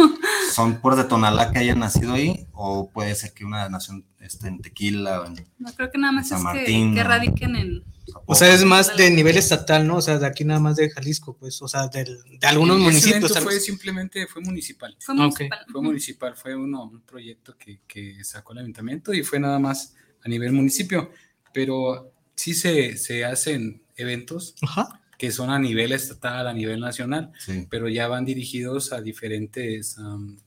son 0.53 0.79
puras 0.79 0.99
de 0.99 1.05
Tonalá 1.05 1.51
que 1.51 1.59
hayan 1.59 1.79
nacido 1.79 2.13
ahí, 2.13 2.47
o 2.53 2.89
puede 2.91 3.15
ser 3.15 3.33
que 3.33 3.43
una 3.43 3.67
nación 3.69 4.05
esté 4.19 4.47
en 4.47 4.61
Tequila 4.61 5.21
o 5.21 5.25
en 5.25 5.47
No, 5.57 5.73
creo 5.73 5.89
que 5.91 5.97
nada 5.97 6.13
más 6.13 6.31
es 6.31 6.41
que, 6.53 6.91
que 6.93 7.03
radiquen 7.03 7.55
en... 7.55 7.83
O 8.25 8.35
sea, 8.35 8.53
es 8.53 8.63
más 8.65 8.95
de 8.97 9.11
nivel 9.11 9.37
estatal, 9.37 9.85
¿no? 9.85 9.97
O 9.97 10.01
sea, 10.01 10.17
de 10.17 10.25
aquí 10.25 10.43
nada 10.43 10.59
más 10.59 10.75
de 10.75 10.89
Jalisco, 10.89 11.35
pues, 11.37 11.61
o 11.61 11.67
sea, 11.67 11.87
del, 11.87 12.19
de 12.39 12.47
algunos 12.47 12.79
municipios. 12.79 13.37
Fue 13.39 13.59
simplemente, 13.59 14.25
fue 14.27 14.41
municipal. 14.41 14.95
Fue 14.99 15.15
municipal. 15.15 15.59
Fue 15.71 15.81
municipal, 15.81 16.35
fue 16.35 16.55
uno, 16.55 16.83
un 16.83 17.01
proyecto 17.01 17.55
que, 17.57 17.81
que 17.87 18.23
sacó 18.23 18.53
el 18.53 18.59
ayuntamiento 18.59 19.13
y 19.13 19.23
fue 19.23 19.39
nada 19.39 19.59
más 19.59 19.95
a 20.23 20.29
nivel 20.29 20.51
municipio, 20.51 21.11
pero 21.53 22.11
sí 22.35 22.53
se, 22.53 22.97
se 22.97 23.25
hacen 23.25 23.81
eventos 23.95 24.55
Ajá 24.61 24.99
que 25.19 25.31
son 25.31 25.49
a 25.49 25.59
nivel 25.59 25.91
estatal, 25.91 26.47
a 26.47 26.53
nivel 26.53 26.79
nacional, 26.79 27.33
pero 27.69 27.89
ya 27.89 28.07
van 28.07 28.23
dirigidos 28.23 28.93
a 28.93 29.01
diferentes, 29.01 29.97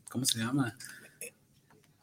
¿cómo 0.08 0.24
se 0.24 0.38
llama? 0.38 0.74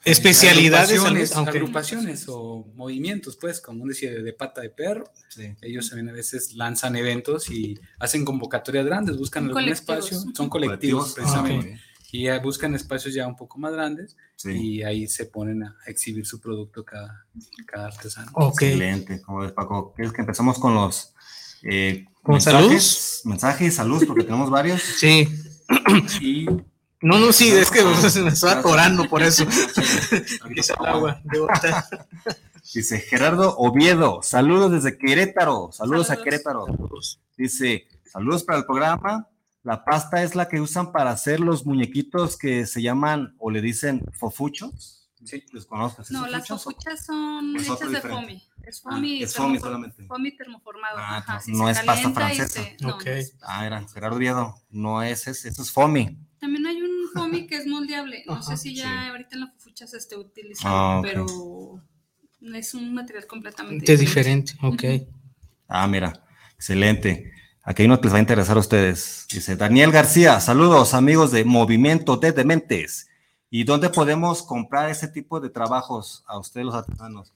Especialidades, 0.06 1.00
agrupaciones, 1.00 1.36
agrupaciones 1.36 2.26
o 2.28 2.68
movimientos, 2.76 3.38
pues, 3.38 3.60
como 3.60 3.88
decía, 3.88 4.12
de 4.12 4.34
pata 4.34 4.62
de 4.62 4.70
perro. 4.70 5.12
Ellos 5.62 5.90
también 5.90 6.10
a 6.10 6.14
veces 6.14 6.54
lanzan 6.54 6.96
eventos 6.96 7.50
y 7.50 7.76
hacen 7.98 8.24
convocatorias 8.24 8.86
grandes, 8.86 9.18
buscan 9.18 9.48
algún 9.48 9.68
espacio, 9.68 10.20
son 10.36 10.48
colectivos, 10.48 11.14
precisamente. 11.14 11.82
Y 12.12 12.28
buscan 12.40 12.74
espacios 12.74 13.14
ya 13.14 13.28
un 13.28 13.36
poco 13.36 13.60
más 13.60 13.72
grandes 13.74 14.18
y 14.44 14.82
ahí 14.84 15.08
se 15.08 15.26
ponen 15.26 15.64
a 15.64 15.76
exhibir 15.86 16.26
su 16.26 16.40
producto 16.40 16.84
cada, 16.84 17.26
cada 17.68 17.88
artesano. 17.88 18.32
Excelente. 18.50 19.22
Como 19.22 19.40
ves, 19.40 19.52
Paco, 19.52 19.94
¿quieres 19.94 20.14
que 20.14 20.22
empezamos 20.22 20.58
con 20.58 20.74
los 20.74 21.14
eh, 21.64 22.06
¿Con 22.22 22.36
mensajes, 22.36 23.22
Mensajes 23.26 23.68
y 23.68 23.72
salud, 23.72 24.04
porque 24.06 24.24
tenemos 24.24 24.50
varios. 24.50 24.82
Sí. 26.20 26.48
no, 27.02 27.20
no, 27.20 27.32
sí, 27.32 27.50
es 27.52 27.70
que 27.70 27.82
se 28.10 28.22
me 28.22 28.30
está 28.30 28.60
atorando 28.60 29.08
por 29.08 29.22
eso. 29.22 29.46
Dice 32.74 33.00
Gerardo 33.02 33.56
Oviedo, 33.58 34.22
saludos 34.24 34.72
desde 34.72 34.98
Querétaro, 34.98 35.72
saludos, 35.72 36.10
a 36.10 36.18
Querétaro. 36.24 36.66
Dice, 37.38 37.86
saludos 38.12 38.44
para 38.44 38.60
el 38.60 38.66
programa. 38.66 39.28
La 39.64 39.84
pasta 39.84 40.24
es 40.24 40.36
la 40.36 40.48
que 40.48 40.62
usan 40.62 40.92
para 40.92 41.12
hacer 41.12 41.40
los 41.40 41.66
muñequitos 41.66 42.38
que 42.38 42.66
se 42.66 42.82
llaman 42.82 43.36
o 43.40 43.52
le 43.52 43.62
dicen 43.62 44.06
fofuchos. 44.14 45.00
Sí, 45.24 45.44
los 45.52 45.66
conozco. 45.66 46.02
No, 46.12 46.28
las 46.28 46.48
fofuchas 46.48 47.06
son 47.06 47.56
hechas 47.58 47.92
de 47.92 48.02
foamy. 48.02 48.42
Es 48.64 48.82
foamy, 48.82 49.22
ah, 49.22 49.26
es 49.26 49.36
foamy 49.36 49.60
solamente. 49.60 50.06
Foamy 50.06 50.38
termoformado. 50.38 50.96
Ah, 50.98 51.42
no 51.48 51.70
es 51.70 51.80
pasta 51.82 52.10
francesa. 52.12 52.62
Ah, 53.42 53.66
era 53.66 53.86
Gerardo 53.94 54.18
Viedo. 54.18 54.56
No 54.70 55.04
es 55.04 55.28
ese, 55.28 55.50
eso 55.50 55.62
es 55.62 55.72
foamy. 55.72 56.18
También 56.40 56.66
hay 56.66 56.82
un 56.82 57.10
foamy 57.14 57.48
que 57.48 57.58
es 57.58 57.68
moldeable. 57.68 58.24
No 58.28 58.42
sé 58.42 58.56
si 58.56 58.76
ya 58.76 59.10
ahorita 59.10 59.36
en 59.36 59.42
la 59.42 59.48
fofucha 59.48 59.88
se 59.88 59.98
esté 59.98 60.16
utilizando, 60.16 60.78
ah, 60.78 61.02
pero 61.04 61.26
es 62.54 62.74
un 62.74 62.94
material 62.94 63.28
completamente 63.28 63.98
diferente. 63.98 64.54
Ok. 64.62 64.84
Ah, 65.68 65.86
mira, 65.88 66.26
excelente. 66.56 67.34
Aquí 67.70 67.84
hay 67.84 67.86
uno 67.86 68.02
que 68.02 68.08
les 68.08 68.14
va 68.14 68.18
a 68.18 68.22
interesar 68.22 68.58
a 68.58 68.62
ustedes. 68.62 69.28
Dice 69.32 69.56
Daniel 69.56 69.92
García, 69.92 70.40
saludos 70.40 70.96
amigos 70.96 71.30
de 71.30 71.46
Movimiento 71.46 72.18
de 72.18 72.32
Dementes. 72.32 73.10
¿Y 73.52 73.64
dónde 73.64 73.92
podemos 73.92 74.42
comprar 74.42 74.90
ese 74.90 75.08
tipo 75.08 75.40
de 75.40 75.52
trabajos 75.52 76.24
a 76.26 76.40
ustedes 76.40 76.66
los 76.66 76.74
artesanos? 76.74 77.32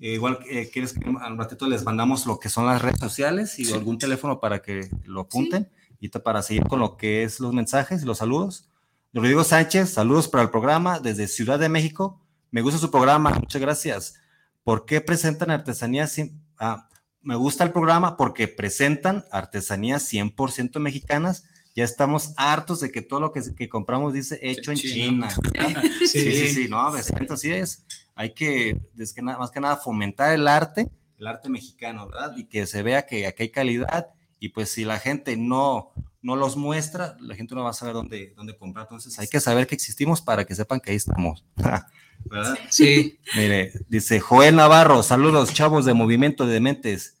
Eh, 0.00 0.14
igual, 0.14 0.40
eh, 0.50 0.68
¿quieres 0.72 0.94
que 0.94 1.08
al 1.20 1.38
ratito 1.38 1.68
les 1.68 1.84
mandamos 1.84 2.26
lo 2.26 2.40
que 2.40 2.48
son 2.48 2.66
las 2.66 2.82
redes 2.82 2.98
sociales 2.98 3.56
y 3.60 3.72
algún 3.72 3.98
teléfono 3.98 4.40
para 4.40 4.62
que 4.62 4.90
lo 5.04 5.20
apunten? 5.20 5.70
Y 6.00 6.08
para 6.08 6.42
seguir 6.42 6.64
con 6.64 6.80
lo 6.80 6.96
que 6.96 7.22
es 7.22 7.38
los 7.38 7.52
mensajes 7.52 8.02
y 8.02 8.04
los 8.04 8.18
saludos. 8.18 8.68
Rodrigo 9.14 9.44
Sánchez, 9.44 9.90
saludos 9.90 10.26
para 10.26 10.42
el 10.42 10.50
programa 10.50 10.98
desde 10.98 11.28
Ciudad 11.28 11.60
de 11.60 11.68
México. 11.68 12.20
Me 12.50 12.62
gusta 12.62 12.80
su 12.80 12.90
programa, 12.90 13.30
muchas 13.30 13.62
gracias. 13.62 14.14
¿Por 14.64 14.86
qué 14.86 15.00
presentan 15.00 15.52
artesanías? 15.52 16.16
Ah, 16.58 16.88
me 17.28 17.36
gusta 17.36 17.62
el 17.62 17.72
programa 17.72 18.16
porque 18.16 18.48
presentan 18.48 19.22
artesanías 19.30 20.10
100% 20.10 20.80
mexicanas 20.80 21.44
ya 21.76 21.84
estamos 21.84 22.32
hartos 22.38 22.80
de 22.80 22.90
que 22.90 23.02
todo 23.02 23.20
lo 23.20 23.32
que, 23.32 23.68
compramos 23.68 24.14
dice 24.14 24.38
hecho 24.40 24.72
en 24.72 24.78
China. 24.78 25.28
Sí, 26.00 26.32
sí, 26.32 26.48
sí, 26.48 26.68
no, 26.70 26.80
así 26.88 27.50
es. 27.52 27.84
Hay 28.14 28.32
que, 28.32 28.80
que 29.14 29.22
nada, 29.22 29.36
más 29.36 29.50
que 29.50 29.60
nada, 29.60 29.76
fomentar 29.76 30.32
el 30.32 30.48
arte, 30.48 30.88
el 31.18 31.26
arte 31.26 31.50
mexicano, 31.50 32.08
¿verdad? 32.08 32.34
Y 32.34 32.44
que 32.46 32.66
se 32.66 32.82
vea 32.82 33.04
que 33.04 33.26
aquí 33.26 33.42
hay 33.42 33.50
calidad 33.50 34.08
y 34.40 34.48
pues 34.48 34.70
si 34.70 34.86
la 34.86 34.98
gente 34.98 35.36
no, 35.36 35.92
no 36.22 36.34
los 36.34 36.56
muestra, 36.56 37.18
la 37.20 37.34
gente 37.34 37.54
no 37.54 37.62
va 37.62 37.70
a 37.70 37.74
saber 37.74 37.92
dónde, 37.92 38.32
dónde 38.36 38.56
comprar. 38.56 38.86
Entonces 38.86 39.18
hay 39.18 39.28
que 39.28 39.38
saber 39.38 39.66
que 39.66 39.74
existimos 39.74 40.22
para 40.22 40.46
que 40.46 40.54
sepan 40.54 40.80
que 40.80 40.92
ahí 40.92 40.96
estamos. 40.96 41.44
¿Verdad? 42.24 42.58
Sí. 42.70 43.20
Mire, 43.36 43.72
dice 43.88 44.18
Joel 44.18 44.56
Navarro, 44.56 45.02
saludos 45.02 45.52
chavos 45.52 45.84
de 45.84 45.92
Movimiento 45.92 46.46
de 46.46 46.54
Dementes. 46.54 47.17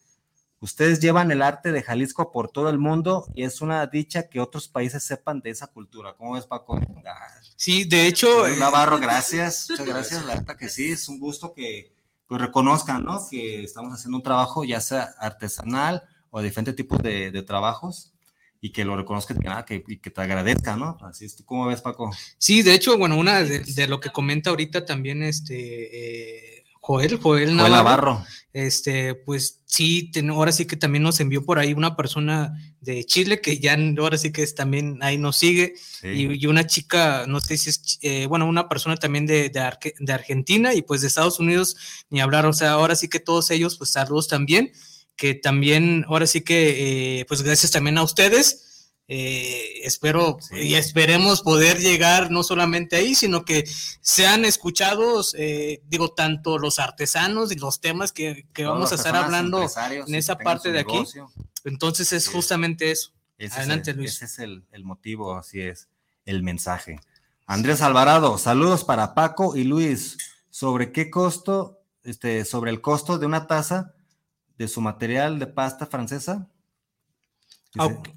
Ustedes 0.60 0.98
llevan 0.98 1.30
el 1.30 1.42
arte 1.42 1.70
de 1.70 1.82
Jalisco 1.82 2.32
por 2.32 2.50
todo 2.50 2.68
el 2.68 2.78
mundo 2.78 3.26
y 3.34 3.44
es 3.44 3.60
una 3.60 3.86
dicha 3.86 4.28
que 4.28 4.40
otros 4.40 4.66
países 4.66 5.04
sepan 5.04 5.40
de 5.40 5.50
esa 5.50 5.68
cultura. 5.68 6.14
¿Cómo 6.16 6.32
ves, 6.32 6.46
Paco? 6.46 6.80
Sí, 7.54 7.84
de 7.84 8.08
hecho. 8.08 8.46
Eh, 8.46 8.56
Navarro, 8.58 8.98
gracias. 8.98 9.66
Muchas 9.70 9.86
gracias. 9.86 10.24
La 10.24 10.34
verdad 10.34 10.56
que 10.56 10.68
sí, 10.68 10.90
es 10.90 11.08
un 11.08 11.20
gusto 11.20 11.54
que 11.54 11.92
pues, 12.26 12.40
reconozcan, 12.40 13.04
¿no? 13.04 13.20
Que 13.30 13.62
estamos 13.62 13.92
haciendo 13.92 14.16
un 14.16 14.22
trabajo, 14.24 14.64
ya 14.64 14.80
sea 14.80 15.14
artesanal 15.20 16.02
o 16.30 16.42
diferentes 16.42 16.74
tipos 16.74 17.00
de, 17.02 17.42
trabajos 17.42 18.12
y 18.60 18.72
que 18.72 18.84
lo 18.84 18.96
reconozcan 18.96 19.38
que, 19.64 19.84
y 19.86 19.98
que 19.98 20.10
te 20.10 20.20
agradezca, 20.20 20.76
¿no? 20.76 20.98
Así 21.02 21.24
es. 21.24 21.36
¿Tú 21.36 21.44
cómo 21.44 21.66
ves, 21.66 21.82
Paco? 21.82 22.10
Sí, 22.36 22.62
de 22.62 22.74
hecho, 22.74 22.98
bueno, 22.98 23.16
una 23.16 23.44
de, 23.44 23.86
lo 23.86 24.00
que 24.00 24.10
comenta 24.10 24.50
ahorita 24.50 24.84
también 24.84 25.22
este. 25.22 26.56
Eh, 26.56 26.57
Joel, 26.88 27.18
Joel 27.18 27.54
Navarro, 27.54 28.24
Este, 28.50 29.14
pues 29.14 29.60
sí, 29.66 30.10
ahora 30.30 30.52
sí 30.52 30.64
que 30.64 30.74
también 30.74 31.02
nos 31.02 31.20
envió 31.20 31.44
por 31.44 31.58
ahí 31.58 31.74
una 31.74 31.96
persona 31.96 32.54
de 32.80 33.04
Chile 33.04 33.42
que 33.42 33.58
ya 33.58 33.76
ahora 33.98 34.16
sí 34.16 34.32
que 34.32 34.42
es, 34.42 34.54
también 34.54 34.96
ahí 35.02 35.18
nos 35.18 35.36
sigue. 35.36 35.74
Y, 36.02 36.46
una 36.46 36.66
chica, 36.66 37.26
no 37.28 37.40
sé 37.40 37.58
si 37.58 37.68
es, 37.68 37.98
eh, 38.00 38.24
bueno, 38.26 38.46
una 38.46 38.70
persona 38.70 38.96
también 38.96 39.26
de, 39.26 39.50
de, 39.50 40.12
Argentina 40.12 40.72
y 40.72 40.80
pues 40.80 41.02
de 41.02 41.08
Estados 41.08 41.38
Unidos, 41.40 41.76
ni 42.08 42.22
hablar, 42.22 42.46
o 42.46 42.54
sea, 42.54 42.70
ahora 42.70 42.96
sí 42.96 43.08
que 43.08 43.20
todos 43.20 43.50
ellos, 43.50 43.76
pues 43.76 43.90
saludos 43.90 44.26
también, 44.26 44.72
que 45.14 45.34
también, 45.34 46.06
ahora 46.08 46.26
sí 46.26 46.40
que, 46.40 47.18
eh, 47.20 47.24
pues 47.26 47.42
gracias 47.42 47.70
también 47.70 47.98
a 47.98 48.02
ustedes 48.02 48.67
eh, 49.10 49.80
espero 49.84 50.38
y 50.52 50.74
esperemos 50.74 51.40
poder 51.40 51.78
llegar 51.78 52.30
no 52.30 52.42
solamente 52.42 52.96
ahí, 52.96 53.14
sino 53.14 53.42
que 53.42 53.66
sean 54.02 54.44
escuchados, 54.44 55.34
eh, 55.38 55.80
digo, 55.88 56.12
tanto 56.12 56.58
los 56.58 56.78
artesanos 56.78 57.50
y 57.50 57.54
los 57.54 57.80
temas 57.80 58.12
que, 58.12 58.46
vamos 58.58 58.92
a 58.92 58.96
estar 58.96 59.16
hablando 59.16 59.66
en 60.06 60.14
esa 60.14 60.36
parte 60.36 60.72
de 60.72 60.80
aquí. 60.80 61.02
Entonces 61.64 62.12
es 62.12 62.28
justamente 62.28 62.90
eso. 62.90 63.12
Adelante, 63.52 63.94
Luis. 63.94 64.16
Ese 64.16 64.24
es 64.26 64.38
el, 64.40 64.64
el, 64.72 64.84
motivo, 64.84 65.36
así 65.36 65.62
es, 65.62 65.88
el 66.26 66.42
mensaje. 66.42 67.00
Andrés 67.46 67.80
Alvarado, 67.80 68.36
saludos 68.36 68.84
para 68.84 69.14
Paco 69.14 69.56
y 69.56 69.64
Luis. 69.64 70.18
¿Sobre 70.50 70.92
qué 70.92 71.08
costo, 71.08 71.80
este, 72.04 72.44
sobre 72.44 72.70
el 72.72 72.82
costo 72.82 73.18
de 73.18 73.24
una 73.24 73.46
taza 73.46 73.94
de 74.58 74.68
su 74.68 74.82
material 74.82 75.38
de 75.38 75.46
pasta 75.46 75.86
francesa? 75.86 76.50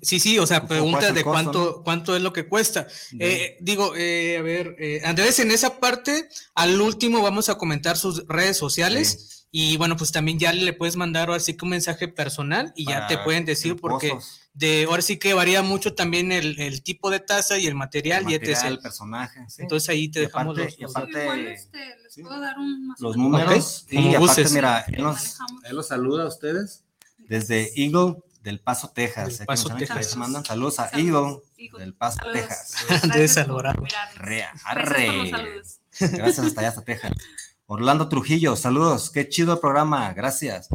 Sí, 0.02 0.20
sí, 0.20 0.40
o 0.40 0.48
sea, 0.48 0.66
pregunta 0.68 1.12
de 1.12 1.24
cuánto, 1.24 1.84
cuánto 1.84 2.16
es 2.16 2.22
lo 2.22 2.32
que 2.32 2.48
cuesta. 2.48 2.88
Eh, 3.20 3.58
digo, 3.60 3.94
eh, 3.96 4.38
a 4.38 4.42
ver, 4.42 4.76
eh, 4.80 5.02
Andrés, 5.04 5.40
en 5.40 5.52
esa 5.52 5.80
parte, 5.80 6.30
al 6.56 6.80
último 6.80 7.22
vamos 7.22 7.50
a 7.50 7.56
comentar 7.56 7.98
sus 7.98 8.26
redes 8.28 8.58
sociales 8.58 9.48
y 9.52 9.76
bueno, 9.76 9.98
pues 9.98 10.14
también 10.14 10.40
ya 10.40 10.54
le 10.54 10.72
puedes 10.72 10.96
mandar 10.96 11.28
ahora 11.28 11.42
sí 11.42 11.56
que 11.58 11.66
un 11.66 11.72
mensaje 11.72 12.08
personal 12.08 12.72
y 12.76 12.86
ya 12.86 13.08
te 13.08 13.18
pueden 13.18 13.44
decir 13.44 13.76
porque 13.76 14.18
de 14.54 14.86
ahora 14.86 15.02
sí 15.02 15.18
que 15.18 15.34
varía 15.34 15.62
mucho 15.62 15.94
también 15.94 16.32
el, 16.32 16.82
tipo 16.84 17.10
de 17.10 17.20
taza 17.20 17.58
y 17.58 17.68
el 17.68 17.76
material, 17.76 18.32
y 18.32 18.36
el 18.36 18.80
personaje. 18.80 19.46
Entonces 19.58 19.90
ahí 19.90 20.08
te 20.08 20.22
dejamos 20.22 20.58
los, 20.58 20.80
y 20.80 20.84
aparte, 20.86 21.54
este, 21.54 21.98
les 22.02 22.16
puedo 22.22 22.40
dar 22.40 22.58
un 22.58 22.96
los 23.00 23.18
números 23.18 23.86
y 23.90 24.16
aparte, 24.16 24.46
mira, 24.52 24.86
él 24.88 25.76
los 25.76 25.88
saluda 25.88 26.24
a 26.24 26.28
ustedes. 26.28 26.86
Desde 27.28 27.72
Eagle 27.76 28.16
del 28.42 28.60
Paso, 28.60 28.90
Texas. 28.90 29.40
Del 29.40 29.48
Paso, 29.48 29.76
Texas. 29.76 30.16
mandan 30.18 30.44
saludos 30.44 30.80
a 30.80 31.00
Ido 31.00 31.44
del 31.78 31.94
Paso, 31.94 32.20
Texas. 32.34 32.76
Gracias 32.88 33.34
Salvador. 33.34 33.68
arre. 34.66 35.32
Gracias 36.00 36.40
hasta 36.40 36.62
allá, 36.62 36.70
hasta 36.70 36.84
Texas. 36.84 37.12
Orlando 37.68 38.10
Trujillo, 38.10 38.56
saludos. 38.56 39.10
Qué 39.12 39.30
chido 39.30 39.54
el 39.54 39.60
programa, 39.60 40.12
gracias. 40.14 40.70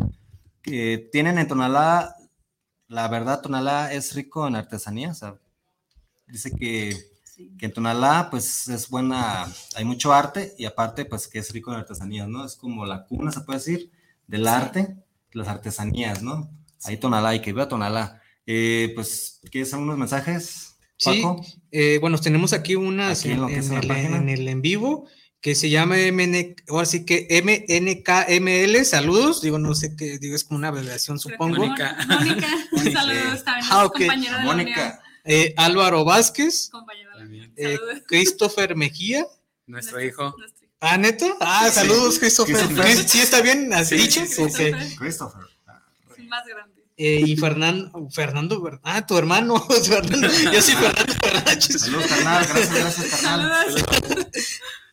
tienen 0.62 1.38
en 1.38 1.48
Tonalá, 1.48 2.16
la 2.88 3.08
verdad, 3.08 3.42
Tonalá 3.42 3.92
es 3.92 4.14
rico 4.14 4.46
en 4.46 4.56
artesanía. 4.56 5.12
dice 6.26 6.52
que, 6.52 6.96
que, 7.58 7.66
en 7.66 7.72
Tonalá, 7.72 8.28
pues 8.30 8.68
es 8.68 8.88
buena, 8.88 9.46
hay 9.74 9.84
mucho 9.84 10.12
arte 10.14 10.54
y 10.56 10.64
aparte, 10.64 11.04
pues 11.04 11.26
que 11.26 11.40
es 11.40 11.52
rico 11.52 11.72
en 11.72 11.80
artesanía, 11.80 12.26
¿no? 12.26 12.44
Es 12.44 12.56
como 12.56 12.86
la 12.86 13.04
cuna, 13.04 13.32
se 13.32 13.40
puede 13.40 13.58
decir, 13.58 13.90
del 14.26 14.46
arte, 14.46 14.96
las 15.32 15.48
artesanías, 15.48 16.22
¿no? 16.22 16.48
Ahí 16.84 16.96
Tonalá, 16.96 17.34
y 17.34 17.40
que 17.40 17.52
vea 17.52 17.68
Tonalá. 17.68 18.22
Eh, 18.46 18.92
pues, 18.94 19.40
¿quieres 19.50 19.72
unos 19.72 19.98
mensajes? 19.98 20.76
Sí, 20.98 21.22
eh, 21.72 21.98
bueno, 22.00 22.18
tenemos 22.18 22.52
aquí 22.52 22.74
unas 22.74 23.24
en, 23.26 23.42
el, 24.28 24.48
en, 24.48 24.62
vivo 24.62 25.06
que 25.42 25.54
se 25.54 25.68
llama 25.68 25.96
MN, 26.10 26.56
ahora 26.68 26.86
sí 26.86 27.04
que 27.04 27.28
MNKML, 27.42 28.84
saludos, 28.84 29.42
digo, 29.42 29.58
no 29.58 29.74
sé 29.74 29.94
qué, 29.94 30.18
digo, 30.18 30.34
es 30.34 30.44
como 30.44 30.58
una 30.58 30.68
abreviación, 30.68 31.18
supongo. 31.18 31.58
Mónica, 31.58 31.96
Mónica, 32.08 32.48
saludos 32.92 33.44
también, 33.44 33.66
ah, 33.70 33.88
compañera 33.92 34.38
de 34.38 34.44
Mónica. 34.44 35.02
Eh, 35.24 35.54
Álvaro 35.56 36.04
Vázquez, 36.04 36.70
eh, 37.56 37.78
Christopher 38.06 38.74
Mejía, 38.74 39.26
nuestro 39.66 40.00
hijo. 40.02 40.34
Ah, 40.80 40.96
neto. 40.96 41.36
Ah, 41.40 41.68
saludos, 41.70 42.18
Christopher. 42.18 43.08
¿Sí 43.08 43.18
está 43.18 43.40
bien? 43.40 43.72
¿Has 43.72 43.90
dicho? 43.90 44.20
Christopher. 44.20 45.46
Más 46.26 46.44
grande. 46.46 46.84
Eh, 46.98 47.22
y 47.26 47.36
Fernando, 47.36 48.08
Fernando, 48.10 48.80
ah, 48.82 49.06
tu 49.06 49.18
hermano, 49.18 49.60
Fernando, 49.86 50.28
yo 50.52 50.62
soy 50.62 50.74
Fernando 50.74 51.12
Fernández. 51.12 51.80
Saludos, 51.80 52.06
carnal, 52.06 52.46
gracias, 52.46 52.74
gracias, 52.74 53.20
carnal. 53.20 53.76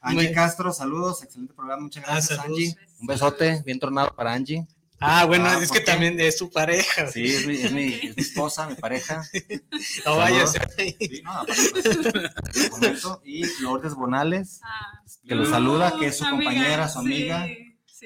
Angie 0.02 0.32
Castro, 0.34 0.74
saludos, 0.74 1.24
excelente 1.24 1.54
programa, 1.54 1.84
muchas 1.84 2.04
ah, 2.06 2.12
gracias, 2.12 2.40
Angie. 2.40 2.76
Un 3.00 3.08
besote, 3.08 3.64
bien 3.66 3.80
tornado 3.80 4.14
para 4.14 4.34
Angie. 4.34 4.68
Ah, 5.00 5.26
bueno, 5.26 5.46
ah, 5.48 5.60
es 5.62 5.72
que 5.72 5.82
también 5.82 6.20
es 6.20 6.38
su 6.38 6.50
pareja. 6.50 7.08
Sí, 7.08 7.26
es 7.26 7.46
mi, 7.46 7.56
es 7.56 7.72
mi, 7.72 7.94
es 7.94 8.16
mi 8.16 8.24
esposa, 8.24 8.68
mi 8.68 8.76
pareja. 8.76 9.24
No 10.06 10.18
vaya 10.18 10.44
a 10.44 10.48
ser 10.48 10.68
ahí. 10.78 10.96
Sí, 11.00 11.22
no, 11.24 11.46
pues, 11.46 13.08
y 13.26 13.62
Lourdes 13.62 13.96
Bonales, 13.96 14.62
ah, 14.64 15.02
que 15.28 15.36
lo 15.36 15.46
saluda, 15.46 15.98
que 16.00 16.08
es 16.08 16.18
su 16.18 16.26
compañera, 16.26 16.88
su 16.88 17.00
amiga. 17.00 17.46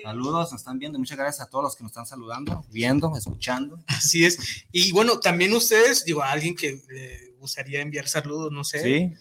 Saludos, 0.04 0.52
nos 0.52 0.62
están 0.62 0.80
viendo. 0.80 1.00
Muchas 1.00 1.18
gracias 1.18 1.46
a 1.46 1.50
todos 1.50 1.64
los 1.64 1.76
que 1.76 1.84
nos 1.84 1.92
están 1.92 2.06
saludando, 2.06 2.66
viendo, 2.70 3.16
escuchando. 3.16 3.80
Así 3.88 4.26
es. 4.26 4.66
Y 4.72 4.92
bueno, 4.92 5.20
también 5.20 5.54
ustedes, 5.54 6.06
digo, 6.06 6.22
a 6.22 6.32
alguien 6.32 6.56
que 6.56 6.82
le 6.90 7.36
gustaría 7.40 7.82
enviar 7.82 8.08
saludos, 8.08 8.52
no 8.52 8.64
sé. 8.64 8.82
Sí. 8.82 9.14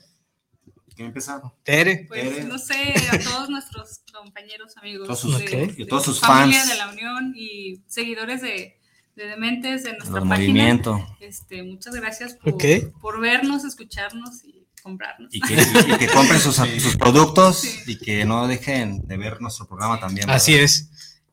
¿Quién 0.94 1.08
empieza? 1.08 1.42
Tere. 1.62 2.06
Pues 2.08 2.46
no 2.46 2.58
sé, 2.58 2.94
a 3.10 3.18
todos 3.18 3.50
nuestros 3.50 4.00
compañeros, 4.12 4.74
amigos. 4.78 5.06
Todos 5.06 5.20
sus, 5.20 5.38
de, 5.38 5.74
y 5.76 5.86
todos 5.86 6.04
sus 6.04 6.20
familia 6.20 6.60
fans. 6.60 6.70
de 6.70 6.78
la 6.78 6.88
Unión 6.88 7.34
y 7.36 7.82
seguidores 7.86 8.40
de, 8.40 8.80
de 9.14 9.26
Dementes 9.26 9.84
de 9.84 9.92
nuestra 9.92 10.20
página. 10.20 10.36
Movimiento. 10.36 11.16
Este, 11.20 11.62
muchas 11.62 11.94
gracias 11.94 12.34
por, 12.34 12.56
por 12.98 13.20
vernos, 13.20 13.64
escucharnos 13.64 14.42
y 14.42 14.55
comprarnos. 14.86 15.34
Y 15.34 15.40
que, 15.40 15.54
y, 15.54 15.98
que 15.98 16.06
compren 16.14 16.40
sus, 16.40 16.56
sus 16.56 16.96
productos 16.96 17.64
y 17.86 17.98
que 17.98 18.24
no 18.24 18.46
dejen 18.46 19.06
de 19.06 19.16
ver 19.16 19.40
nuestro 19.40 19.66
programa 19.66 19.98
también. 19.98 20.30
Así 20.30 20.54
es. 20.54 20.90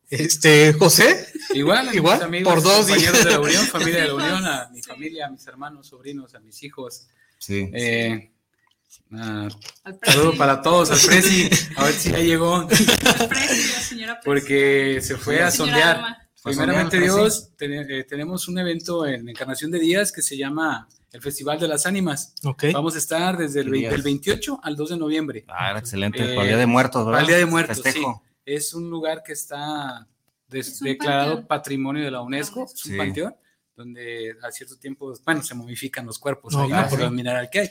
Este, 0.09 0.73
José. 0.73 1.27
Igual, 1.53 1.93
igual, 1.93 2.21
amigos, 2.21 2.53
por 2.53 2.63
dos 2.63 2.85
compañeros 2.85 3.23
de 3.23 3.31
la 3.31 3.39
Unión, 3.39 3.65
familia 3.71 4.01
de 4.01 4.07
la 4.07 4.13
Unión, 4.15 4.45
a 4.45 4.69
mi 4.71 4.81
familia, 4.81 5.27
a 5.27 5.29
mis 5.29 5.45
hermanos, 5.47 5.87
sobrinos, 5.87 6.33
a 6.35 6.39
mis 6.39 6.61
hijos. 6.63 7.07
Sí. 7.37 7.69
Eh, 7.73 8.31
saludo 10.03 10.35
para 10.37 10.61
todos, 10.61 10.91
al 10.91 10.99
Presi, 10.99 11.49
a 11.75 11.83
ver 11.83 11.93
si 11.93 12.11
ya 12.11 12.19
llegó. 12.19 12.67
Porque 14.23 14.99
se 15.01 15.17
fue 15.17 15.41
a 15.41 15.51
sondear. 15.51 16.17
Primeramente 16.43 16.99
Dios, 16.99 17.49
eh, 17.59 18.05
tenemos 18.07 18.47
un 18.47 18.59
evento 18.59 19.05
en 19.05 19.29
Encarnación 19.29 19.71
de 19.71 19.79
Días 19.79 20.11
que 20.11 20.21
se 20.21 20.35
llama 20.35 20.87
el 21.13 21.21
Festival 21.21 21.59
de 21.59 21.67
las 21.67 21.85
Ánimas. 21.85 22.35
Okay. 22.43 22.73
Vamos 22.73 22.95
a 22.95 22.97
estar 22.97 23.37
desde 23.37 23.61
el, 23.61 23.69
28 23.69 24.59
al 24.61 24.75
2 24.75 24.89
de 24.89 24.97
noviembre. 24.97 25.45
Ah, 25.47 25.77
excelente. 25.77 26.19
Eh, 26.19 26.35
el 26.35 26.47
Día 26.47 26.57
de 26.57 26.65
Muertos, 26.65 27.05
¿verdad? 27.05 27.21
El 27.21 27.27
Día 27.27 27.37
de 27.37 27.45
Muertos, 27.45 27.81
Festejo. 27.81 28.23
sí. 28.25 28.31
Es 28.45 28.73
un 28.73 28.89
lugar 28.89 29.23
que 29.23 29.31
está 29.31 30.05
declarado 30.49 31.47
Patrimonio 31.47 32.03
de 32.03 32.11
la 32.11 32.21
UNESCO, 32.21 32.65
es 32.65 32.85
un 32.85 32.97
panteón 32.97 33.35
donde 33.75 34.35
a 34.43 34.51
cierto 34.51 34.77
tiempo, 34.77 35.13
bueno, 35.25 35.41
se 35.41 35.55
momifican 35.55 36.05
los 36.05 36.19
cuerpos 36.19 36.55
ahí, 36.55 36.71
por 36.89 37.01
el 37.01 37.11
mineral 37.11 37.49
que 37.49 37.59
hay. 37.59 37.69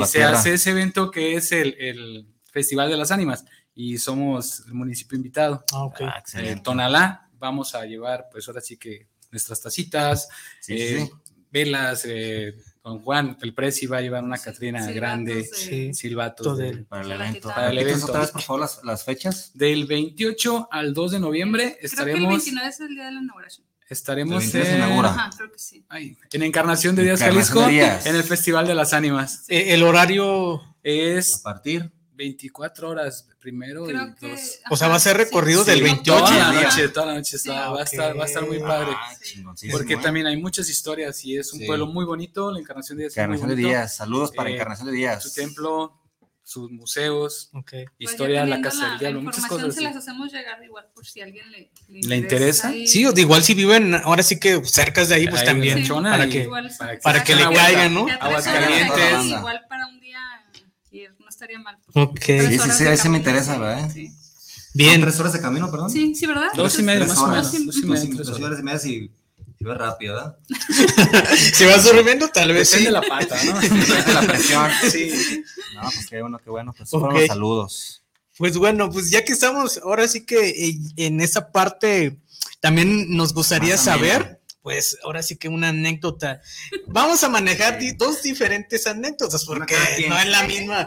y 0.00 0.04
se 0.06 0.24
hace 0.24 0.54
ese 0.54 0.70
evento 0.70 1.10
que 1.10 1.34
es 1.34 1.52
el, 1.52 1.76
el, 1.78 2.26
Festival 2.50 2.88
de 2.88 2.96
las 2.96 3.10
Ánimas 3.10 3.44
y 3.74 3.98
somos 3.98 4.62
el 4.68 4.74
municipio 4.74 5.16
invitado. 5.16 5.64
Ah, 5.72 5.84
okay. 5.86 6.06
ah, 6.06 6.22
eh, 6.34 6.60
Tonalá, 6.62 7.28
vamos 7.36 7.74
a 7.74 7.84
llevar, 7.84 8.28
pues 8.30 8.46
ahora 8.46 8.60
sí 8.60 8.76
que 8.76 9.08
nuestras 9.32 9.60
tacitas, 9.60 10.28
sí, 10.60 10.74
eh, 10.74 11.00
sí. 11.00 11.34
velas, 11.50 12.04
eh, 12.06 12.54
Don 12.84 13.00
Juan, 13.00 13.38
el 13.40 13.54
Presi 13.54 13.86
va 13.86 13.96
a 13.96 14.00
llevar 14.02 14.22
una 14.22 14.36
Catrina 14.36 14.84
grande, 14.90 15.42
sí. 15.42 15.94
silbatos 15.94 16.58
de, 16.58 16.84
para 16.84 17.02
el 17.02 17.12
evento. 17.12 17.48
Para 17.48 17.70
el 17.70 17.78
evento. 17.78 18.04
otra 18.04 18.20
vez, 18.20 18.30
por 18.30 18.42
favor, 18.42 18.60
las, 18.60 18.84
las, 18.84 19.04
fechas? 19.04 19.52
Del 19.54 19.86
28 19.86 20.68
al 20.70 20.92
2 20.92 21.12
de 21.12 21.20
noviembre 21.20 21.76
creo 21.78 21.86
estaremos... 21.86 22.20
Que 22.20 22.24
el 22.24 22.30
29 22.30 22.68
es 22.68 22.80
el 22.80 22.88
día 22.88 23.06
de 23.06 23.12
la 23.12 23.20
inauguración. 23.22 23.66
Estaremos 23.88 24.54
en, 24.54 24.82
Ajá, 24.82 25.30
creo 25.34 25.50
que 25.50 25.58
sí. 25.58 25.86
Ay, 25.88 26.18
en 26.30 26.42
Encarnación 26.42 26.94
de 26.94 27.04
Díaz 27.04 27.20
Jalisco, 27.20 27.62
de 27.62 27.72
Díaz. 27.72 28.04
en 28.04 28.16
el 28.16 28.22
Festival 28.22 28.66
de 28.66 28.74
las 28.74 28.92
Ánimas. 28.92 29.46
Eh, 29.48 29.72
el 29.72 29.82
horario 29.82 30.60
es... 30.82 31.36
A 31.36 31.42
partir 31.42 31.90
24 32.14 32.88
horas 32.88 33.28
primero 33.40 33.90
y 33.90 34.14
que, 34.14 34.28
dos. 34.28 34.60
O 34.70 34.76
sea, 34.76 34.88
va 34.88 34.96
a 34.96 35.00
ser 35.00 35.16
recorrido 35.16 35.64
sí, 35.64 35.70
del 35.70 35.82
28 35.82 36.24
toda 36.24 36.38
la 36.38 36.62
noche, 36.62 36.88
toda 36.88 37.06
la 37.06 37.14
noche 37.14 37.36
está, 37.36 37.70
va, 37.70 37.80
a 37.80 37.84
estar, 37.84 38.18
va 38.18 38.22
a 38.22 38.26
estar 38.26 38.46
muy 38.46 38.58
padre. 38.60 38.92
Ah, 38.94 39.14
porque 39.70 39.96
también 39.96 40.26
hay 40.26 40.36
muchas 40.36 40.68
historias 40.68 41.24
y 41.24 41.36
es 41.36 41.52
un 41.52 41.66
pueblo 41.66 41.86
muy 41.86 42.04
bonito, 42.04 42.50
la 42.52 42.60
Encarnación 42.60 42.98
de 42.98 43.04
Díaz. 43.04 43.16
Encarnación 43.16 43.48
de 43.48 43.56
Díaz, 43.56 43.96
saludos 43.96 44.32
para 44.32 44.50
eh, 44.50 44.54
Encarnación 44.54 44.86
de 44.86 44.94
Díaz. 44.94 45.22
Su 45.22 45.34
templo, 45.34 46.00
sus 46.42 46.70
museos, 46.70 47.50
okay. 47.52 47.86
historia 47.98 48.42
pues 48.42 48.50
de 48.50 48.56
la 48.56 48.62
Casa 48.62 48.90
del 48.90 48.98
Diablo, 48.98 49.22
muchas 49.22 49.46
cosas. 49.46 49.74
se 49.74 49.82
las 49.82 49.96
hacemos 49.96 50.32
llegar 50.32 50.62
igual 50.62 50.86
por 50.94 51.04
si 51.04 51.20
alguien 51.20 51.50
le, 51.50 51.70
le, 51.88 52.00
¿Le 52.06 52.16
interesa. 52.16 52.68
Ahí. 52.68 52.86
Sí, 52.86 53.06
igual 53.16 53.42
si 53.42 53.54
viven 53.54 53.94
ahora 53.94 54.22
sí 54.22 54.38
que 54.38 54.64
cerca 54.64 55.04
de 55.04 55.14
ahí, 55.14 55.26
pues 55.26 55.40
ahí 55.40 55.46
también. 55.46 55.84
Sí. 55.84 55.90
Para, 55.90 56.28
que, 56.28 56.48
para, 56.78 56.98
para 57.00 57.24
que 57.24 57.34
le 57.34 57.44
caigan, 57.44 57.94
¿no? 57.94 58.06
Aguas 58.20 58.44
calientes. 58.44 59.24
Igual 59.24 59.64
para 59.68 59.86
un 59.88 60.00
día 60.00 60.43
estaría 61.44 61.58
mal. 61.58 61.78
Ok. 61.94 62.24
Sí, 62.24 62.58
sí, 62.58 62.70
sí, 62.70 62.86
ahí 62.86 62.96
se 62.96 63.08
me 63.08 63.18
interesa, 63.18 63.58
¿verdad? 63.58 63.90
Sí. 63.92 64.12
Bien. 64.72 65.00
¿Tres 65.00 65.20
horas 65.20 65.32
de 65.32 65.40
camino, 65.40 65.70
perdón? 65.70 65.90
Sí, 65.90 66.14
sí, 66.14 66.26
¿verdad? 66.26 66.48
Dos 66.54 66.78
y 66.78 66.82
media, 66.82 67.06
más 67.06 67.18
o 67.18 67.28
menos. 67.28 67.52
Dos 67.52 67.76
y 67.76 67.86
media, 67.86 68.46
horas 68.46 68.58
y 68.58 68.62
media, 68.62 68.78
si, 68.78 69.10
si 69.56 69.64
va 69.64 69.74
rápido, 69.74 70.14
¿verdad? 70.14 70.38
si 71.52 71.64
vas 71.64 71.84
durmiendo, 71.84 72.28
tal 72.28 72.52
vez 72.52 72.70
Depende 72.70 72.78
sí. 72.78 72.84
de 72.84 72.90
la 72.90 73.02
pata, 73.02 73.44
¿no? 73.44 73.60
Depende 73.60 74.02
de 74.02 74.12
la 74.12 74.22
presión. 74.22 74.70
Sí. 74.90 75.44
No, 75.74 75.82
pues 75.82 76.06
qué 76.08 76.20
bueno, 76.20 76.38
qué 76.42 76.50
bueno. 76.50 76.74
Pues 76.76 76.92
okay. 76.92 77.00
fueron 77.00 77.20
los 77.20 77.28
saludos. 77.28 78.02
Pues 78.36 78.56
bueno, 78.56 78.90
pues 78.90 79.10
ya 79.10 79.24
que 79.24 79.32
estamos 79.32 79.78
ahora 79.78 80.08
sí 80.08 80.26
que 80.26 80.76
en 80.96 81.20
esa 81.20 81.52
parte, 81.52 82.18
también 82.60 83.16
nos 83.16 83.32
gustaría 83.32 83.78
saber 83.78 84.40
pues 84.64 84.96
ahora 85.04 85.22
sí 85.22 85.36
que 85.36 85.50
una 85.50 85.68
anécdota. 85.68 86.40
Vamos 86.86 87.22
a 87.22 87.28
manejar 87.28 87.78
sí. 87.78 87.92
dos 87.92 88.22
diferentes 88.22 88.86
anécdotas 88.86 89.44
porque 89.44 89.76
no 90.08 90.18
es 90.18 90.26
la 90.26 90.44
misma 90.44 90.86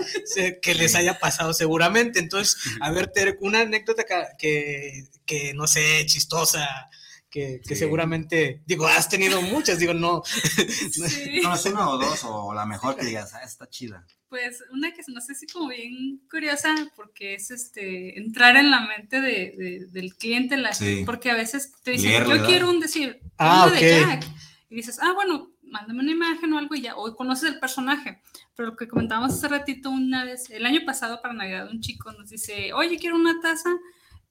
que 0.63 0.73
les 0.73 0.95
haya 0.95 1.19
pasado 1.19 1.53
seguramente. 1.53 2.17
Entonces, 2.17 2.57
a 2.81 2.89
ver, 2.89 3.11
Tere, 3.11 3.37
una 3.39 3.61
anécdota 3.61 4.03
que, 4.35 5.05
que 5.27 5.53
no 5.53 5.67
sé, 5.67 6.03
chistosa, 6.07 6.89
que, 7.29 7.61
que 7.67 7.75
sí. 7.75 7.79
seguramente, 7.81 8.61
digo, 8.65 8.87
has 8.87 9.09
tenido 9.09 9.41
muchas, 9.41 9.79
digo, 9.79 9.93
no. 9.93 10.23
Sí. 10.91 11.39
No, 11.43 11.55
es 11.55 11.65
una 11.65 11.89
o 11.89 11.97
dos, 11.97 12.23
o 12.23 12.53
la 12.53 12.65
mejor 12.65 12.95
que 12.95 13.05
digas, 13.05 13.33
ah, 13.33 13.43
está 13.43 13.69
chida. 13.69 14.05
Pues 14.29 14.63
una 14.71 14.93
que 14.93 15.01
no 15.07 15.21
sé 15.21 15.35
si 15.35 15.47
como 15.47 15.69
bien 15.69 16.21
curiosa, 16.29 16.73
porque 16.95 17.35
es 17.35 17.51
este 17.51 18.17
entrar 18.17 18.57
en 18.57 18.71
la 18.71 18.81
mente 18.81 19.21
de, 19.21 19.53
de, 19.57 19.87
del 19.91 20.15
cliente, 20.15 20.57
la, 20.57 20.73
sí. 20.73 21.03
porque 21.05 21.31
a 21.31 21.35
veces 21.35 21.73
te 21.83 21.91
dicen, 21.91 22.09
Leer, 22.09 22.23
yo 22.23 22.29
¿verdad? 22.29 22.47
quiero 22.47 22.69
un 22.69 22.79
decir, 22.79 23.21
ah, 23.37 23.67
okay. 23.67 23.83
de 23.83 23.99
Jack, 24.01 24.25
y 24.69 24.75
dices, 24.75 24.99
ah, 25.01 25.13
bueno, 25.13 25.51
mándame 25.63 26.01
una 26.01 26.11
imagen 26.11 26.51
o 26.53 26.57
algo 26.57 26.75
y 26.75 26.81
ya, 26.81 26.95
o 26.95 27.15
conoces 27.15 27.53
el 27.53 27.59
personaje. 27.59 28.21
Pero 28.55 28.69
lo 28.69 28.75
que 28.75 28.87
comentábamos 28.87 29.33
hace 29.33 29.47
ratito 29.47 29.89
una 29.89 30.25
vez, 30.25 30.49
el 30.49 30.65
año 30.65 30.81
pasado 30.85 31.21
para 31.21 31.33
Navidad, 31.33 31.69
un 31.69 31.81
chico 31.81 32.11
nos 32.11 32.29
dice, 32.29 32.73
oye, 32.73 32.97
quiero 32.97 33.15
una 33.15 33.39
taza, 33.41 33.69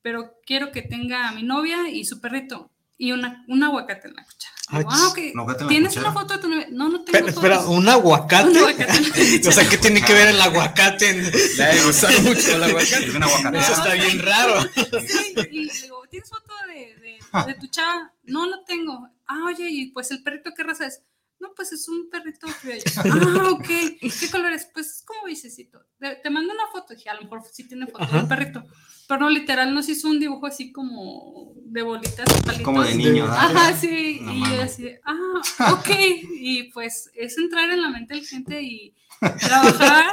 pero 0.03 0.35
quiero 0.45 0.73
que 0.73 0.83
tenga 0.83 1.29
a 1.29 1.33
mi 1.33 1.43
novia 1.43 1.89
y 1.91 2.05
su 2.05 2.21
perrito 2.21 2.71
y 2.99 3.13
una, 3.13 3.45
un 3.49 3.63
aguacate 3.63 4.09
en 4.09 4.15
la 4.15 4.25
cuchara. 4.25 4.55
Ah, 4.69 4.83
ah 4.85 5.09
okay. 5.11 5.33
¿Tienes 5.69 5.97
una 5.97 6.13
foto 6.13 6.35
de 6.35 6.41
tu 6.41 6.49
novia? 6.49 6.67
No, 6.71 6.89
no 6.89 7.05
tengo. 7.05 7.13
Pero, 7.13 7.29
espera, 7.29 7.61
¿un 7.67 7.89
aguacate? 7.89 8.49
¿Un 8.51 8.57
aguacate 8.57 9.43
o 9.49 9.53
sea, 9.53 9.69
¿qué 9.69 9.79
tiene 9.79 10.03
que 10.03 10.13
ver 10.13 10.29
el 10.29 10.41
aguacate? 10.41 11.11
En... 11.11 11.25
Le 11.25 11.85
gusta 11.85 12.09
mucho 12.23 12.57
el 12.57 12.65
aguacate. 12.65 13.07
Es 13.07 13.15
un 13.15 13.23
aguacate. 13.23 13.59
Eso 13.59 13.73
está 13.73 13.95
bien 13.95 14.19
raro. 14.19 14.63
Sí, 14.63 15.35
y 15.51 15.65
le 15.65 15.73
digo, 15.73 16.03
¿tienes 16.11 16.29
foto 16.29 16.53
de, 16.69 16.97
de, 17.01 17.47
de 17.47 17.55
tu 17.55 17.67
chava? 17.69 18.13
No, 18.25 18.47
no 18.47 18.65
tengo. 18.65 19.09
Ah, 19.27 19.45
oye, 19.47 19.69
y 19.71 19.91
pues 19.93 20.11
el 20.11 20.23
perrito, 20.23 20.53
¿qué 20.57 20.63
raza 20.63 20.87
es? 20.87 21.03
No, 21.39 21.53
pues 21.55 21.73
es 21.73 21.87
un 21.89 22.09
perrito 22.09 22.47
criollo. 22.61 22.83
Ah, 22.97 23.51
ok. 23.51 23.67
¿Qué 24.01 24.31
color 24.31 24.53
es? 24.53 24.69
Pues 24.73 24.87
es 24.87 25.03
como 25.03 25.25
vicecito. 25.27 25.85
Te 25.99 26.31
mando 26.31 26.53
una 26.53 26.67
foto. 26.73 26.95
Dije, 26.95 27.11
a 27.11 27.15
lo 27.15 27.23
mejor 27.23 27.43
sí 27.53 27.65
tiene 27.69 27.87
foto 27.87 28.07
de 28.07 28.21
un 28.21 28.29
perrito. 28.29 28.65
Pero 29.09 29.21
no, 29.21 29.31
literal 29.31 29.73
nos 29.73 29.89
hizo 29.89 30.09
un 30.09 30.19
dibujo 30.19 30.47
así 30.47 30.73
como 30.73 31.53
de 31.65 31.83
bolitas. 31.83 32.27
Palitos. 32.43 32.65
Como 32.65 32.83
de 32.83 32.95
niño. 32.95 33.25
¿verdad? 33.25 33.57
Ajá, 33.57 33.73
sí. 33.77 34.19
No, 34.21 34.33
y 34.33 34.41
yo 34.41 34.63
así, 34.63 34.91
ah, 35.05 35.73
ok. 35.73 35.89
Y 36.33 36.65
pues 36.73 37.11
es 37.15 37.39
entrar 37.39 37.71
en 37.71 37.83
la 37.83 37.91
mente 37.91 38.15
del 38.15 38.27
gente 38.27 38.63
y 38.63 38.95
trabajar 39.41 40.07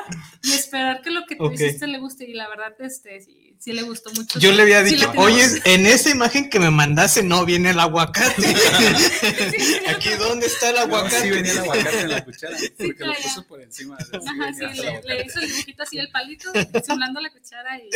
y 0.44 0.52
esperar 0.52 1.02
que 1.02 1.12
lo 1.12 1.26
que 1.26 1.36
tú 1.36 1.46
okay. 1.46 1.56
hiciste 1.56 1.88
le 1.88 2.00
guste. 2.00 2.30
Y 2.30 2.34
la 2.34 2.48
verdad, 2.50 2.74
este, 2.80 3.20
sí, 3.22 3.43
sí 3.64 3.72
le 3.72 3.84
gustó 3.84 4.12
mucho. 4.12 4.40
Yo 4.40 4.52
le 4.52 4.62
había 4.64 4.84
dicho, 4.84 5.10
oye, 5.16 5.46
en 5.64 5.86
esa 5.86 6.10
imagen 6.10 6.50
que 6.50 6.60
me 6.60 6.70
mandaste 6.70 7.24
no 7.24 7.46
viene 7.46 7.70
el 7.70 7.80
aguacate. 7.80 8.46
Aquí, 9.88 10.10
¿dónde 10.20 10.48
está 10.48 10.72
el 10.72 10.80
aguacate? 10.80 11.22
sí 11.22 11.30
venía 11.30 11.54
el 11.54 11.60
aguacate 11.60 12.02
en 12.02 12.10
la 12.10 12.26
cuchara, 12.26 12.58
porque 12.78 13.06
lo 13.06 13.14
puso 13.14 13.48
por 13.48 13.62
encima. 13.62 13.96
Ajá, 13.96 14.54
sí, 14.54 14.82
le, 15.06 15.26
hizo 15.26 15.40
el 15.40 15.48
dibujito 15.48 15.84
así 15.84 15.98
el 15.98 16.12
palito, 16.12 16.52
simulando 16.84 17.22
la 17.22 17.30
cuchara 17.30 17.78
y... 17.78 17.90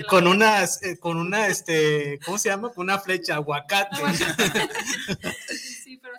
y 0.00 0.02
con 0.04 0.26
unas, 0.26 0.82
eh, 0.82 0.96
con 0.98 1.18
una, 1.18 1.46
este, 1.48 2.18
¿cómo 2.24 2.38
se 2.38 2.48
llama? 2.48 2.70
Con 2.70 2.84
una 2.84 2.98
flecha, 2.98 3.34
aguacate. 3.34 3.96
sí, 4.16 4.24
pero 4.38 5.71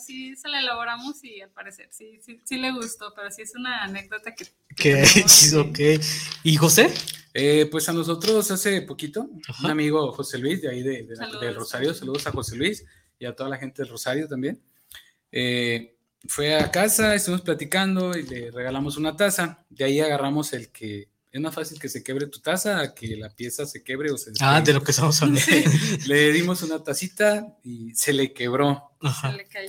sí 0.06 0.36
se 0.36 0.50
la 0.50 0.60
elaboramos 0.60 1.24
y 1.24 1.42
al 1.42 1.50
parecer 1.50 1.88
sí, 1.92 2.20
sí, 2.22 2.40
sí 2.44 2.58
le 2.58 2.72
gustó, 2.72 3.14
pero 3.16 3.32
sí 3.32 3.42
es 3.42 3.56
una 3.56 3.84
anécdota 3.84 4.34
que... 4.36 4.46
Que, 4.76 5.04
ok. 5.58 6.04
¿Y 6.44 6.56
José? 6.56 6.94
Eh, 7.34 7.68
pues 7.72 7.90
a 7.90 7.94
nosotros 7.94 8.52
hace 8.52 8.82
poquito, 8.84 9.28
un 9.64 9.70
amigo 9.70 10.12
José 10.12 10.38
Luis 10.38 10.62
de 10.62 10.70
ahí 10.70 10.84
de, 10.84 11.08
Rosario, 11.54 11.94
saludos 11.94 12.28
a 12.28 12.32
José 12.32 12.56
Luis 12.56 12.86
y 13.18 13.26
a 13.26 13.36
toda 13.36 13.50
la 13.50 13.58
gente 13.58 13.82
del 13.82 13.92
Rosario 13.92 14.28
también. 14.28 14.62
Eh, 15.32 15.96
fue 16.28 16.56
a 16.56 16.72
casa, 16.72 17.16
estuvimos 17.16 17.42
platicando 17.42 18.16
y 18.18 18.24
le 18.24 18.52
regalamos 18.52 18.98
una 18.98 19.16
taza. 19.16 19.66
De 19.70 19.84
ahí 19.84 20.00
agarramos 20.00 20.54
el 20.54 20.70
que 20.70 21.10
es 21.34 21.42
más 21.42 21.56
fácil 21.56 21.80
que 21.80 21.90
se 21.90 22.04
quebre 22.04 22.28
tu 22.28 22.40
taza 22.40 22.80
a 22.80 22.94
que 22.94 23.18
la 23.18 23.28
pieza 23.28 23.66
se 23.66 23.84
quebre 23.84 24.12
o 24.12 24.18
se 24.20 24.32
Ah, 24.40 24.62
de 24.62 24.72
lo 24.72 24.84
que 24.84 24.92
estamos 24.92 25.20
hablando. 25.20 25.42
le 26.06 26.32
dimos 26.32 26.62
una 26.62 26.84
tacita 26.84 27.58
y 27.64 27.92
se 27.96 28.14
le 28.14 28.34
quebró. 28.34 28.92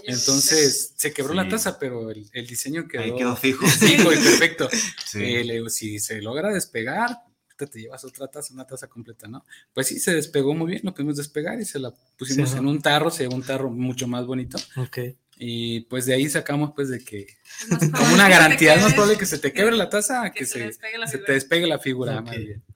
Entonces 0.04 0.92
se 0.94 1.14
quebró 1.14 1.32
la 1.32 1.48
taza, 1.48 1.78
pero 1.78 2.10
el, 2.10 2.46
diseño 2.46 2.86
quedó, 2.86 3.02
Ahí 3.02 3.16
quedó 3.16 3.34
fijo. 3.34 3.66
Fijo 3.80 4.12
y 4.12 4.16
perfecto. 4.22 4.68
Eh, 5.14 5.42
le 5.42 5.54
digo, 5.54 5.70
si 5.70 5.98
se 6.00 6.20
logra 6.20 6.52
despegar, 6.52 7.16
te 7.56 7.80
llevas 7.80 8.04
otra 8.04 8.28
taza, 8.28 8.52
una 8.52 8.66
taza 8.66 8.88
completa, 8.88 9.26
¿no? 9.26 9.44
Pues 9.72 9.86
sí, 9.86 9.98
se 9.98 10.14
despegó 10.14 10.54
muy 10.54 10.70
bien, 10.72 10.82
lo 10.84 10.92
pudimos 10.92 11.16
despegar 11.16 11.60
y 11.60 11.64
se 11.64 11.78
la 11.78 11.94
pusimos 12.18 12.52
en 12.54 12.66
un 12.66 12.82
tarro, 12.82 13.10
se 13.10 13.22
llevó 13.22 13.36
un 13.36 13.42
tarro 13.42 13.70
mucho 13.70 14.06
más 14.06 14.26
bonito. 14.26 14.58
Ok. 14.76 14.98
Y 15.36 15.80
pues 15.82 16.06
de 16.06 16.14
ahí 16.14 16.28
sacamos 16.28 16.72
pues 16.74 16.88
de 16.88 17.04
que 17.04 17.26
como 17.92 18.14
una 18.14 18.28
garantía, 18.28 18.74
es 18.74 18.82
más 18.82 18.92
probable 18.92 19.18
que 19.18 19.26
se 19.26 19.38
te 19.38 19.52
quebre 19.52 19.76
la 19.76 19.88
taza 19.88 20.30
que, 20.30 20.46
se, 20.46 20.70
te 20.70 21.32
despegue 21.32 21.66
la 21.66 21.78
figura. 21.78 22.24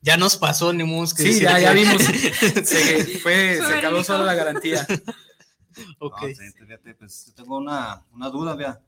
Ya 0.01 0.17
nos 0.17 0.37
pasó, 0.37 0.73
Nemus. 0.73 1.15
Que 1.15 1.23
sí, 1.23 1.41
ya, 1.41 1.59
ya 1.59 1.73
vimos. 1.75 2.03
se, 2.65 3.19
fue, 3.19 3.61
se 3.65 3.75
acabó 3.75 4.03
solo 4.03 4.25
la 4.25 4.35
garantía. 4.35 4.87
ok. 5.99 6.21
pues 6.99 7.33
tengo 7.37 7.59
una, 7.59 8.05
una 8.13 8.29
duda, 8.31 8.55
vea. 8.55 8.81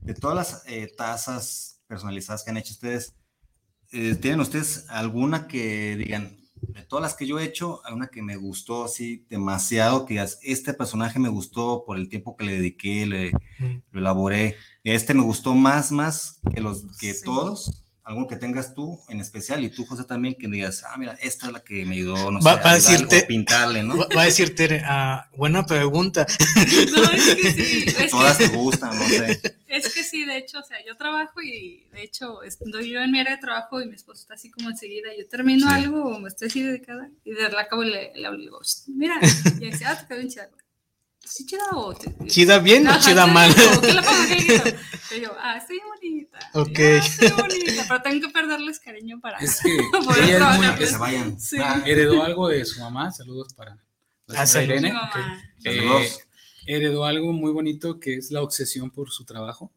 De 0.00 0.14
todas 0.14 0.36
las 0.36 0.62
eh, 0.66 0.92
tazas 0.96 1.80
personalizadas 1.86 2.44
que 2.44 2.50
han 2.50 2.56
hecho 2.56 2.72
ustedes, 2.72 3.14
eh, 3.90 4.14
¿tienen 4.14 4.40
ustedes 4.40 4.86
alguna 4.88 5.48
que 5.48 5.96
digan, 5.96 6.37
de 6.62 6.82
todas 6.82 7.02
las 7.02 7.14
que 7.14 7.26
yo 7.26 7.38
he 7.38 7.44
hecho, 7.44 7.80
hay 7.84 7.94
una 7.94 8.08
que 8.08 8.22
me 8.22 8.36
gustó 8.36 8.84
así 8.84 9.26
demasiado, 9.28 10.06
que 10.06 10.24
este 10.42 10.74
personaje 10.74 11.18
me 11.18 11.28
gustó 11.28 11.84
por 11.84 11.96
el 11.96 12.08
tiempo 12.08 12.36
que 12.36 12.44
le 12.44 12.52
dediqué, 12.52 13.06
le, 13.06 13.32
lo 13.90 14.00
elaboré. 14.00 14.56
Este 14.84 15.14
me 15.14 15.22
gustó 15.22 15.54
más, 15.54 15.92
más 15.92 16.40
que 16.54 16.60
los 16.60 16.84
que 16.98 17.14
todos 17.14 17.87
algo 18.08 18.26
que 18.26 18.36
tengas 18.36 18.74
tú 18.74 18.98
en 19.10 19.20
especial 19.20 19.62
y 19.62 19.68
tú, 19.68 19.84
José, 19.84 20.02
también 20.04 20.34
que 20.34 20.48
digas, 20.48 20.82
ah, 20.88 20.96
mira, 20.96 21.12
esta 21.20 21.46
es 21.48 21.52
la 21.52 21.60
que 21.60 21.84
me 21.84 21.94
ayudó, 21.94 22.30
no 22.30 22.40
va, 22.40 22.54
sé, 22.54 22.68
a 22.68 22.74
decirte, 22.74 23.22
pintarle, 23.24 23.82
¿no? 23.82 23.98
Va, 23.98 24.22
a 24.22 24.24
decirte, 24.24 24.82
ah, 24.86 25.28
buena 25.36 25.66
pregunta. 25.66 26.26
No, 26.88 27.02
es 27.12 27.34
que 27.34 27.52
sí. 27.52 28.08
Todas 28.10 28.38
te 28.38 28.48
gustan, 28.48 28.96
no 28.96 29.04
sé. 29.06 29.40
Es 29.68 29.92
que 29.92 30.02
sí, 30.02 30.24
de 30.24 30.38
hecho, 30.38 30.58
o 30.58 30.62
sea, 30.62 30.78
yo 30.86 30.96
trabajo 30.96 31.42
y 31.42 31.86
de 31.92 32.02
hecho 32.02 32.42
estoy 32.42 32.90
yo 32.90 33.00
en 33.00 33.12
mi 33.12 33.20
área 33.20 33.36
de 33.36 33.40
trabajo 33.40 33.80
y 33.82 33.86
mi 33.86 33.94
esposo 33.94 34.22
está 34.22 34.34
así 34.34 34.50
como 34.50 34.70
enseguida, 34.70 35.08
yo 35.16 35.28
termino 35.28 35.68
algo 35.68 36.04
o 36.04 36.18
me 36.18 36.28
estoy 36.28 36.48
así 36.48 36.62
dedicada 36.62 37.10
y 37.24 37.32
de 37.32 37.50
la 37.50 37.62
acabo 37.62 37.82
y 37.82 37.90
le, 37.90 38.12
le 38.14 38.26
hablo 38.26 38.38
y 38.38 38.42
digo, 38.42 38.60
mira, 38.88 39.20
y 39.60 39.70
dice, 39.70 39.84
ah, 39.84 39.98
te 39.98 40.06
quedó 40.06 40.18
bien 40.18 40.30
chida 40.30 40.48
¿sí 41.28 41.46
chida 41.46 41.64
o 41.72 41.94
¿Chida 42.26 42.58
bien 42.58 42.88
o 42.88 42.98
chida 42.98 43.26
mal? 43.26 43.52
¿Qué 43.54 43.92
la 43.92 44.02
pongo 44.02 45.16
Y 45.16 45.20
yo, 45.20 45.32
ah, 45.38 45.56
estoy 45.56 45.80
bonita. 45.86 46.38
Ok. 46.54 46.78
Ah, 46.78 46.96
estoy 46.96 47.30
bonita, 47.30 47.84
pero 47.88 48.02
tengo 48.02 48.26
que 48.26 48.32
perderles 48.32 48.80
cariño 48.80 49.20
para 49.20 49.38
Es 49.38 49.60
que 49.60 49.76
ella 50.22 50.52
es 50.52 50.58
muy, 50.58 50.74
que 50.76 50.86
se 50.86 50.98
vayan. 50.98 51.40
Sí. 51.40 51.56
Ah, 51.60 51.82
heredó 51.86 52.22
algo 52.22 52.48
de 52.48 52.64
su 52.64 52.80
mamá, 52.80 53.10
saludos 53.12 53.52
para 53.54 53.78
ah, 54.28 54.62
Irene. 54.62 54.92
Eh, 55.64 56.10
heredó 56.66 57.04
algo 57.04 57.32
muy 57.32 57.52
bonito 57.52 57.98
que 57.98 58.16
es 58.16 58.30
la 58.30 58.42
obsesión 58.42 58.90
por 58.90 59.10
su 59.10 59.24
trabajo. 59.24 59.72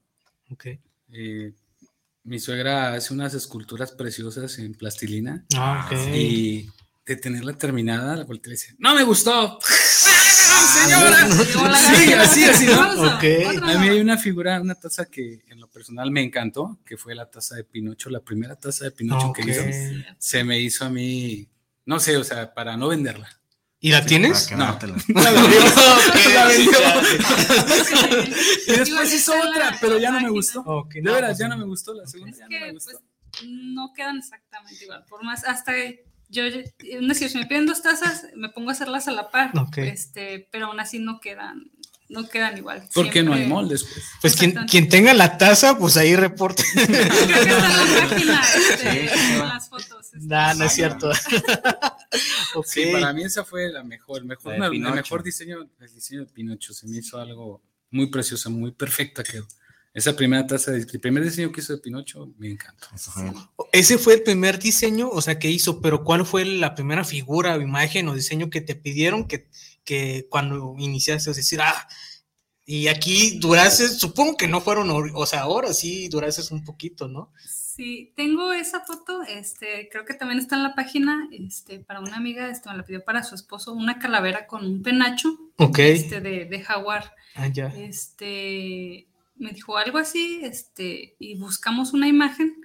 Ok. 0.49 0.67
Eh, 1.13 1.53
mi 2.23 2.39
suegra 2.39 2.93
hace 2.93 3.13
unas 3.13 3.33
esculturas 3.33 3.91
preciosas 3.91 4.57
en 4.59 4.73
plastilina. 4.73 5.45
Ah, 5.55 5.89
ok. 5.89 5.97
Y 6.13 6.69
de 7.05 7.15
tenerla 7.15 7.53
terminada, 7.53 8.15
la 8.15 8.23
vuelta 8.25 8.49
le 8.49 8.53
dice, 8.53 8.75
no 8.77 8.95
me 8.95 9.03
gustó. 9.03 9.59
señora. 10.67 11.29
Sí, 11.75 12.13
así, 12.13 12.43
así, 12.43 12.65
¿no? 12.65 13.15
Okay. 13.15 13.43
A 13.43 13.79
mí 13.79 13.89
hay 13.89 13.99
una 13.99 14.17
figura, 14.17 14.59
una 14.61 14.75
taza 14.75 15.05
que 15.05 15.43
en 15.47 15.59
lo 15.59 15.67
personal 15.69 16.11
me 16.11 16.21
encantó, 16.21 16.79
que 16.85 16.97
fue 16.97 17.15
la 17.15 17.29
taza 17.29 17.55
de 17.55 17.63
Pinocho, 17.63 18.09
la 18.09 18.21
primera 18.21 18.55
taza 18.55 18.85
de 18.85 18.91
Pinocho 18.91 19.33
que 19.33 19.41
hizo. 19.41 19.61
Se 20.17 20.43
me 20.43 20.59
hizo 20.59 20.85
a 20.85 20.89
mí, 20.89 21.47
no 21.85 21.99
sé, 21.99 22.17
o 22.17 22.23
sea, 22.23 22.53
para 22.53 22.77
no 22.77 22.89
venderla. 22.89 23.29
¿Y 23.83 23.91
la 23.91 24.05
tienes? 24.05 24.51
No. 24.51 24.77
y 28.67 28.71
después 28.71 29.11
hizo 29.11 29.33
otra, 29.33 29.75
pero 29.81 29.97
ya 29.97 30.11
no 30.11 30.21
me 30.21 30.29
gustó. 30.29 30.87
de 30.93 31.01
veras, 31.01 31.31
pues 31.31 31.39
ya 31.39 31.47
no 31.47 31.57
me 31.57 31.65
gustó 31.65 31.95
la 31.95 32.05
segunda. 32.05 32.37
ya 32.37 32.45
no 32.47 32.65
me 32.67 32.73
gustó. 32.73 32.91
Pues, 32.91 33.03
no 33.43 33.91
quedan 33.93 34.17
exactamente 34.17 34.83
igual. 34.83 35.03
Por 35.09 35.23
más, 35.23 35.43
hasta 35.45 35.73
yo, 36.31 36.45
es 36.45 37.17
si 37.17 37.37
me 37.37 37.45
piden 37.45 37.65
dos 37.65 37.81
tazas, 37.81 38.27
me 38.35 38.49
pongo 38.49 38.69
a 38.69 38.71
hacerlas 38.73 39.07
a 39.07 39.11
la 39.11 39.29
par, 39.29 39.51
este, 39.77 40.47
pero 40.51 40.67
aún 40.67 40.79
así 40.79 40.97
no 40.97 41.19
quedan, 41.19 41.69
no 42.07 42.29
quedan 42.29 42.57
igual. 42.57 42.87
Porque 42.93 43.21
no 43.21 43.33
hay 43.33 43.47
moldes, 43.47 43.83
pues. 43.83 44.05
Pues 44.21 44.35
quien, 44.37 44.53
quien, 44.65 44.87
tenga 44.87 45.13
la 45.13 45.37
taza, 45.37 45.77
pues 45.77 45.97
ahí. 45.97 46.15
Creo 46.15 46.27
que 46.27 46.33
la 46.33 48.07
página, 48.09 48.41
este, 48.71 49.37
las 49.39 49.69
fotos. 49.69 50.05
Este. 50.13 50.19
Nah, 50.25 50.53
no 50.53 50.65
es 50.65 50.73
cierto. 50.73 51.11
okay. 52.55 52.85
Sí, 52.85 52.91
para 52.93 53.11
mí 53.11 53.23
esa 53.23 53.43
fue 53.43 53.69
la 53.69 53.83
mejor, 53.83 54.19
el 54.19 54.25
mejor, 54.25 54.53
el 54.53 54.79
mejor 54.79 55.23
diseño, 55.23 55.69
el 55.79 55.93
diseño 55.93 56.21
de 56.21 56.27
Pinocho. 56.27 56.73
Se 56.73 56.87
me 56.87 56.97
hizo 56.97 57.19
algo 57.19 57.61
muy 57.89 58.07
precioso, 58.07 58.49
muy 58.49 58.71
perfecta 58.71 59.21
quedó. 59.21 59.45
Esa 59.93 60.15
primera 60.15 60.47
taza, 60.47 60.73
el 60.73 60.87
primer 61.01 61.23
diseño 61.23 61.51
que 61.51 61.59
hizo 61.59 61.73
de 61.73 61.81
Pinocho, 61.81 62.31
me 62.37 62.49
encantó. 62.51 62.87
Ese 63.73 63.97
fue 63.97 64.15
el 64.15 64.23
primer 64.23 64.57
diseño, 64.57 65.09
o 65.09 65.21
sea, 65.21 65.37
que 65.37 65.49
hizo, 65.49 65.81
pero 65.81 66.03
¿cuál 66.05 66.25
fue 66.25 66.45
la 66.45 66.75
primera 66.75 67.03
figura 67.03 67.55
o 67.55 67.61
imagen 67.61 68.07
o 68.07 68.15
diseño 68.15 68.49
que 68.49 68.61
te 68.61 68.75
pidieron 68.75 69.27
que, 69.27 69.49
que 69.83 70.27
cuando 70.29 70.75
iniciaste, 70.77 71.29
o 71.29 71.33
decir, 71.33 71.59
ah, 71.61 71.87
y 72.65 72.87
aquí 72.87 73.37
duraste, 73.39 73.89
supongo 73.89 74.37
que 74.37 74.47
no 74.47 74.61
fueron, 74.61 74.89
o 74.89 75.25
sea, 75.25 75.41
ahora 75.41 75.73
sí 75.73 76.07
duraste 76.07 76.53
un 76.53 76.63
poquito, 76.63 77.09
¿no? 77.09 77.33
Sí, 77.45 78.13
tengo 78.15 78.53
esa 78.53 78.85
foto, 78.85 79.23
este, 79.23 79.89
creo 79.91 80.05
que 80.05 80.13
también 80.13 80.39
está 80.39 80.55
en 80.55 80.63
la 80.63 80.75
página, 80.75 81.27
este, 81.31 81.79
para 81.79 81.99
una 81.99 82.15
amiga, 82.15 82.49
este, 82.49 82.69
me 82.69 82.77
la 82.77 82.85
pidió 82.85 83.03
para 83.03 83.23
su 83.23 83.35
esposo, 83.35 83.73
una 83.73 83.99
calavera 83.99 84.47
con 84.47 84.65
un 84.65 84.81
penacho, 84.81 85.37
este, 85.77 86.21
de, 86.21 86.45
de 86.45 86.61
jaguar. 86.61 87.13
Ah, 87.35 87.47
ya. 87.47 87.67
Este, 87.67 89.07
me 89.41 89.51
dijo 89.51 89.75
algo 89.75 89.97
así, 89.97 90.39
este, 90.43 91.15
y 91.19 91.35
buscamos 91.35 91.93
una 91.93 92.07
imagen, 92.07 92.61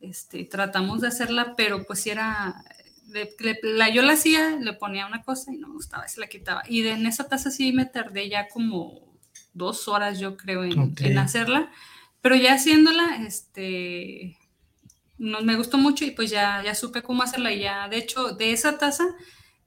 este, 0.00 0.44
tratamos 0.44 1.00
de 1.00 1.08
hacerla, 1.08 1.54
pero 1.56 1.84
pues 1.84 2.06
era, 2.06 2.62
la, 3.62 3.88
yo 3.88 4.02
la 4.02 4.12
hacía, 4.12 4.56
le 4.60 4.74
ponía 4.74 5.06
una 5.06 5.22
cosa 5.22 5.52
y 5.52 5.56
no 5.56 5.68
me 5.68 5.74
gustaba, 5.74 6.06
se 6.06 6.20
la 6.20 6.26
quitaba. 6.26 6.62
Y 6.68 6.86
en 6.86 7.06
esa 7.06 7.28
taza 7.28 7.50
sí 7.50 7.72
me 7.72 7.86
tardé 7.86 8.28
ya 8.28 8.48
como 8.48 9.16
dos 9.54 9.88
horas, 9.88 10.20
yo 10.20 10.36
creo, 10.36 10.64
en, 10.64 11.18
hacerla, 11.18 11.72
pero 12.20 12.36
ya 12.36 12.54
haciéndola, 12.54 13.16
este, 13.26 14.36
no, 15.16 15.40
me 15.40 15.56
gustó 15.56 15.78
mucho 15.78 16.04
y 16.04 16.10
pues 16.10 16.28
ya, 16.28 16.62
ya 16.62 16.74
supe 16.74 17.02
cómo 17.02 17.22
hacerla. 17.22 17.52
Y 17.52 17.60
ya, 17.60 17.88
de 17.88 17.96
hecho, 17.96 18.32
de 18.32 18.52
esa 18.52 18.76
taza 18.76 19.06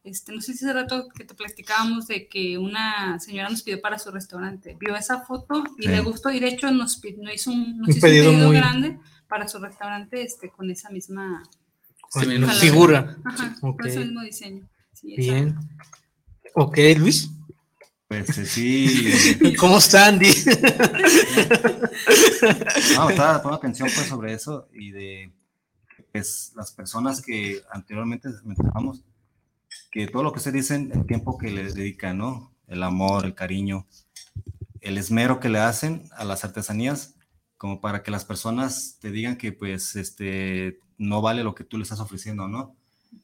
este, 0.03 0.33
no 0.33 0.41
sé 0.41 0.53
si 0.53 0.65
hace 0.65 0.73
rato 0.73 1.07
que 1.09 1.23
te 1.25 1.35
platicábamos 1.35 2.07
de 2.07 2.27
que 2.27 2.57
una 2.57 3.19
señora 3.19 3.49
nos 3.49 3.61
pidió 3.61 3.79
para 3.81 3.99
su 3.99 4.09
restaurante. 4.09 4.75
Vio 4.79 4.95
esa 4.95 5.21
foto 5.21 5.63
y 5.77 5.87
le 5.87 5.99
gustó 6.01 6.31
y 6.31 6.39
de 6.39 6.47
hecho 6.47 6.71
nos, 6.71 6.99
hizo 7.33 7.51
un, 7.51 7.83
pedido, 8.01 8.33
muy... 8.33 8.55
grande 8.55 8.97
para 9.27 9.47
su 9.47 9.59
restaurante 9.59 10.23
este, 10.23 10.49
con 10.49 10.71
esa 10.71 10.89
misma 10.89 11.43
figura. 12.59 13.17
Ajá, 13.23 13.55
con 13.61 13.85
ese 13.85 13.99
mismo 13.99 14.21
diseño. 14.21 14.67
Bien. 15.03 15.55
Ok, 16.55 16.77
Luis. 16.97 17.29
Pues 18.07 18.37
eh, 18.39 18.45
sí. 18.45 19.55
¿Cómo 19.59 19.77
está 19.77 20.07
Andy? 20.07 20.27
no, 22.95 23.09
estaba 23.09 23.41
poniendo 23.41 23.53
atención 23.53 23.87
pues 23.93 24.07
sobre 24.07 24.33
eso 24.33 24.67
y 24.73 24.91
de 24.91 25.31
pues, 26.11 26.51
las 26.55 26.71
personas 26.73 27.21
que 27.21 27.61
anteriormente 27.71 28.27
mencionamos 28.43 29.03
que 29.91 30.07
todo 30.07 30.23
lo 30.23 30.31
que 30.31 30.39
se 30.39 30.51
dicen, 30.51 30.91
el 30.93 31.05
tiempo 31.05 31.37
que 31.37 31.51
les 31.51 31.75
dedican, 31.75 32.17
¿no? 32.17 32.53
El 32.67 32.83
amor, 32.83 33.25
el 33.25 33.35
cariño, 33.35 33.87
el 34.79 34.97
esmero 34.97 35.39
que 35.39 35.49
le 35.49 35.59
hacen 35.59 36.09
a 36.15 36.23
las 36.23 36.43
artesanías, 36.43 37.15
como 37.57 37.81
para 37.81 38.01
que 38.01 38.09
las 38.09 38.25
personas 38.25 38.97
te 38.99 39.11
digan 39.11 39.35
que 39.35 39.51
pues 39.51 39.95
este 39.95 40.79
no 40.97 41.21
vale 41.21 41.43
lo 41.43 41.53
que 41.53 41.63
tú 41.63 41.77
le 41.77 41.83
estás 41.83 41.99
ofreciendo, 41.99 42.47
¿no? 42.47 42.75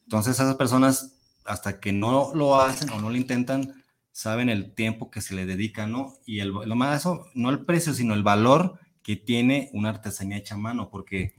Entonces 0.04 0.36
esas 0.36 0.56
personas 0.56 1.14
hasta 1.46 1.80
que 1.80 1.94
no 1.94 2.34
lo 2.36 2.60
hacen 2.62 2.90
o 2.90 3.02
no 3.02 3.10
lo 3.10 3.16
intentan, 3.16 3.84
saben 4.12 4.50
el 4.50 4.74
tiempo 4.74 5.10
que 5.10 5.22
se 5.22 5.34
le 5.34 5.46
dedica, 5.46 5.88
¿no? 5.88 6.16
Y 6.26 6.40
el, 6.40 6.50
lo 6.50 6.76
más 6.76 7.00
eso, 7.00 7.26
no 7.34 7.50
el 7.50 7.66
precio, 7.66 7.94
sino 7.94 8.14
el 8.14 8.24
valor 8.24 8.80
que 9.02 9.16
tiene 9.16 9.70
una 9.74 9.90
artesanía 9.90 10.38
hecha 10.38 10.56
a 10.56 10.58
mano, 10.58 10.90
porque 10.90 11.36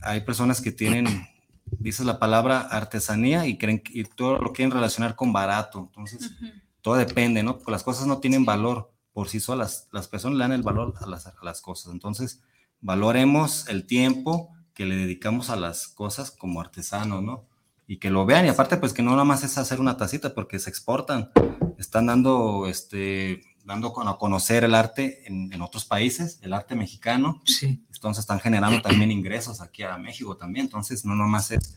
hay 0.00 0.22
personas 0.22 0.60
que 0.60 0.72
tienen, 0.72 1.28
dices 1.66 2.06
la 2.06 2.18
palabra 2.18 2.60
artesanía 2.60 3.46
y 3.46 3.58
creen 3.58 3.80
que 3.80 4.04
todo 4.04 4.38
lo 4.38 4.52
quieren 4.52 4.72
relacionar 4.72 5.16
con 5.16 5.32
barato, 5.32 5.78
entonces 5.80 6.32
todo 6.80 6.96
depende, 6.96 7.42
¿no? 7.42 7.58
Porque 7.58 7.72
las 7.72 7.82
cosas 7.82 8.06
no 8.06 8.18
tienen 8.18 8.44
valor. 8.44 8.90
Por 9.12 9.28
sí 9.28 9.40
solas, 9.40 9.88
las 9.92 10.08
personas 10.08 10.38
le 10.38 10.44
dan 10.44 10.52
el 10.52 10.62
valor 10.62 10.94
a 10.98 11.06
las, 11.06 11.26
a 11.26 11.34
las 11.42 11.60
cosas, 11.60 11.92
entonces 11.92 12.40
valoremos 12.80 13.68
el 13.68 13.86
tiempo 13.86 14.50
que 14.74 14.86
le 14.86 14.96
dedicamos 14.96 15.50
a 15.50 15.56
las 15.56 15.88
cosas 15.88 16.30
como 16.30 16.60
artesanos, 16.60 17.22
¿no? 17.22 17.46
Y 17.86 17.98
que 17.98 18.10
lo 18.10 18.24
vean, 18.24 18.46
y 18.46 18.48
aparte, 18.48 18.78
pues 18.78 18.94
que 18.94 19.02
no 19.02 19.10
nada 19.10 19.24
más 19.24 19.44
es 19.44 19.58
hacer 19.58 19.80
una 19.80 19.98
tacita, 19.98 20.34
porque 20.34 20.58
se 20.58 20.70
exportan, 20.70 21.30
están 21.78 22.06
dando, 22.06 22.66
este, 22.66 23.42
dando 23.64 23.88
a 24.08 24.18
conocer 24.18 24.64
el 24.64 24.74
arte 24.74 25.22
en, 25.26 25.60
otros 25.62 25.84
países, 25.84 26.38
el 26.42 26.52
arte 26.52 26.74
mexicano. 26.74 27.42
Sí. 27.44 27.84
Entonces 27.94 28.22
están 28.22 28.40
generando 28.40 28.82
también 28.82 29.10
ingresos 29.12 29.60
aquí 29.60 29.82
a 29.82 29.96
México 29.98 30.36
también. 30.36 30.66
Entonces 30.66 31.04
no 31.04 31.14
nomás 31.14 31.50
es 31.50 31.76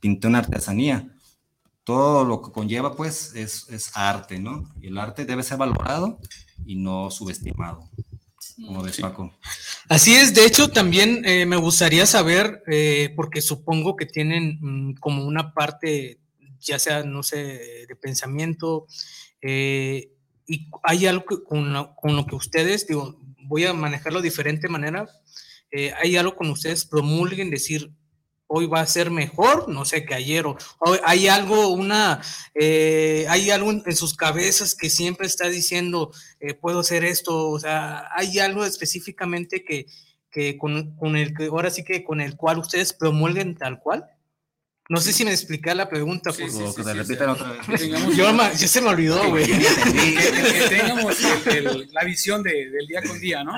pintar 0.00 0.30
una 0.30 0.38
artesanía. 0.38 1.08
Todo 1.82 2.24
lo 2.24 2.40
que 2.40 2.50
conlleva, 2.50 2.96
pues, 2.96 3.34
es, 3.34 3.68
es 3.68 3.94
arte, 3.94 4.38
¿no? 4.38 4.72
Y 4.80 4.86
el 4.86 4.96
arte 4.96 5.26
debe 5.26 5.42
ser 5.42 5.58
valorado 5.58 6.18
y 6.64 6.76
no 6.76 7.10
subestimado. 7.10 7.90
Como 8.56 8.82
ves, 8.82 9.00
Paco. 9.00 9.32
Así 9.88 10.14
es, 10.14 10.34
de 10.34 10.46
hecho 10.46 10.68
también 10.68 11.24
eh, 11.24 11.44
me 11.44 11.56
gustaría 11.56 12.06
saber, 12.06 12.62
eh, 12.66 13.12
porque 13.16 13.42
supongo 13.42 13.96
que 13.96 14.06
tienen 14.06 14.58
mm, 14.60 14.94
como 14.94 15.24
una 15.24 15.52
parte, 15.52 16.20
ya 16.60 16.78
sea, 16.78 17.02
no 17.02 17.22
sé, 17.22 17.86
de 17.86 17.96
pensamiento, 18.00 18.86
eh, 19.42 20.13
y 20.46 20.68
hay 20.82 21.06
algo 21.06 21.44
con 21.44 21.72
lo, 21.72 21.94
con 21.96 22.16
lo, 22.16 22.26
que 22.26 22.36
ustedes, 22.36 22.86
digo, 22.86 23.20
voy 23.44 23.64
a 23.64 23.72
manejarlo 23.72 24.20
de 24.20 24.28
diferente 24.28 24.68
manera, 24.68 25.08
hay 26.00 26.16
algo 26.16 26.36
con 26.36 26.50
ustedes 26.50 26.84
promulguen, 26.84 27.50
decir, 27.50 27.90
hoy 28.46 28.66
va 28.66 28.80
a 28.80 28.86
ser 28.86 29.10
mejor, 29.10 29.68
no 29.68 29.84
sé, 29.84 30.04
que 30.04 30.14
ayer, 30.14 30.46
o, 30.46 30.56
hay 31.04 31.28
algo, 31.28 31.68
una, 31.68 32.20
eh, 32.54 33.26
hay 33.28 33.50
algo 33.50 33.70
en, 33.70 33.96
sus 33.96 34.14
cabezas 34.14 34.74
que 34.74 34.90
siempre 34.90 35.26
está 35.26 35.48
diciendo, 35.48 36.12
eh, 36.40 36.54
puedo 36.54 36.80
hacer 36.80 37.04
esto, 37.04 37.50
o 37.50 37.58
sea, 37.58 38.08
hay 38.14 38.38
algo 38.38 38.64
específicamente 38.64 39.64
que, 39.64 39.86
que 40.30 40.58
con, 40.58 40.96
con, 40.96 41.16
el 41.16 41.34
que, 41.34 41.46
ahora 41.46 41.70
sí 41.70 41.84
que 41.84 42.04
con 42.04 42.20
el 42.20 42.36
cual 42.36 42.58
ustedes 42.58 42.92
promulguen 42.92 43.56
tal 43.56 43.80
cual. 43.80 44.04
No 44.88 44.98
sé 45.00 45.12
si 45.14 45.24
me 45.24 45.30
explica 45.30 45.74
la 45.74 45.88
pregunta, 45.88 46.30
por 46.30 46.50
favor. 46.50 46.74
que 46.74 46.82
se 46.82 46.94
repitan 46.94 47.30
otra 47.30 47.52
vez. 47.52 47.88
Yo, 47.88 48.26
yo, 48.52 48.68
se 48.68 48.80
me 48.82 48.88
olvidó, 48.88 49.30
güey. 49.30 49.46
que, 49.46 50.66
tengamos 50.68 51.16
la 51.92 52.04
visión 52.04 52.42
de, 52.42 52.70
del 52.70 52.86
día 52.86 53.02
con 53.02 53.18
día, 53.18 53.42
¿no? 53.42 53.54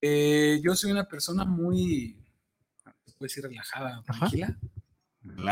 Eh, 0.00 0.60
yo 0.64 0.74
soy 0.74 0.90
una 0.90 1.04
persona 1.04 1.44
muy, 1.44 2.16
puedes 3.16 3.36
ir 3.36 3.44
relajada, 3.44 4.02
tranquila. 4.02 4.58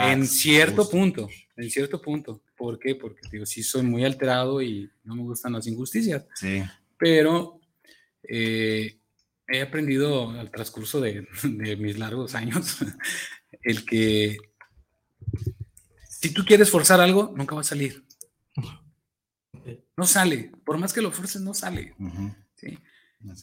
en 0.03 0.27
cierto 0.27 0.91
punto, 0.91 1.29
en 1.57 1.71
cierto 1.71 2.03
punto. 2.03 2.43
¿Por 2.57 2.81
qué? 2.81 2.97
Porque 2.97 3.21
digo, 3.31 3.47
sí 3.47 3.63
soy 3.63 3.83
muy 3.83 4.05
alterado 4.05 4.61
y 4.61 4.91
no 5.05 5.15
me 5.15 5.23
gustan 5.23 5.53
las 5.53 5.69
injusticias. 5.69 6.27
Sí. 6.35 6.65
Pero 6.99 7.61
eh, 8.25 8.99
he 9.47 9.63
aprendido 9.63 10.31
al 10.31 10.51
transcurso 10.51 11.01
de, 11.01 11.29
de 11.45 11.77
mis 11.77 11.97
largos 11.97 12.35
años 12.35 12.79
el 13.63 13.85
que 13.85 14.39
si 16.21 16.31
tú 16.31 16.45
quieres 16.45 16.71
forzar 16.71 17.01
algo, 17.01 17.33
nunca 17.37 17.55
va 17.55 17.63
a 17.63 17.65
salir. 17.65 18.05
No 19.97 20.07
sale. 20.07 20.53
Por 20.65 20.79
más 20.79 20.93
que 20.93 21.01
lo 21.01 21.11
forces, 21.11 21.41
no 21.41 21.55
sale. 21.55 21.95
¿sí? 22.57 22.79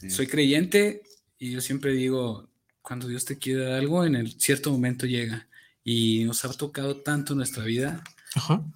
Soy 0.09 0.28
creyente 0.28 1.01
y 1.39 1.51
yo 1.51 1.61
siempre 1.61 1.91
digo, 1.93 2.49
cuando 2.82 3.07
Dios 3.07 3.26
te 3.26 3.38
quiere 3.38 3.63
dar 3.63 3.74
algo, 3.80 4.05
en 4.05 4.15
el 4.15 4.39
cierto 4.39 4.72
momento 4.72 5.05
llega. 5.05 5.47
Y 5.84 6.24
nos 6.26 6.45
ha 6.45 6.53
tocado 6.53 6.97
tanto 6.97 7.34
en 7.34 7.38
nuestra 7.38 7.63
vida 7.63 8.03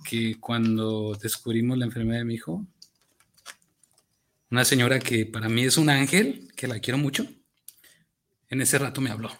que 0.03 0.39
cuando 0.39 1.15
descubrimos 1.21 1.77
la 1.77 1.85
enfermedad 1.85 2.19
de 2.19 2.25
mi 2.25 2.35
hijo, 2.35 2.65
una 4.49 4.65
señora 4.65 4.99
que 4.99 5.25
para 5.25 5.47
mí 5.47 5.63
es 5.63 5.77
un 5.77 5.89
ángel, 5.89 6.51
que 6.55 6.67
la 6.67 6.79
quiero 6.79 6.97
mucho, 6.97 7.27
en 8.49 8.61
ese 8.61 8.79
rato 8.79 8.99
me 8.99 9.11
habló. 9.11 9.31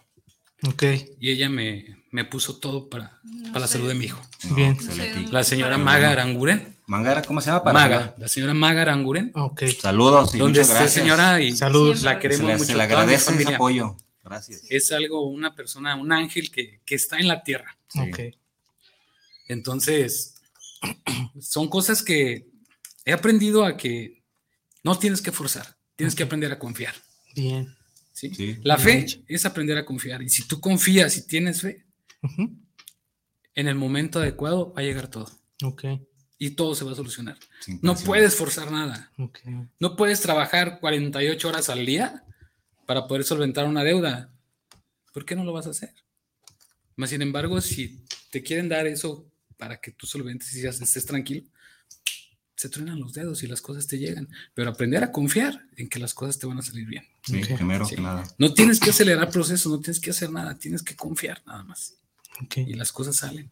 Ok. 0.68 0.84
Y 1.20 1.32
ella 1.32 1.50
me, 1.50 1.98
me 2.12 2.26
puso 2.26 2.58
todo 2.58 2.90
para, 2.90 3.20
para 3.48 3.62
la 3.62 3.68
salud 3.68 3.88
de 3.88 3.96
mi 3.96 4.06
hijo. 4.06 4.22
Bien. 4.56 4.78
la 5.32 5.44
señora 5.44 5.78
Maga 5.78 6.12
Aranguren. 6.12 6.78
Maga, 6.86 7.22
¿cómo 7.22 7.42
se 7.42 7.50
llama? 7.50 7.72
Maga, 7.72 8.16
la 8.18 8.28
señora 8.28 8.54
Maga 8.54 8.82
Aranguren. 8.82 9.32
Ok. 9.34 9.64
Saludos. 9.80 10.36
Y 10.36 10.40
Donde 10.40 10.62
esté, 10.62 10.88
señora, 10.90 11.40
y 11.42 11.56
saludos. 11.56 12.04
La 12.04 12.20
queremos 12.20 12.52
mucho. 12.52 12.66
Se 12.66 12.76
le 12.76 12.84
agradece 12.84 13.42
el 13.42 13.48
apoyo. 13.48 13.96
Gracias. 14.24 14.62
Es 14.70 14.92
algo, 14.92 15.26
una 15.28 15.56
persona, 15.56 15.96
un 15.96 16.12
ángel 16.12 16.52
que, 16.52 16.82
que 16.86 16.96
está 16.96 17.18
en 17.18 17.28
la 17.28 17.44
tierra. 17.44 17.78
Ok. 17.96 18.20
Entonces, 19.48 20.36
son 21.40 21.70
cosas 21.70 22.04
que 22.04 22.48
he 23.06 23.14
aprendido 23.14 23.66
a 23.66 23.78
que 23.78 24.22
no 24.84 24.98
tienes 24.98 25.22
que 25.22 25.32
forzar, 25.32 25.76
tienes 25.96 26.16
que 26.16 26.24
aprender 26.24 26.52
a 26.52 26.60
confiar. 26.60 26.94
Bien. 27.36 27.76
¿Sí? 28.30 28.58
La 28.64 28.78
fe 28.78 29.06
es 29.28 29.46
aprender 29.46 29.78
a 29.78 29.86
confiar. 29.86 30.22
Y 30.22 30.30
si 30.30 30.48
tú 30.48 30.60
confías 30.60 31.18
y 31.18 31.28
tienes 31.28 31.62
fe, 31.62 31.86
en 33.56 33.68
el 33.68 33.76
momento 33.76 34.20
adecuado 34.20 34.74
va 34.74 34.82
a 34.82 34.84
llegar 34.84 35.08
todo. 35.08 35.30
Ok. 35.64 35.86
Y 36.38 36.52
todo 36.52 36.76
se 36.76 36.86
va 36.86 36.92
a 36.92 36.96
solucionar. 36.96 37.38
No 37.82 37.96
puedes 37.96 38.36
forzar 38.36 38.72
nada. 38.72 39.12
Okay. 39.18 39.68
No 39.80 39.96
puedes 39.96 40.22
trabajar 40.22 40.80
48 40.80 41.48
horas 41.48 41.70
al 41.70 41.86
día 41.86 42.26
para 42.86 43.08
poder 43.08 43.24
solventar 43.24 43.68
una 43.68 43.84
deuda. 43.84 44.34
¿Por 45.14 45.26
qué 45.26 45.36
no 45.36 45.44
lo 45.44 45.54
vas 45.54 45.68
a 45.68 45.72
hacer? 45.72 45.94
Más 46.96 47.10
sin 47.10 47.22
embargo, 47.22 47.62
si 47.62 48.04
te 48.32 48.42
quieren 48.42 48.70
dar 48.70 48.88
eso 48.88 49.30
para 49.58 49.80
que 49.80 49.92
tú 49.92 50.08
solventes 50.08 50.56
y 50.56 50.66
estés 50.66 51.06
tranquilo, 51.06 51.48
se 52.62 52.70
truenan 52.70 53.00
los 53.00 53.14
dedos 53.14 53.42
y 53.42 53.48
las 53.48 53.60
cosas 53.60 53.88
te 53.88 53.98
llegan. 53.98 54.30
Pero 54.54 54.70
aprender 54.70 55.04
a 55.04 55.12
confiar 55.12 55.66
en 55.78 55.90
que 55.90 55.98
las 55.98 56.14
cosas 56.14 56.38
te 56.38 56.46
van 56.46 56.60
a 56.60 56.62
salir 56.62 56.86
bien. 56.86 57.04
Sí, 57.24 57.42
primero 57.56 57.88
que 57.88 57.98
nada. 58.00 58.24
No 58.38 58.54
tienes 58.54 58.80
que 58.80 58.92
acelerar 58.92 59.32
procesos, 59.32 59.72
no 59.72 59.80
tienes 59.80 60.00
que 60.00 60.12
hacer 60.12 60.32
nada, 60.32 60.56
tienes 60.60 60.84
que 60.84 60.96
confiar 60.96 61.42
nada 61.48 61.64
más. 61.64 61.96
Y 62.56 62.76
las 62.76 62.92
cosas 62.92 63.16
salen. 63.16 63.50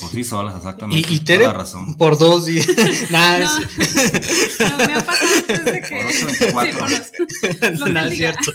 Por 0.00 0.10
sí 0.10 0.24
solas, 0.24 0.56
exactamente. 0.56 1.08
Y, 1.08 1.14
y 1.14 1.20
Tere, 1.20 1.52
razón. 1.52 1.96
por 1.96 2.18
dos 2.18 2.46
días. 2.46 2.66
Nada, 3.10 3.38
no, 3.38 4.70
no, 4.70 4.86
me 4.86 4.94
ha 4.94 5.04
pasado 5.06 5.30
desde 5.46 5.80
que. 5.80 6.12
Sí, 6.12 6.46
Nada, 7.92 8.08
es 8.08 8.16
cierto. 8.16 8.52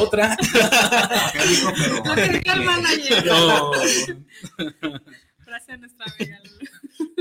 Otra. 0.00 0.36
¿Qué 1.32 1.48
dijo, 1.48 1.72
pero... 1.78 1.94
Lo 1.94 2.14
que 2.16 2.50
el 2.50 2.64
manager. 2.64 3.26
No. 3.26 3.70
Frase 5.44 5.72
de 5.72 5.78
nuestra 5.78 6.06
amiga. 6.06 6.40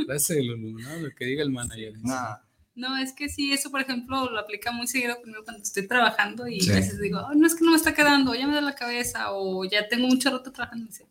Frase 0.06 0.36
de 0.36 0.44
Lulu, 0.44 0.80
¿no? 0.80 0.96
Lo 0.98 1.10
que 1.12 1.26
diga 1.26 1.44
el 1.44 1.52
manager. 1.52 1.94
Nada. 2.02 2.46
No, 2.76 2.98
es 2.98 3.12
que 3.12 3.28
sí, 3.28 3.52
eso 3.52 3.72
por 3.72 3.82
ejemplo 3.82 4.30
lo 4.30 4.40
aplica 4.40 4.72
muy 4.72 4.88
seguido 4.88 5.20
conmigo 5.20 5.44
cuando 5.44 5.64
estoy 5.64 5.86
trabajando 5.86 6.48
y 6.48 6.62
a 6.70 6.76
veces 6.76 7.00
digo, 7.00 7.20
oh, 7.20 7.34
no 7.36 7.46
es 7.46 7.56
que 7.56 7.66
no 7.66 7.72
me 7.72 7.78
está 7.78 7.94
quedando, 7.94 8.34
ya 8.34 8.48
me 8.48 8.56
da 8.56 8.62
la 8.62 8.76
cabeza 8.76 9.34
o 9.34 9.66
ya 9.66 9.90
tengo 9.90 10.08
mucho 10.08 10.30
rato 10.30 10.54
trabajando. 10.54 10.86
Y 10.86 10.88
dice, 10.88 11.06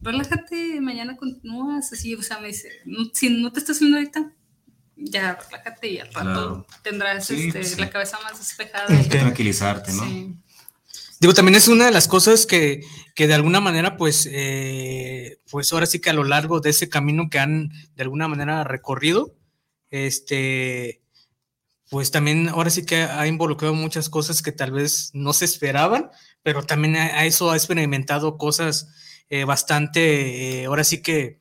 relájate, 0.00 0.80
mañana 0.82 1.16
continúas, 1.16 1.90
así, 1.92 2.14
o 2.14 2.22
sea, 2.22 2.40
me 2.40 2.48
dice, 2.48 2.68
si 3.14 3.30
no 3.30 3.50
te 3.52 3.60
estás 3.60 3.76
haciendo 3.76 3.96
ahorita, 3.96 4.32
ya 4.96 5.38
relájate 5.46 5.88
y 5.88 5.98
al 5.98 6.12
rato 6.12 6.66
tendrás 6.82 7.30
este, 7.30 7.52
pues 7.52 7.78
la 7.78 7.88
cabeza 7.88 8.18
más 8.22 8.38
despejada. 8.38 8.94
Hay 8.94 9.08
que 9.08 9.18
tranquilizarte, 9.18 9.94
¿no? 9.94 10.04
Sí. 10.04 10.36
Digo, 11.24 11.32
también 11.32 11.54
es 11.54 11.68
una 11.68 11.86
de 11.86 11.90
las 11.90 12.06
cosas 12.06 12.44
que, 12.44 12.82
que 13.14 13.26
de 13.26 13.32
alguna 13.32 13.58
manera, 13.58 13.96
pues, 13.96 14.28
eh, 14.30 15.38
pues 15.50 15.72
ahora 15.72 15.86
sí 15.86 15.98
que 15.98 16.10
a 16.10 16.12
lo 16.12 16.22
largo 16.22 16.60
de 16.60 16.68
ese 16.68 16.90
camino 16.90 17.30
que 17.30 17.38
han 17.38 17.70
de 17.96 18.02
alguna 18.02 18.28
manera 18.28 18.62
recorrido, 18.62 19.34
este, 19.88 21.00
pues 21.88 22.10
también 22.10 22.50
ahora 22.50 22.68
sí 22.68 22.84
que 22.84 23.04
ha 23.04 23.26
involucrado 23.26 23.72
muchas 23.72 24.10
cosas 24.10 24.42
que 24.42 24.52
tal 24.52 24.72
vez 24.72 25.12
no 25.14 25.32
se 25.32 25.46
esperaban, 25.46 26.10
pero 26.42 26.62
también 26.62 26.96
a 26.96 27.24
eso 27.24 27.50
ha 27.50 27.56
experimentado 27.56 28.36
cosas 28.36 28.92
eh, 29.30 29.44
bastante, 29.44 30.60
eh, 30.60 30.66
ahora 30.66 30.84
sí 30.84 31.00
que, 31.00 31.40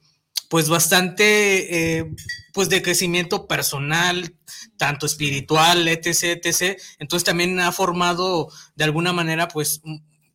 pues 0.53 0.69
bastante, 0.69 1.97
eh, 1.97 2.13
pues 2.53 2.69
de 2.69 2.83
crecimiento 2.83 3.47
personal, 3.47 4.37
tanto 4.77 5.07
espiritual, 5.07 5.87
etc., 5.87 6.39
etc. 6.45 6.79
Entonces 6.99 7.25
también 7.25 7.59
ha 7.59 7.71
formado 7.71 8.51
de 8.75 8.83
alguna 8.83 9.13
manera, 9.13 9.47
pues, 9.47 9.81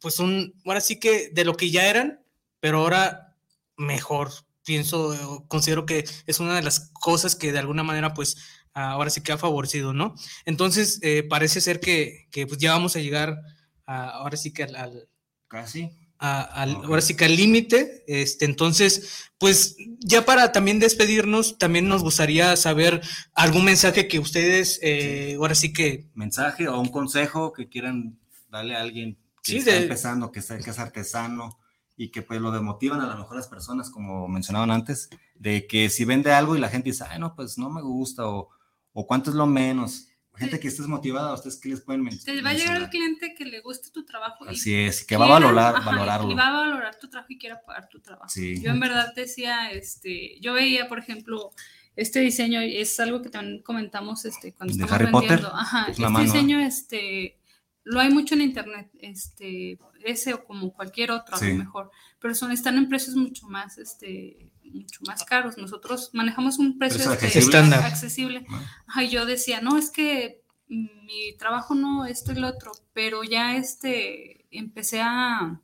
pues 0.01 0.19
un, 0.19 0.61
ahora 0.67 0.81
sí 0.81 0.99
que 0.99 1.31
de 1.33 1.45
lo 1.45 1.55
que 1.57 1.71
ya 1.71 1.87
eran, 1.87 2.21
pero 2.59 2.79
ahora 2.79 3.37
mejor. 3.77 4.33
Pienso, 4.65 5.47
considero 5.47 5.87
que 5.87 6.05
es 6.27 6.41
una 6.41 6.57
de 6.57 6.63
las 6.63 6.91
cosas 6.95 7.37
que 7.37 7.53
de 7.53 7.61
alguna 7.61 7.85
manera, 7.85 8.13
pues, 8.13 8.39
ahora 8.73 9.11
sí 9.11 9.21
que 9.21 9.31
ha 9.31 9.39
favorecido, 9.39 9.93
¿no? 9.93 10.17
Entonces, 10.47 11.01
parece 11.31 11.61
ser 11.61 11.79
que, 11.79 12.27
que, 12.33 12.45
pues 12.49 12.59
ya 12.59 12.73
vamos 12.73 12.97
a 12.97 13.01
llegar 13.01 13.39
a, 13.87 14.09
ahora 14.11 14.37
sí 14.37 14.53
que 14.53 14.65
al... 14.65 15.09
Casi 15.47 16.08
ahora 16.19 17.01
sí 17.01 17.17
que 17.17 17.25
al 17.25 17.37
límite. 17.37 18.05
Este, 18.07 18.45
entonces, 18.45 19.31
pues 19.39 19.77
ya 20.01 20.25
para 20.25 20.53
también 20.53 20.79
despedirnos, 20.79 21.59
también 21.59 21.89
nos 21.89 22.03
gustaría 22.03 22.57
saber 22.57 23.01
algún 23.35 23.65
mensaje 23.65 24.09
que 24.09 24.19
ustedes, 24.19 24.79
eh, 24.83 25.37
ahora 25.39 25.55
sí 25.55 25.73
que... 25.73 26.09
Mensaje 26.15 26.69
o 26.69 26.79
un 26.81 26.89
consejo 26.89 27.53
que 27.53 27.69
quieran 27.69 28.19
darle 28.51 28.77
a 28.77 28.81
alguien 28.81 29.19
que 29.43 29.59
está 29.59 29.77
empezando, 29.77 30.33
que, 30.33 30.41
que 30.41 30.71
es 30.71 30.79
artesano 30.79 31.59
y 31.97 32.11
que 32.11 32.23
pues 32.23 32.41
lo 32.41 32.51
demotivan 32.51 33.01
a 33.01 33.07
lo 33.07 33.17
mejor 33.17 33.37
las 33.37 33.49
personas, 33.49 33.91
como 33.91 34.29
mencionaban 34.29 34.71
antes, 34.71 35.09
de 35.35 35.67
que 35.67 35.89
si 35.91 36.05
vende 36.05 36.33
algo 36.33 36.57
y 36.57 36.61
la 36.61 36.69
gente 36.69 36.91
dice, 36.91 37.05
ay, 37.09 37.19
no, 37.19 37.35
pues 37.35 37.59
no 37.59 37.71
me 37.71 37.83
gusta 37.83 38.29
o, 38.29 38.51
o 38.93 39.07
cuánto 39.07 39.31
es 39.31 39.37
lo 39.37 39.47
menos 39.47 40.08
gente 40.39 40.61
que 40.61 40.69
estés 40.69 40.87
motivada, 40.87 41.35
¿ustedes 41.35 41.57
qué 41.57 41.69
les 41.69 41.81
pueden 41.81 42.03
mencionar? 42.03 42.37
Te 42.37 42.43
va 42.43 42.51
a 42.51 42.55
llegar 42.55 42.77
el 42.77 42.89
cliente 42.89 43.35
que 43.35 43.45
le 43.45 43.61
guste 43.61 43.91
tu 43.91 44.05
trabajo. 44.05 44.45
Así 44.47 44.75
es, 44.75 45.05
que 45.05 45.17
va 45.17 45.27
a 45.27 45.29
valorar, 45.29 45.85
valorarlo. 45.85 46.31
Y 46.31 46.35
va 46.35 46.49
a 46.49 46.53
valorar 46.53 46.99
tu 46.99 47.09
trabajo 47.09 47.33
y 47.33 47.39
quiera 47.39 47.61
pagar 47.61 47.89
tu 47.89 48.01
trabajo. 48.01 48.33
Yo 48.35 48.71
en 48.71 48.81
verdad 48.81 49.13
decía, 49.15 49.71
este, 49.71 50.41
yo 50.41 50.55
veía, 50.55 50.89
por 50.89 50.99
ejemplo, 50.99 51.51
este 51.97 52.21
diseño, 52.21 52.61
es 52.61 52.99
algo 53.01 53.23
que 53.23 53.29
también 53.29 53.63
comentamos 53.63 54.25
este, 54.25 54.53
cuando 54.53 54.75
¿De 54.75 54.85
estamos 54.85 54.93
Harry 54.93 55.13
vendiendo. 55.13 55.49
Potter? 55.49 55.61
Ajá, 55.61 55.87
este 55.91 56.23
diseño, 56.23 56.61
este, 56.61 57.39
lo 57.85 58.01
hay 58.01 58.11
mucho 58.11 58.35
en 58.35 58.43
internet, 58.43 58.89
este, 59.01 59.79
ese 60.05 60.35
o 60.35 60.45
como 60.45 60.73
cualquier 60.73 61.11
otro, 61.11 61.37
a 61.37 61.45
lo 61.45 61.55
mejor, 61.55 61.91
pero 62.21 62.35
son, 62.35 62.53
están 62.53 62.77
en 62.77 62.89
precios 62.89 63.17
mucho 63.17 63.49
más, 63.49 63.79
este, 63.79 64.53
mucho 64.73 65.01
más 65.07 65.25
caros. 65.25 65.59
Nosotros 65.59 66.11
manejamos 66.13 66.59
un 66.59 66.79
precio 66.79 67.13
estándar 67.13 67.85
accesible. 67.85 68.47
Ah. 68.87 69.03
yo 69.03 69.27
decía, 69.27 69.61
no, 69.61 69.79
es 69.79 69.91
que 69.91 70.43
mi 70.69 71.37
trabajo 71.39 71.75
no, 71.75 72.05
esto 72.05 72.33
y 72.33 72.37
lo 72.37 72.49
otro, 72.49 72.73
pero 72.93 73.25
ya 73.25 73.57
este, 73.57 74.47
empecé 74.51 75.01
a, 75.01 75.61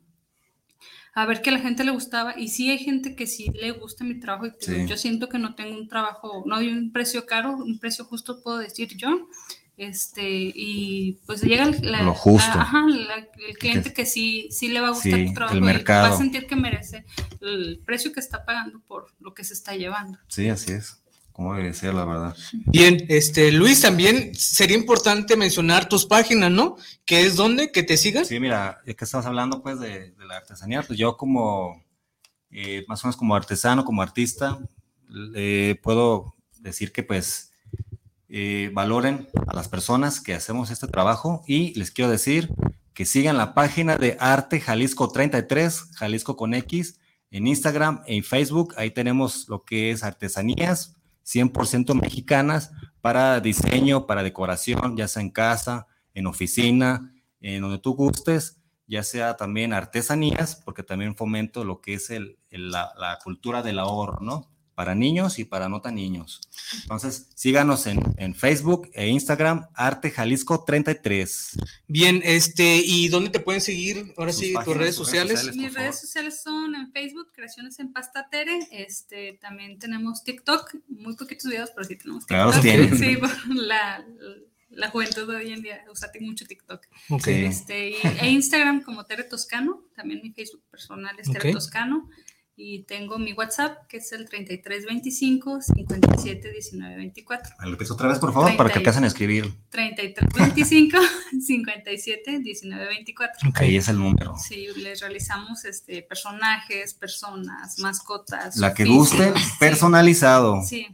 a 1.13 1.25
ver 1.25 1.41
que 1.41 1.49
a 1.49 1.53
la 1.53 1.59
gente 1.59 1.83
le 1.83 1.91
gustaba 1.91 2.37
y 2.37 2.49
sí 2.49 2.69
hay 2.69 2.79
gente 2.79 3.15
que 3.15 3.27
sí 3.27 3.51
le 3.53 3.71
gusta 3.71 4.03
mi 4.03 4.19
trabajo 4.19 4.47
y 4.47 4.85
yo 4.87 4.97
siento 4.97 5.29
que 5.29 5.37
no 5.37 5.55
tengo 5.55 5.77
un 5.77 5.87
trabajo, 5.87 6.43
no 6.45 6.55
hay 6.55 6.69
un 6.69 6.91
precio 6.91 7.25
caro, 7.25 7.55
un 7.55 7.79
precio 7.79 8.05
justo 8.05 8.41
puedo 8.41 8.57
decir 8.57 8.97
yo 8.97 9.29
este 9.77 10.23
y 10.29 11.19
pues 11.25 11.41
llega 11.41 11.65
el, 11.65 12.05
Lo 12.05 12.13
justo. 12.13 12.57
el 13.47 13.57
cliente 13.57 13.93
que, 13.93 14.05
sí 14.05 14.47
sí 14.49 14.69
le 14.69 14.79
va 14.79 14.87
a 14.87 14.91
gustar 14.91 15.25
tu 15.25 15.33
trabajo 15.33 15.57
y 15.57 15.59
va 15.59 16.07
a 16.07 16.17
sentir 16.17 16.47
que 16.47 16.55
merece 16.55 17.05
el 17.41 17.81
precio 17.85 18.13
que 18.13 18.19
está 18.19 18.45
pagando 18.45 18.79
por 18.81 19.07
lo 19.19 19.33
que 19.33 19.43
se 19.43 19.53
está 19.53 19.75
llevando. 19.75 20.17
Sí, 20.27 20.49
así 20.49 20.71
es. 20.71 21.01
Como 21.33 21.53
debe 21.53 21.73
ser, 21.73 21.93
la 21.93 22.05
verdad. 22.05 22.37
Bien, 22.67 23.05
este 23.09 23.51
Luis, 23.51 23.81
también 23.81 24.33
sería 24.35 24.77
importante 24.77 25.35
mencionar 25.35 25.89
tus 25.89 26.05
páginas, 26.05 26.49
¿no? 26.49 26.77
Que 27.03 27.25
es 27.25 27.35
donde 27.35 27.73
que 27.73 27.83
te 27.83 27.97
sigan. 27.97 28.25
Sí, 28.25 28.39
mira, 28.39 28.81
ya 28.87 28.93
que 28.93 29.03
estamos 29.03 29.25
hablando 29.25 29.61
pues 29.61 29.81
de, 29.81 30.13
la 30.25 30.37
artesanía, 30.37 30.81
pues 30.83 30.97
yo 30.97 31.17
como 31.17 31.83
eh, 32.51 32.85
más 32.87 33.03
o 33.03 33.07
menos 33.07 33.17
como 33.17 33.35
artesano, 33.35 33.83
como 33.83 34.01
artista, 34.01 34.57
puedo 35.83 36.35
decir 36.61 36.93
que 36.93 37.03
pues 37.03 37.51
eh, 38.29 38.71
valoren 38.73 39.27
a 39.47 39.55
las 39.55 39.67
personas 39.67 40.19
que 40.19 40.33
hacemos 40.33 40.71
este 40.71 40.87
trabajo 40.87 41.43
y 41.47 41.73
les 41.77 41.91
quiero 41.91 42.09
decir 42.09 42.53
que 42.93 43.05
sigan 43.05 43.37
la 43.37 43.53
página 43.53 43.97
de 43.97 44.17
Arte 44.19 44.59
Jalisco 44.59 45.09
33, 45.09 45.91
Jalisco 45.95 46.35
con 46.35 46.53
X, 46.53 46.99
en 47.29 47.47
Instagram, 47.47 48.03
en 48.07 48.23
Facebook. 48.23 48.73
Ahí 48.77 48.91
tenemos 48.91 49.47
lo 49.49 49.63
que 49.63 49.91
es 49.91 50.03
artesanías 50.03 50.95
100% 51.25 51.99
mexicanas 51.99 52.71
para 53.01 53.39
diseño, 53.39 54.07
para 54.07 54.23
decoración, 54.23 54.95
ya 54.95 55.07
sea 55.07 55.21
en 55.21 55.31
casa, 55.31 55.87
en 56.13 56.27
oficina, 56.27 57.13
en 57.41 57.61
donde 57.61 57.79
tú 57.79 57.95
gustes, 57.95 58.61
ya 58.87 59.03
sea 59.03 59.35
también 59.35 59.73
artesanías, 59.73 60.61
porque 60.63 60.83
también 60.83 61.15
fomento 61.15 61.63
lo 61.63 61.81
que 61.81 61.95
es 61.95 62.09
la, 62.49 62.93
la 62.97 63.19
cultura 63.23 63.63
del 63.63 63.79
ahorro, 63.79 64.19
¿no? 64.21 64.49
Para 64.75 64.93
niños 64.93 65.39
y 65.39 65.45
para 65.45 65.69
no 65.69 65.81
tan 65.81 65.95
niños. 65.95 66.41
Entonces, 66.81 67.29
síganos 67.33 67.87
en, 67.87 68.35
Facebook 68.35 68.89
e 68.93 69.07
Instagram, 69.07 69.67
Arte 69.73 70.11
Jalisco 70.11 70.63
33. 70.65 71.57
Bien, 71.87 72.21
este, 72.23 72.81
¿y 72.83 73.07
dónde 73.07 73.29
te 73.29 73.39
pueden 73.39 73.61
seguir? 73.61 74.13
Ahora 74.17 74.33
sí, 74.33 74.53
tus 74.65 74.75
redes 74.75 74.95
sociales. 74.95 75.55
Mis 75.55 75.73
redes 75.73 75.99
sociales 76.01 76.41
son 76.43 76.75
en 76.75 76.91
Facebook, 76.91 77.31
Creaciones 77.33 77.79
en 77.79 77.93
Pasta 77.93 78.27
Tere. 78.29 78.59
Este, 78.71 79.39
también 79.41 79.79
tenemos 79.79 80.23
TikTok, 80.23 80.75
muy 80.89 81.15
poquitos 81.15 81.49
videos, 81.49 81.71
pero 81.73 81.87
sí 81.87 81.95
tenemos 81.95 82.25
TikTok. 82.25 82.61
Claro, 82.61 82.97
sí, 82.97 83.17
la, 83.55 84.05
la 84.69 84.89
juventud 84.89 85.29
de 85.29 85.35
hoy 85.37 85.53
en 85.53 85.61
día 85.61 85.85
usa 85.89 86.11
mucho 86.19 86.45
TikTok. 86.45 86.85
Este, 87.25 87.91
y, 87.91 87.95
e 88.19 88.29
Instagram 88.29 88.83
como 88.83 89.05
Tere 89.05 89.23
Toscano, 89.23 89.85
también 89.95 90.19
mi 90.21 90.31
Facebook 90.31 90.63
personal 90.69 91.17
es 91.17 91.31
Tere 91.31 91.53
Toscano 91.53 92.09
y 92.57 92.83
tengo 92.83 93.19
mi 93.19 93.33
WhatsApp 93.33 93.85
que 93.87 93.97
es 93.97 94.11
el 94.13 94.29
3325 94.29 95.61
571924. 95.61 97.55
Me 97.59 97.65
lo 97.65 97.71
repito 97.71 97.93
otra 97.93 98.07
vez, 98.07 98.19
por 98.19 98.33
favor, 98.33 98.55
para 98.55 98.69
que 98.69 98.79
alcancen 98.79 99.03
a 99.03 99.07
escribir. 99.07 99.53
3325 99.69 100.97
571924. 101.33 103.51
Ahí 103.55 103.75
es 103.75 103.89
el 103.89 103.97
número. 103.97 104.37
Sí, 104.37 104.67
les 104.77 105.01
realizamos 105.01 105.65
este, 105.65 106.01
personajes, 106.01 106.93
personas, 106.93 107.77
mascotas. 107.79 108.55
La 108.57 108.73
que 108.73 108.85
guste, 108.85 109.33
personalizado. 109.59 110.63
Sí. 110.63 110.87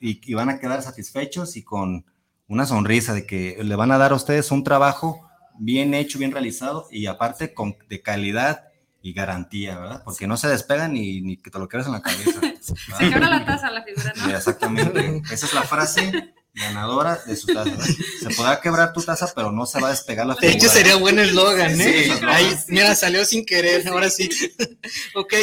Y, 0.00 0.20
y 0.28 0.34
van 0.34 0.48
a 0.48 0.58
quedar 0.58 0.82
satisfechos 0.82 1.56
y 1.56 1.62
con 1.62 2.04
una 2.48 2.66
sonrisa 2.66 3.14
de 3.14 3.24
que 3.26 3.56
le 3.62 3.76
van 3.76 3.92
a 3.92 3.98
dar 3.98 4.10
a 4.12 4.16
ustedes 4.16 4.50
un 4.50 4.64
trabajo 4.64 5.28
bien 5.56 5.94
hecho, 5.94 6.18
bien 6.18 6.32
realizado 6.32 6.88
y 6.90 7.06
aparte 7.06 7.54
con, 7.54 7.76
de 7.88 8.02
calidad 8.02 8.64
y 9.04 9.12
garantía, 9.12 9.78
¿verdad? 9.78 10.02
Porque 10.02 10.26
no 10.26 10.38
se 10.38 10.48
despegan 10.48 10.94
ni, 10.94 11.20
ni 11.20 11.36
que 11.36 11.50
te 11.50 11.58
lo 11.58 11.68
quedes 11.68 11.84
en 11.84 11.92
la 11.92 12.00
cabeza. 12.00 12.40
se 12.60 13.10
quebra 13.10 13.28
la 13.28 13.44
taza 13.44 13.70
la 13.70 13.84
figura, 13.84 14.14
¿no? 14.16 14.34
exactamente. 14.34 15.22
Esa 15.30 15.44
es 15.44 15.52
la 15.52 15.62
frase 15.62 16.32
ganadora 16.54 17.20
de 17.26 17.36
su 17.36 17.48
taza. 17.48 17.76
Se 17.84 18.30
podrá 18.34 18.62
quebrar 18.62 18.94
tu 18.94 19.02
taza, 19.02 19.30
pero 19.36 19.52
no 19.52 19.66
se 19.66 19.78
va 19.78 19.88
a 19.88 19.90
despegar 19.90 20.26
la 20.26 20.36
figura. 20.36 20.50
De 20.50 20.56
hecho, 20.56 20.70
sería 20.70 20.96
buen 20.96 21.18
eslogan, 21.18 21.78
¿eh? 21.78 22.18
Ahí, 22.26 22.50
mira, 22.68 22.94
salió 22.94 23.26
sin 23.26 23.44
querer, 23.44 23.86
ahora 23.88 24.08
sí. 24.08 24.30
ok, 25.14 25.34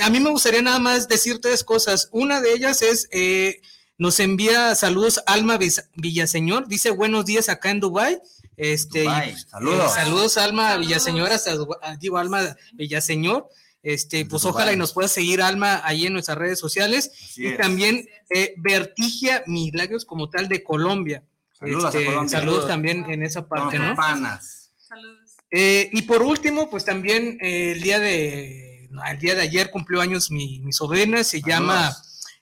a 0.00 0.08
mí 0.08 0.18
me 0.18 0.30
gustaría 0.30 0.62
nada 0.62 0.78
más 0.78 1.06
decir 1.06 1.42
tres 1.42 1.62
cosas. 1.62 2.08
Una 2.12 2.40
de 2.40 2.54
ellas 2.54 2.80
es... 2.80 3.06
Eh, 3.12 3.60
nos 3.98 4.18
envía 4.18 4.74
saludos 4.76 5.22
Alma 5.26 5.58
Villaseñor, 5.94 6.68
dice 6.68 6.88
buenos 6.88 7.26
días 7.26 7.50
acá 7.50 7.70
en 7.70 7.80
Dubai 7.80 8.18
este, 8.60 9.06
saludos. 9.48 9.94
saludos, 9.94 10.36
Alma 10.36 10.76
Villaseñor, 10.76 11.32
hasta, 11.32 11.56
digo, 11.98 12.18
Alma 12.18 12.56
Villaseñor. 12.74 13.48
Este, 13.82 14.26
pues 14.26 14.44
ojalá 14.44 14.74
y 14.74 14.76
nos 14.76 14.92
pueda 14.92 15.08
seguir 15.08 15.40
Alma 15.40 15.80
ahí 15.84 16.06
en 16.06 16.12
nuestras 16.12 16.36
redes 16.36 16.58
sociales. 16.58 17.10
y 17.36 17.56
también 17.56 18.06
eh, 18.28 18.52
Vertigia 18.58 19.42
Milagros 19.46 20.04
como 20.04 20.28
tal 20.28 20.48
de 20.48 20.62
Colombia. 20.62 21.24
Saludos, 21.58 21.94
este, 21.94 22.28
saludos 22.28 22.66
también 22.66 23.06
en 23.08 23.22
esa 23.22 23.48
parte, 23.48 23.78
¿no? 23.78 23.96
Saludos. 23.96 25.36
Eh, 25.50 25.88
y 25.92 26.02
por 26.02 26.22
último, 26.22 26.68
pues 26.68 26.84
también 26.84 27.38
eh, 27.40 27.72
el 27.72 27.82
día 27.82 27.98
de 27.98 28.88
el 29.10 29.18
día 29.18 29.34
de 29.34 29.42
ayer 29.42 29.70
cumplió 29.70 30.00
años 30.00 30.30
mi, 30.30 30.60
mi 30.60 30.72
sobrina, 30.72 31.24
se 31.24 31.40
llama 31.40 31.96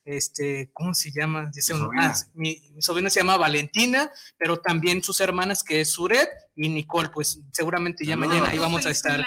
este, 0.09 0.71
¿cómo 0.73 0.95
se 0.95 1.11
llama? 1.11 1.51
Ah, 1.99 2.15
mi, 2.33 2.63
sobrina 2.79 3.11
se 3.11 3.21
llama 3.21 3.37
Valentina, 3.37 4.11
pero 4.39 4.59
también 4.59 5.03
sus 5.03 5.21
hermanas 5.21 5.63
que 5.63 5.83
es 5.83 5.91
Suret 5.91 6.31
y 6.57 6.71
Nicole, 6.71 7.11
pues 7.11 7.41
seguramente 7.53 8.07
ya 8.07 8.17
mañana 8.17 8.49
ahí 8.49 8.59
vamos 8.59 8.87
a 8.87 8.91
estar. 8.91 9.23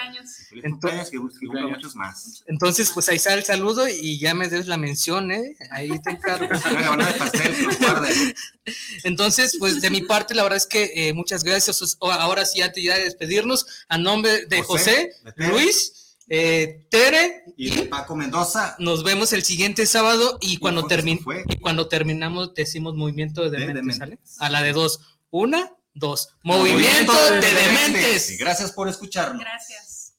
Entonces, 0.50 1.12
muchos 1.14 1.94
más. 1.94 2.42
Entonces, 2.46 2.90
pues 2.92 3.08
ahí 3.08 3.20
sale 3.20 3.38
el 3.38 3.44
saludo 3.44 3.86
y 3.88 4.18
ya 4.18 4.34
me 4.34 4.48
des 4.48 4.66
la 4.66 4.76
mención, 4.76 5.30
¿eh? 5.30 5.56
Ahí 5.70 5.96
te 6.00 6.10
encargo. 6.10 6.48
Entonces, 9.04 9.56
pues 9.58 9.80
de 9.80 9.90
mi 9.90 10.02
parte, 10.02 10.34
la 10.34 10.42
verdad 10.42 10.56
es 10.56 10.66
que 10.66 10.90
eh, 10.94 11.14
muchas 11.14 11.44
gracias. 11.44 11.96
Ahora 12.00 12.44
sí, 12.44 12.58
ya 12.58 12.72
te 12.72 12.82
ya 12.82 12.98
de 12.98 13.04
despedirnos, 13.04 13.84
a 13.88 13.98
nombre 13.98 14.46
de 14.46 14.62
José 14.62 15.12
Luis. 15.36 16.01
Eh, 16.34 16.86
Tere 16.88 17.44
y, 17.58 17.82
Paco 17.82 18.16
Mendoza. 18.16 18.74
Nos 18.78 19.04
vemos 19.04 19.34
el 19.34 19.42
siguiente 19.42 19.84
sábado 19.84 20.38
y 20.40 20.56
cuando, 20.56 20.88
y 20.88 21.56
cuando 21.58 21.88
terminamos 21.88 22.54
decimos 22.54 22.94
movimiento 22.94 23.50
de 23.50 23.58
dementes, 23.58 24.40
A 24.40 24.48
la 24.48 24.62
de 24.62 24.72
dos. 24.72 25.18
Una, 25.28 25.74
dos. 25.92 26.30
Movimiento, 26.42 27.12
de, 27.32 27.52
dementes. 27.52 28.38
gracias 28.38 28.72
por 28.72 28.88
escucharnos. 28.88 29.42
Gracias. 29.42 30.14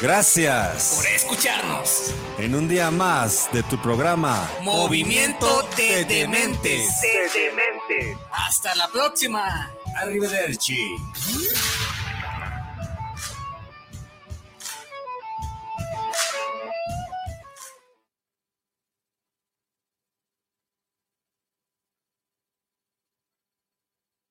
Gracias 0.00 0.94
por 0.94 1.06
escucharnos. 1.06 2.14
En 2.38 2.54
un 2.54 2.68
día 2.68 2.92
más 2.92 3.48
de 3.52 3.64
tu 3.64 3.76
programa 3.82 4.48
Movimiento 4.62 5.68
de 5.76 6.04
Dementes. 6.04 7.00
De 7.00 7.40
Dementes. 7.40 8.18
Hasta 8.30 8.72
la 8.76 8.86
próxima. 8.86 9.72
Arrivederci. 9.94 10.76